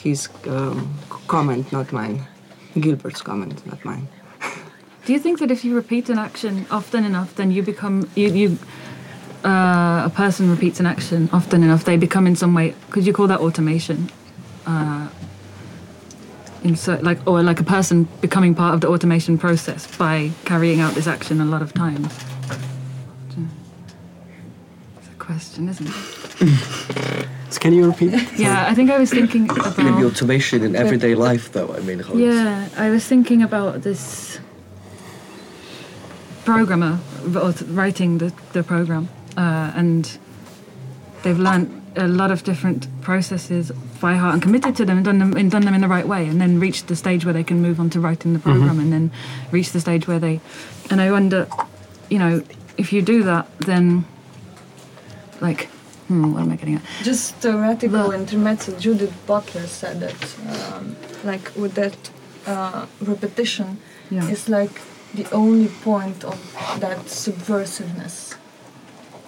his 0.03 0.27
um, 0.47 0.93
comment 1.27 1.71
not 1.71 1.93
mine 1.93 2.27
gilbert's 2.77 3.21
comment 3.21 3.65
not 3.65 3.83
mine 3.85 4.07
Do 5.07 5.13
you 5.13 5.19
think 5.19 5.39
that 5.39 5.51
if 5.51 5.63
you 5.63 5.73
repeat 5.73 6.09
an 6.09 6.19
action 6.19 6.65
often 6.69 7.05
enough, 7.05 7.33
then 7.35 7.49
you 7.49 7.63
become 7.63 8.09
you 8.13 8.27
you 8.27 8.57
uh, 9.45 10.03
a 10.05 10.11
person 10.13 10.49
repeats 10.49 10.81
an 10.81 10.85
action 10.85 11.29
often 11.31 11.63
enough, 11.63 11.85
they 11.85 11.95
become 11.95 12.27
in 12.27 12.35
some 12.35 12.53
way? 12.53 12.75
Could 12.89 13.07
you 13.07 13.13
call 13.13 13.27
that 13.27 13.39
automation? 13.39 14.09
Uh, 14.65 15.07
in 16.65 16.75
so, 16.75 16.99
like 17.01 17.25
or 17.25 17.41
like 17.41 17.61
a 17.61 17.63
person 17.63 18.09
becoming 18.19 18.53
part 18.53 18.73
of 18.73 18.81
the 18.81 18.89
automation 18.89 19.37
process 19.37 19.87
by 19.95 20.31
carrying 20.43 20.81
out 20.81 20.93
this 20.93 21.07
action 21.07 21.39
a 21.39 21.45
lot 21.45 21.61
of 21.61 21.73
times. 21.73 22.13
It's 24.97 25.07
a 25.07 25.15
question, 25.17 25.69
isn't 25.69 25.87
it? 25.87 27.27
so 27.49 27.59
can 27.59 27.73
you 27.73 27.85
repeat? 27.87 28.13
it? 28.13 28.27
Yeah, 28.39 28.65
I 28.67 28.73
think 28.75 28.89
I 28.91 28.97
was 28.97 29.09
thinking 29.09 29.49
about 29.49 29.77
Maybe 29.77 30.03
automation 30.03 30.63
in 30.63 30.75
everyday 30.75 31.15
life, 31.15 31.51
though. 31.51 31.73
I 31.73 31.79
mean, 31.79 31.99
how 31.99 32.13
Yeah, 32.13 32.67
I 32.77 32.89
was 32.89 33.05
thinking 33.05 33.41
about 33.41 33.81
this 33.81 34.39
programmer 36.45 36.99
writing 37.67 38.19
the, 38.19 38.33
the 38.53 38.63
program, 38.63 39.09
uh, 39.37 39.71
and 39.75 40.17
they've 41.23 41.39
learned 41.39 41.69
a 41.95 42.07
lot 42.07 42.31
of 42.31 42.43
different 42.43 42.87
processes 43.01 43.71
by 43.99 44.13
heart 44.13 44.33
and 44.33 44.41
committed 44.41 44.75
to 44.75 44.85
them 44.85 44.97
and 44.97 45.05
done 45.05 45.17
them 45.17 45.35
and 45.35 45.49
done 45.49 45.63
them 45.63 45.73
in 45.73 45.81
the 45.81 45.87
right 45.87 46.07
way, 46.07 46.27
and 46.27 46.39
then 46.39 46.59
reached 46.59 46.87
the 46.87 46.95
stage 46.95 47.25
where 47.25 47.33
they 47.33 47.43
can 47.43 47.61
move 47.61 47.79
on 47.79 47.89
to 47.89 47.99
writing 47.99 48.33
the 48.33 48.39
program, 48.39 48.79
and 48.79 48.93
then 48.93 49.11
reach 49.51 49.71
the 49.71 49.79
stage 49.79 50.07
where 50.07 50.19
they. 50.19 50.39
And 50.91 51.01
I 51.01 51.11
wonder, 51.11 51.47
you 52.09 52.19
know, 52.19 52.43
if 52.77 52.93
you 52.93 53.01
do 53.01 53.23
that, 53.23 53.47
then 53.59 54.05
like, 55.41 55.69
hmm, 56.07 56.33
what 56.33 56.41
am 56.43 56.51
I 56.51 56.55
getting 56.55 56.75
at? 56.75 56.81
Just 57.03 57.35
theoretical 57.35 58.09
The- 58.09 58.15
intermezzo. 58.15 58.77
Judith 58.79 59.13
Butler 59.25 59.67
said 59.67 59.99
that, 59.99 60.19
um, 60.73 60.95
like 61.23 61.51
with 61.55 61.73
that 61.75 61.97
uh, 62.45 62.85
repetition, 63.01 63.77
Yeah. 64.09 64.27
it's 64.29 64.47
like 64.47 64.81
the 65.13 65.25
only 65.31 65.67
point 65.83 66.23
of 66.23 66.37
that 66.79 66.99
subversiveness. 67.09 68.35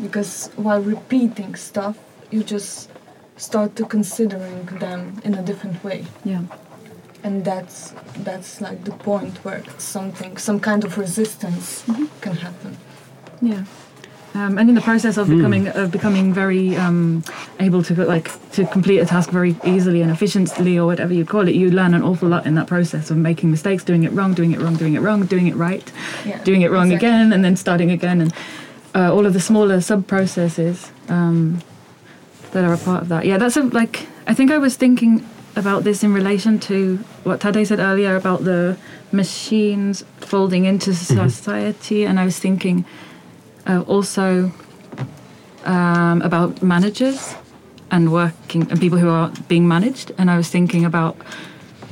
Because 0.02 0.50
while 0.56 0.82
repeating 0.82 1.56
stuff, 1.56 1.98
you 2.32 2.44
just 2.44 2.90
start 3.36 3.76
to 3.76 3.86
considering 3.86 4.66
them 4.80 5.20
in 5.24 5.34
a 5.34 5.42
different 5.42 5.84
way, 5.84 6.06
Yeah. 6.24 6.44
and 7.24 7.44
that's 7.44 7.94
that's 8.24 8.62
like 8.62 8.84
the 8.86 8.92
point 8.92 9.44
where 9.44 9.64
something, 9.78 10.38
some 10.38 10.60
kind 10.60 10.84
of 10.86 10.98
resistance 10.98 11.84
can 12.22 12.36
happen. 12.38 12.78
Yeah. 13.42 13.64
Um, 14.36 14.58
and 14.60 14.70
in 14.70 14.76
the 14.76 14.82
process 14.82 15.18
of 15.18 15.28
becoming 15.28 15.68
of 15.70 15.92
becoming 15.92 16.34
very 16.34 16.76
um, 16.76 17.24
able 17.60 17.82
to 17.84 18.06
like 18.06 18.30
to 18.52 18.66
complete 18.68 19.00
a 19.00 19.06
task 19.06 19.32
very 19.32 19.56
easily 19.66 20.02
and 20.02 20.12
efficiently 20.12 20.78
or 20.78 20.86
whatever 20.86 21.14
you 21.14 21.26
call 21.26 21.48
it, 21.48 21.56
you 21.56 21.72
learn 21.72 21.94
an 21.96 22.04
awful 22.04 22.30
lot 22.30 22.46
in 22.46 22.54
that 22.56 22.68
process 22.68 23.10
of 23.10 23.18
making 23.18 23.50
mistakes, 23.50 23.84
doing 23.84 24.04
it 24.04 24.12
wrong, 24.12 24.34
doing 24.36 24.52
it 24.52 24.60
wrong, 24.60 24.76
doing 24.76 24.94
it 24.94 25.02
wrong, 25.02 25.26
doing 25.26 25.48
it 25.48 25.56
right, 25.56 25.92
Yeah, 26.26 26.44
doing 26.44 26.62
it 26.62 26.70
wrong 26.70 26.92
exactly. 26.92 27.08
again, 27.10 27.34
and 27.34 27.44
then 27.44 27.56
starting 27.56 27.90
again, 27.90 28.22
and 28.22 28.34
uh, 28.94 29.12
all 29.14 29.26
of 29.26 29.34
the 29.34 29.40
smaller 29.40 29.82
sub 29.82 30.06
processes 30.06 30.92
um, 31.08 31.62
that 32.52 32.64
are 32.64 32.74
a 32.74 32.78
part 32.78 33.02
of 33.02 33.10
that. 33.10 33.26
Yeah, 33.26 33.38
that's 33.40 33.58
a, 33.58 33.64
like 33.64 34.08
I 34.28 34.36
think 34.36 34.52
I 34.52 34.60
was 34.60 34.76
thinking 34.76 35.28
about 35.56 35.84
this 35.84 36.04
in 36.04 36.14
relation 36.14 36.60
to 36.60 36.98
what 37.24 37.40
Tade 37.40 37.66
said 37.66 37.80
earlier 37.80 38.16
about 38.16 38.44
the 38.44 38.78
machines 39.12 40.06
folding 40.18 40.66
into 40.66 40.94
society, 40.94 42.06
and 42.06 42.20
I 42.20 42.26
was 42.26 42.38
thinking 42.40 42.86
uh, 43.70 43.82
also 43.88 44.52
um, 45.66 46.22
about 46.22 46.62
managers 46.62 47.36
and 47.92 48.12
working 48.12 48.70
and 48.70 48.80
people 48.80 48.98
who 48.98 49.10
are 49.10 49.32
being 49.48 49.68
managed. 49.68 50.12
And 50.18 50.30
I 50.30 50.38
was 50.38 50.50
thinking 50.50 50.86
about 50.86 51.16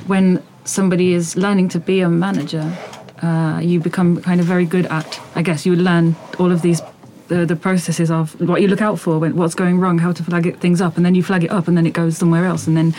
when 0.07 0.43
somebody 0.65 1.13
is 1.13 1.35
learning 1.35 1.69
to 1.69 1.79
be 1.79 2.01
a 2.01 2.09
manager, 2.09 2.75
uh, 3.21 3.59
you 3.61 3.79
become 3.79 4.21
kind 4.21 4.39
of 4.39 4.45
very 4.45 4.65
good 4.65 4.85
at. 4.87 5.19
I 5.35 5.41
guess 5.41 5.65
you 5.65 5.75
learn 5.75 6.15
all 6.39 6.51
of 6.51 6.61
these. 6.61 6.81
The, 7.27 7.45
the 7.45 7.57
processes 7.57 8.09
of 8.09 8.39
what 8.39 8.61
you 8.61 8.69
look 8.69 8.81
out 8.81 8.99
for, 8.99 9.19
when, 9.19 9.35
what's 9.35 9.53
going 9.53 9.81
wrong, 9.81 9.99
how 9.99 10.13
to 10.13 10.23
flag 10.23 10.45
it, 10.47 10.61
things 10.61 10.79
up, 10.79 10.95
and 10.95 11.05
then 11.05 11.13
you 11.13 11.21
flag 11.21 11.43
it 11.43 11.51
up, 11.51 11.67
and 11.67 11.75
then 11.75 11.85
it 11.85 11.91
goes 11.91 12.15
somewhere 12.15 12.45
else, 12.45 12.67
and 12.67 12.77
then 12.77 12.95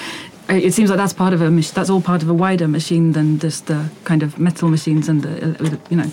uh, 0.51 0.53
it 0.53 0.73
seems 0.73 0.91
like 0.91 0.99
that's 0.99 1.15
part 1.15 1.33
of 1.33 1.41
a 1.41 1.49
that's 1.49 1.89
all 1.89 2.03
part 2.03 2.23
of 2.23 2.29
a 2.29 2.35
wider 2.35 2.69
machine 2.69 3.13
than 3.13 3.39
just 3.39 3.69
the 3.69 3.89
kind 4.05 4.23
of 4.23 4.39
metal 4.39 4.69
machines 4.69 5.09
and 5.09 5.23
the 5.23 5.57
uh, 5.65 5.77
you 5.89 5.97
know 5.97 6.13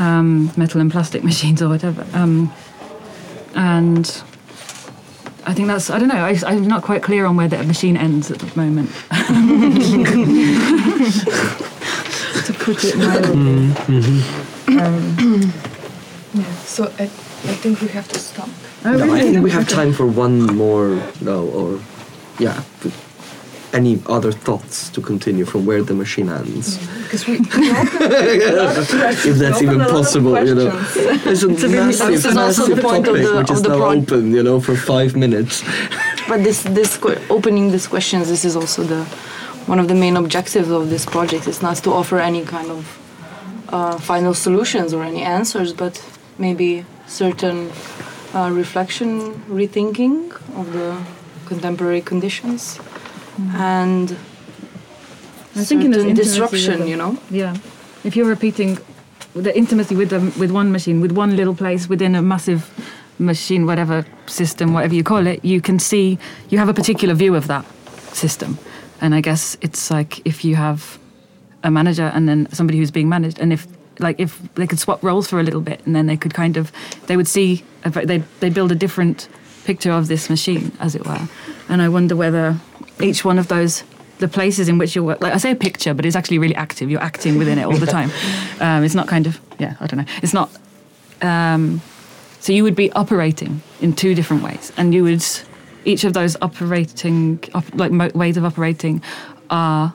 um, 0.00 0.50
metal 0.56 0.80
and 0.80 0.90
plastic 0.90 1.22
machines 1.22 1.60
or 1.62 1.68
whatever. 1.68 2.04
Um, 2.14 2.52
and 3.54 4.06
I 5.46 5.54
think 5.54 5.68
that's 5.68 5.90
I 5.90 5.98
don't 5.98 6.08
know. 6.08 6.24
I, 6.24 6.36
I'm 6.46 6.66
not 6.66 6.82
quite 6.82 7.02
clear 7.02 7.26
on 7.26 7.36
where 7.36 7.48
the 7.48 7.62
machine 7.64 7.96
ends 7.96 8.30
at 8.30 8.38
the 8.38 8.46
moment. 8.56 8.90
to 12.46 12.52
put 12.64 12.82
it 12.84 12.96
mildly. 12.96 13.72
Um, 14.80 15.52
Yeah. 16.32 16.44
So 16.64 16.84
I, 16.98 17.02
I 17.02 17.54
think 17.62 17.80
we 17.80 17.88
have 17.88 18.06
to 18.08 18.18
stop. 18.20 18.48
oh, 18.84 18.92
No, 18.96 19.12
I 19.12 19.20
think 19.20 19.42
we 19.42 19.50
have 19.50 19.68
time 19.68 19.92
for 19.92 20.06
one 20.06 20.42
more, 20.56 21.02
no, 21.20 21.48
or 21.48 21.80
yeah. 22.38 22.62
But 23.70 23.78
Any 23.78 24.00
other 24.06 24.32
thoughts 24.32 24.88
to 24.90 25.00
continue 25.00 25.44
from 25.44 25.64
where 25.66 25.82
the 25.82 25.94
machine 25.94 26.28
ends? 26.28 26.78
Because 27.02 27.26
we, 27.26 27.34
If 29.30 29.36
that's 29.38 29.62
even 29.62 29.80
possible, 29.80 30.32
you 30.44 30.54
know. 30.54 30.70
It's 31.26 31.42
a 31.42 31.48
This 31.48 31.62
massive, 31.64 32.10
is 32.10 32.26
also 32.26 32.66
the 32.66 32.76
massive 32.76 32.80
point 32.82 33.08
of 33.08 33.14
the- 33.16 33.36
which 33.38 33.50
of 33.50 33.56
is 33.56 33.62
the 33.62 33.68
now 33.68 33.76
pro- 33.78 33.92
open, 33.92 34.32
you 34.34 34.42
know, 34.42 34.60
for 34.60 34.74
five 34.76 35.16
minutes. 35.16 35.62
But 36.28 36.44
this, 36.44 36.62
this 36.62 36.96
que- 36.96 37.18
opening 37.28 37.70
these 37.72 37.88
questions, 37.88 38.28
this 38.28 38.44
is 38.44 38.54
also 38.56 38.82
the 38.84 39.04
one 39.66 39.78
of 39.82 39.86
the 39.88 39.94
main 39.94 40.16
objectives 40.16 40.70
of 40.70 40.88
this 40.90 41.04
project. 41.04 41.46
It's 41.46 41.62
not 41.62 41.76
to 41.84 41.90
offer 41.92 42.18
any 42.18 42.44
kind 42.44 42.70
of 42.70 42.82
uh, 43.68 43.98
final 43.98 44.34
solutions 44.34 44.92
or 44.92 45.02
any 45.02 45.22
answers, 45.22 45.72
but 45.72 45.94
maybe 46.38 46.84
certain 47.06 47.70
uh, 48.34 48.50
reflection, 48.52 49.34
rethinking 49.48 50.32
of 50.60 50.72
the 50.72 50.96
contemporary 51.46 52.00
conditions, 52.00 52.78
Mm-hmm. 53.40 53.56
and 53.56 54.16
I 55.54 55.58
was 55.58 55.68
thinking 55.68 55.90
there's 55.90 56.02
certain 56.02 56.10
intimacy 56.10 56.40
with 56.40 56.50
disruption. 56.50 56.88
You 56.88 56.96
know. 56.96 57.18
Yeah, 57.30 57.56
if 58.04 58.16
you're 58.16 58.28
repeating 58.28 58.78
the 59.34 59.56
intimacy 59.56 59.96
with 59.96 60.10
them 60.10 60.32
with 60.38 60.50
one 60.50 60.72
machine, 60.72 61.00
with 61.00 61.12
one 61.12 61.36
little 61.36 61.54
place 61.54 61.88
within 61.88 62.14
a 62.14 62.22
massive 62.22 62.70
machine, 63.18 63.66
whatever 63.66 64.04
system, 64.26 64.72
whatever 64.72 64.94
you 64.94 65.04
call 65.04 65.26
it, 65.26 65.44
you 65.44 65.60
can 65.60 65.78
see 65.78 66.18
you 66.48 66.58
have 66.58 66.68
a 66.68 66.74
particular 66.74 67.14
view 67.14 67.34
of 67.34 67.46
that 67.46 67.64
system. 68.12 68.58
And 69.00 69.14
I 69.14 69.20
guess 69.20 69.56
it's 69.60 69.90
like 69.90 70.26
if 70.26 70.44
you 70.44 70.56
have 70.56 70.98
a 71.62 71.70
manager 71.70 72.10
and 72.14 72.28
then 72.28 72.48
somebody 72.52 72.78
who's 72.78 72.90
being 72.90 73.08
managed, 73.08 73.38
and 73.38 73.52
if 73.52 73.66
like 73.98 74.20
if 74.20 74.40
they 74.54 74.66
could 74.66 74.78
swap 74.78 75.02
roles 75.02 75.28
for 75.28 75.40
a 75.40 75.42
little 75.42 75.60
bit, 75.60 75.80
and 75.86 75.94
then 75.94 76.06
they 76.06 76.16
could 76.16 76.34
kind 76.34 76.56
of 76.56 76.72
they 77.06 77.16
would 77.16 77.28
see 77.28 77.64
they 77.84 78.18
they 78.40 78.50
build 78.50 78.72
a 78.72 78.74
different 78.74 79.28
picture 79.64 79.92
of 79.92 80.08
this 80.08 80.28
machine, 80.28 80.72
as 80.80 80.94
it 80.94 81.06
were. 81.06 81.28
And 81.68 81.80
I 81.82 81.88
wonder 81.88 82.16
whether 82.16 82.56
each 83.02 83.24
one 83.24 83.38
of 83.38 83.48
those 83.48 83.84
the 84.18 84.28
places 84.28 84.68
in 84.68 84.78
which 84.78 84.94
you're 84.94 85.16
like 85.16 85.32
I 85.32 85.38
say 85.38 85.50
a 85.50 85.56
picture, 85.56 85.94
but 85.94 86.06
it's 86.06 86.16
actually 86.16 86.38
really 86.38 86.54
active. 86.54 86.90
You're 86.90 87.02
acting 87.02 87.38
within 87.38 87.58
it 87.58 87.64
all 87.64 87.76
the 87.76 87.86
time. 87.86 88.10
Um, 88.60 88.84
it's 88.84 88.94
not 88.94 89.08
kind 89.08 89.26
of 89.26 89.40
yeah, 89.58 89.74
I 89.80 89.86
don't 89.86 90.00
know. 90.00 90.12
It's 90.22 90.34
not. 90.34 90.50
Um, 91.22 91.80
so 92.40 92.52
you 92.52 92.62
would 92.62 92.76
be 92.76 92.92
operating 92.92 93.62
in 93.80 93.94
two 93.94 94.14
different 94.14 94.42
ways, 94.42 94.70
and 94.76 94.92
you 94.92 95.02
would 95.04 95.24
each 95.86 96.04
of 96.04 96.12
those 96.12 96.36
operating 96.42 97.42
op, 97.54 97.64
like 97.74 97.90
mo- 97.90 98.10
ways 98.14 98.36
of 98.36 98.44
operating 98.44 99.02
are 99.48 99.94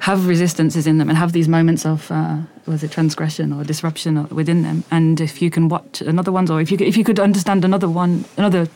have 0.00 0.26
resistances 0.28 0.86
in 0.86 0.98
them 0.98 1.08
and 1.08 1.18
have 1.18 1.32
these 1.32 1.48
moments 1.48 1.84
of 1.84 2.10
uh, 2.10 2.38
was 2.66 2.82
it 2.82 2.90
transgression 2.90 3.52
or 3.52 3.64
disruption 3.64 4.26
within 4.28 4.62
them. 4.62 4.84
And 4.90 5.20
if 5.20 5.42
you 5.42 5.50
can 5.50 5.68
watch 5.68 6.00
another 6.00 6.32
ones, 6.32 6.50
or 6.50 6.60
if 6.60 6.70
you 6.70 6.78
if 6.80 6.96
you 6.96 7.04
could 7.04 7.18
understand 7.18 7.64
another 7.64 7.88
one, 7.88 8.24
another 8.36 8.68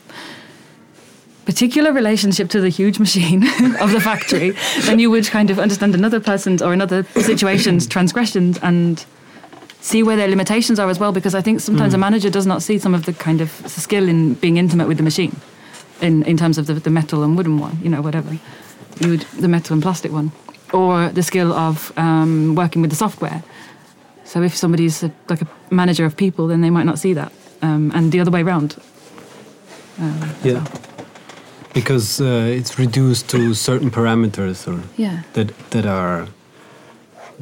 particular 1.45 1.91
relationship 1.93 2.49
to 2.49 2.59
the 2.61 2.69
huge 2.69 2.99
machine 2.99 3.43
of 3.79 3.91
the 3.91 4.01
factory, 4.01 4.51
then 4.81 4.99
you 4.99 5.09
would 5.11 5.27
kind 5.27 5.49
of 5.49 5.59
understand 5.59 5.93
another 5.95 6.19
person's 6.19 6.61
or 6.61 6.73
another 6.73 7.03
situation's 7.03 7.87
transgressions 7.87 8.57
and 8.61 9.05
see 9.81 10.01
where 10.01 10.17
their 10.17 10.27
limitations 10.27 10.79
are 10.79 10.89
as 10.89 10.99
well. 10.99 11.11
Because 11.11 11.35
I 11.35 11.41
think 11.41 11.61
sometimes 11.61 11.93
a 11.93 11.97
manager 11.97 12.29
does 12.29 12.47
not 12.47 12.63
see 12.63 12.77
some 12.79 12.93
of 12.95 13.05
the 13.05 13.13
kind 13.13 13.41
of 13.41 13.49
skill 13.67 14.09
in 14.09 14.33
being 14.35 14.57
intimate 14.57 14.87
with 14.87 14.97
the 14.97 15.03
machine, 15.03 15.35
in 16.01 16.23
in 16.23 16.37
terms 16.37 16.57
of 16.57 16.65
the, 16.65 16.73
the 16.73 16.89
metal 16.89 17.23
and 17.23 17.37
wooden 17.37 17.59
one, 17.59 17.77
you 17.81 17.89
know, 17.89 18.01
whatever 18.01 18.37
you 18.99 19.09
would 19.09 19.21
the 19.39 19.47
metal 19.47 19.73
and 19.73 19.83
plastic 19.83 20.11
one, 20.11 20.31
or 20.73 21.09
the 21.09 21.23
skill 21.23 21.53
of 21.53 21.91
um, 21.97 22.55
working 22.55 22.81
with 22.81 22.91
the 22.91 22.97
software. 22.97 23.43
So 24.23 24.41
if 24.41 24.55
somebody's 24.55 25.03
a, 25.03 25.11
like 25.29 25.41
a 25.43 25.47
manager 25.69 26.05
of 26.05 26.15
people, 26.17 26.47
then 26.47 26.61
they 26.61 26.71
might 26.71 26.85
not 26.85 26.97
see 26.97 27.13
that, 27.13 27.31
um, 27.61 27.91
and 27.93 28.11
the 28.11 28.19
other 28.19 28.31
way 28.31 28.41
around. 28.41 28.75
Um, 29.99 30.31
Yeah. 30.43 30.53
well. 30.53 30.94
Because 31.75 32.21
uh, 32.21 32.57
it's 32.57 32.79
reduced 32.79 33.29
to 33.29 33.53
certain 33.53 33.91
parameters 33.91 34.65
or 34.67 34.79
Yeah. 34.97 35.19
that 35.33 35.47
that 35.69 35.85
are 35.85 36.27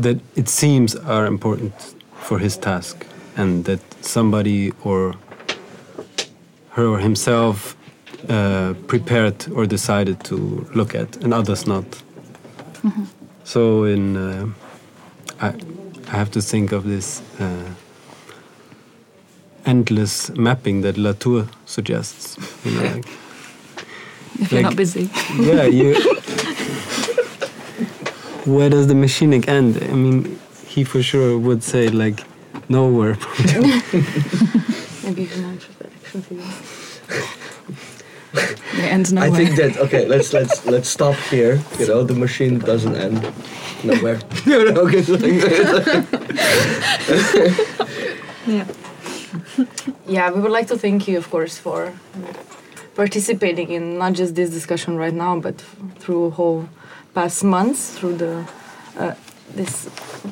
that 0.03 0.17
it 0.35 0.49
seems 0.49 0.95
are 0.95 1.27
important 1.27 1.73
for 2.27 2.39
his 2.39 2.57
task 2.57 3.05
and 3.37 3.65
that 3.65 3.79
somebody 4.01 4.71
or 4.83 5.13
her 6.75 6.85
or 6.87 6.99
himself 6.99 7.75
uh, 8.29 8.73
prepared 8.87 9.35
or 9.55 9.65
decided 9.67 10.17
to 10.23 10.35
look 10.75 10.95
at 10.95 11.23
and 11.23 11.33
others 11.33 11.65
not 11.67 11.85
so 13.43 13.83
in 13.85 14.17
uh, 14.17 14.45
I, 15.41 15.47
I 16.13 16.17
have 16.17 16.31
to 16.31 16.41
think 16.41 16.71
of 16.73 16.83
this 16.83 17.21
uh, 17.39 17.69
endless 19.65 20.29
mapping 20.35 20.81
that 20.81 20.97
latour 20.97 21.47
suggests 21.65 22.37
you 22.65 22.71
know, 22.71 22.83
like, 22.95 23.05
If 24.39 24.51
you're 24.51 24.61
not 24.61 24.75
busy. 24.75 25.09
yeah, 25.39 25.63
you. 25.63 25.93
Where 28.45 28.69
does 28.69 28.87
the 28.87 28.93
machinic 28.93 29.47
end? 29.47 29.81
I 29.81 29.93
mean, 29.95 30.39
he 30.67 30.83
for 30.83 31.01
sure 31.01 31.37
would 31.37 31.63
say 31.63 31.89
like 31.89 32.23
nowhere. 32.69 33.17
Maybe 35.03 35.21
you 35.23 35.27
can 35.27 35.43
answer 35.45 35.71
that 35.79 35.91
action 36.03 36.21
figure. 36.21 36.43
It 38.35 38.91
ends 38.91 39.13
nowhere. 39.13 39.31
I 39.31 39.35
think 39.35 39.55
that 39.57 39.77
okay. 39.77 40.07
Let's 40.07 40.33
let's 40.33 40.65
let's 40.65 40.89
stop 40.89 41.15
here. 41.29 41.61
You 41.77 41.85
know, 41.85 42.03
the 42.03 42.15
machine 42.15 42.57
doesn't 42.57 42.95
end 42.95 43.21
nowhere. 43.83 44.19
okay, 44.47 45.03
Yeah. 48.47 48.65
Yeah, 50.07 50.31
we 50.31 50.41
would 50.41 50.51
like 50.51 50.67
to 50.67 50.77
thank 50.77 51.07
you, 51.07 51.17
of 51.17 51.29
course, 51.29 51.59
for 51.59 51.93
participating 52.95 53.71
in 53.71 53.97
not 53.97 54.13
just 54.13 54.35
this 54.35 54.49
discussion 54.49 54.97
right 54.97 55.13
now, 55.13 55.39
but 55.39 55.59
through 55.99 56.31
whole 56.31 56.67
past 57.13 57.43
months, 57.43 57.97
through 57.97 58.17
the 58.17 58.45
uh, 58.97 59.15
this 59.55 59.85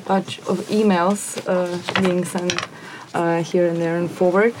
batch 0.06 0.38
of 0.40 0.58
emails 0.68 1.38
uh, 1.46 2.00
being 2.00 2.24
sent 2.24 2.54
uh, 3.14 3.42
here 3.42 3.66
and 3.68 3.80
there 3.80 3.96
and 3.96 4.10
forward, 4.10 4.54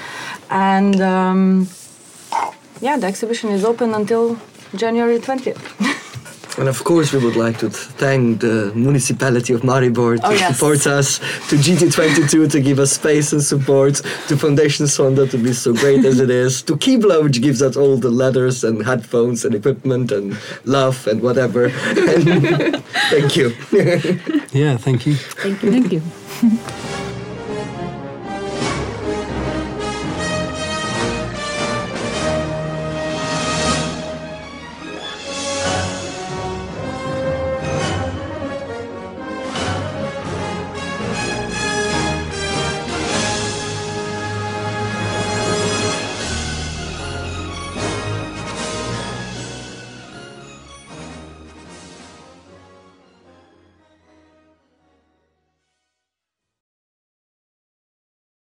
and 0.50 1.00
um, 1.00 1.68
yeah, 2.80 2.96
the 2.96 3.06
exhibition 3.06 3.50
is 3.50 3.64
open 3.64 3.94
until 3.94 4.38
January 4.74 5.18
twentieth. 5.18 5.62
And 6.62 6.68
of 6.68 6.84
course, 6.84 7.12
we 7.12 7.18
would 7.18 7.34
like 7.34 7.58
to 7.58 7.68
thank 7.68 8.40
the 8.40 8.70
municipality 8.76 9.52
of 9.52 9.62
Maribor 9.62 10.20
to 10.20 10.26
Oh, 10.28 10.30
yes. 10.30 10.54
support 10.56 10.86
us, 10.86 11.18
to 11.48 11.56
GT22 11.56 12.48
to 12.52 12.60
give 12.60 12.78
us 12.78 12.92
space 12.92 13.32
and 13.32 13.42
support, 13.42 13.94
to 14.28 14.36
Foundation 14.36 14.86
Sonda 14.86 15.28
to 15.32 15.38
be 15.38 15.52
so 15.54 15.74
great 15.74 16.04
as 16.04 16.20
it 16.20 16.30
is, 16.30 16.62
to 16.62 16.76
Kibla, 16.76 17.20
which 17.24 17.42
gives 17.42 17.62
us 17.62 17.76
all 17.76 17.96
the 17.96 18.10
letters 18.10 18.62
and 18.62 18.86
headphones 18.86 19.44
and 19.44 19.56
equipment 19.56 20.12
and 20.12 20.38
love 20.64 21.04
and 21.08 21.20
whatever. 21.20 21.64
And 22.12 22.84
thank 23.10 23.34
you. 23.36 23.48
yeah, 24.52 24.76
thank 24.76 25.04
you. 25.04 25.14
thank 25.42 25.62
you. 25.64 25.70
Thank 25.72 25.92
you. 25.92 26.02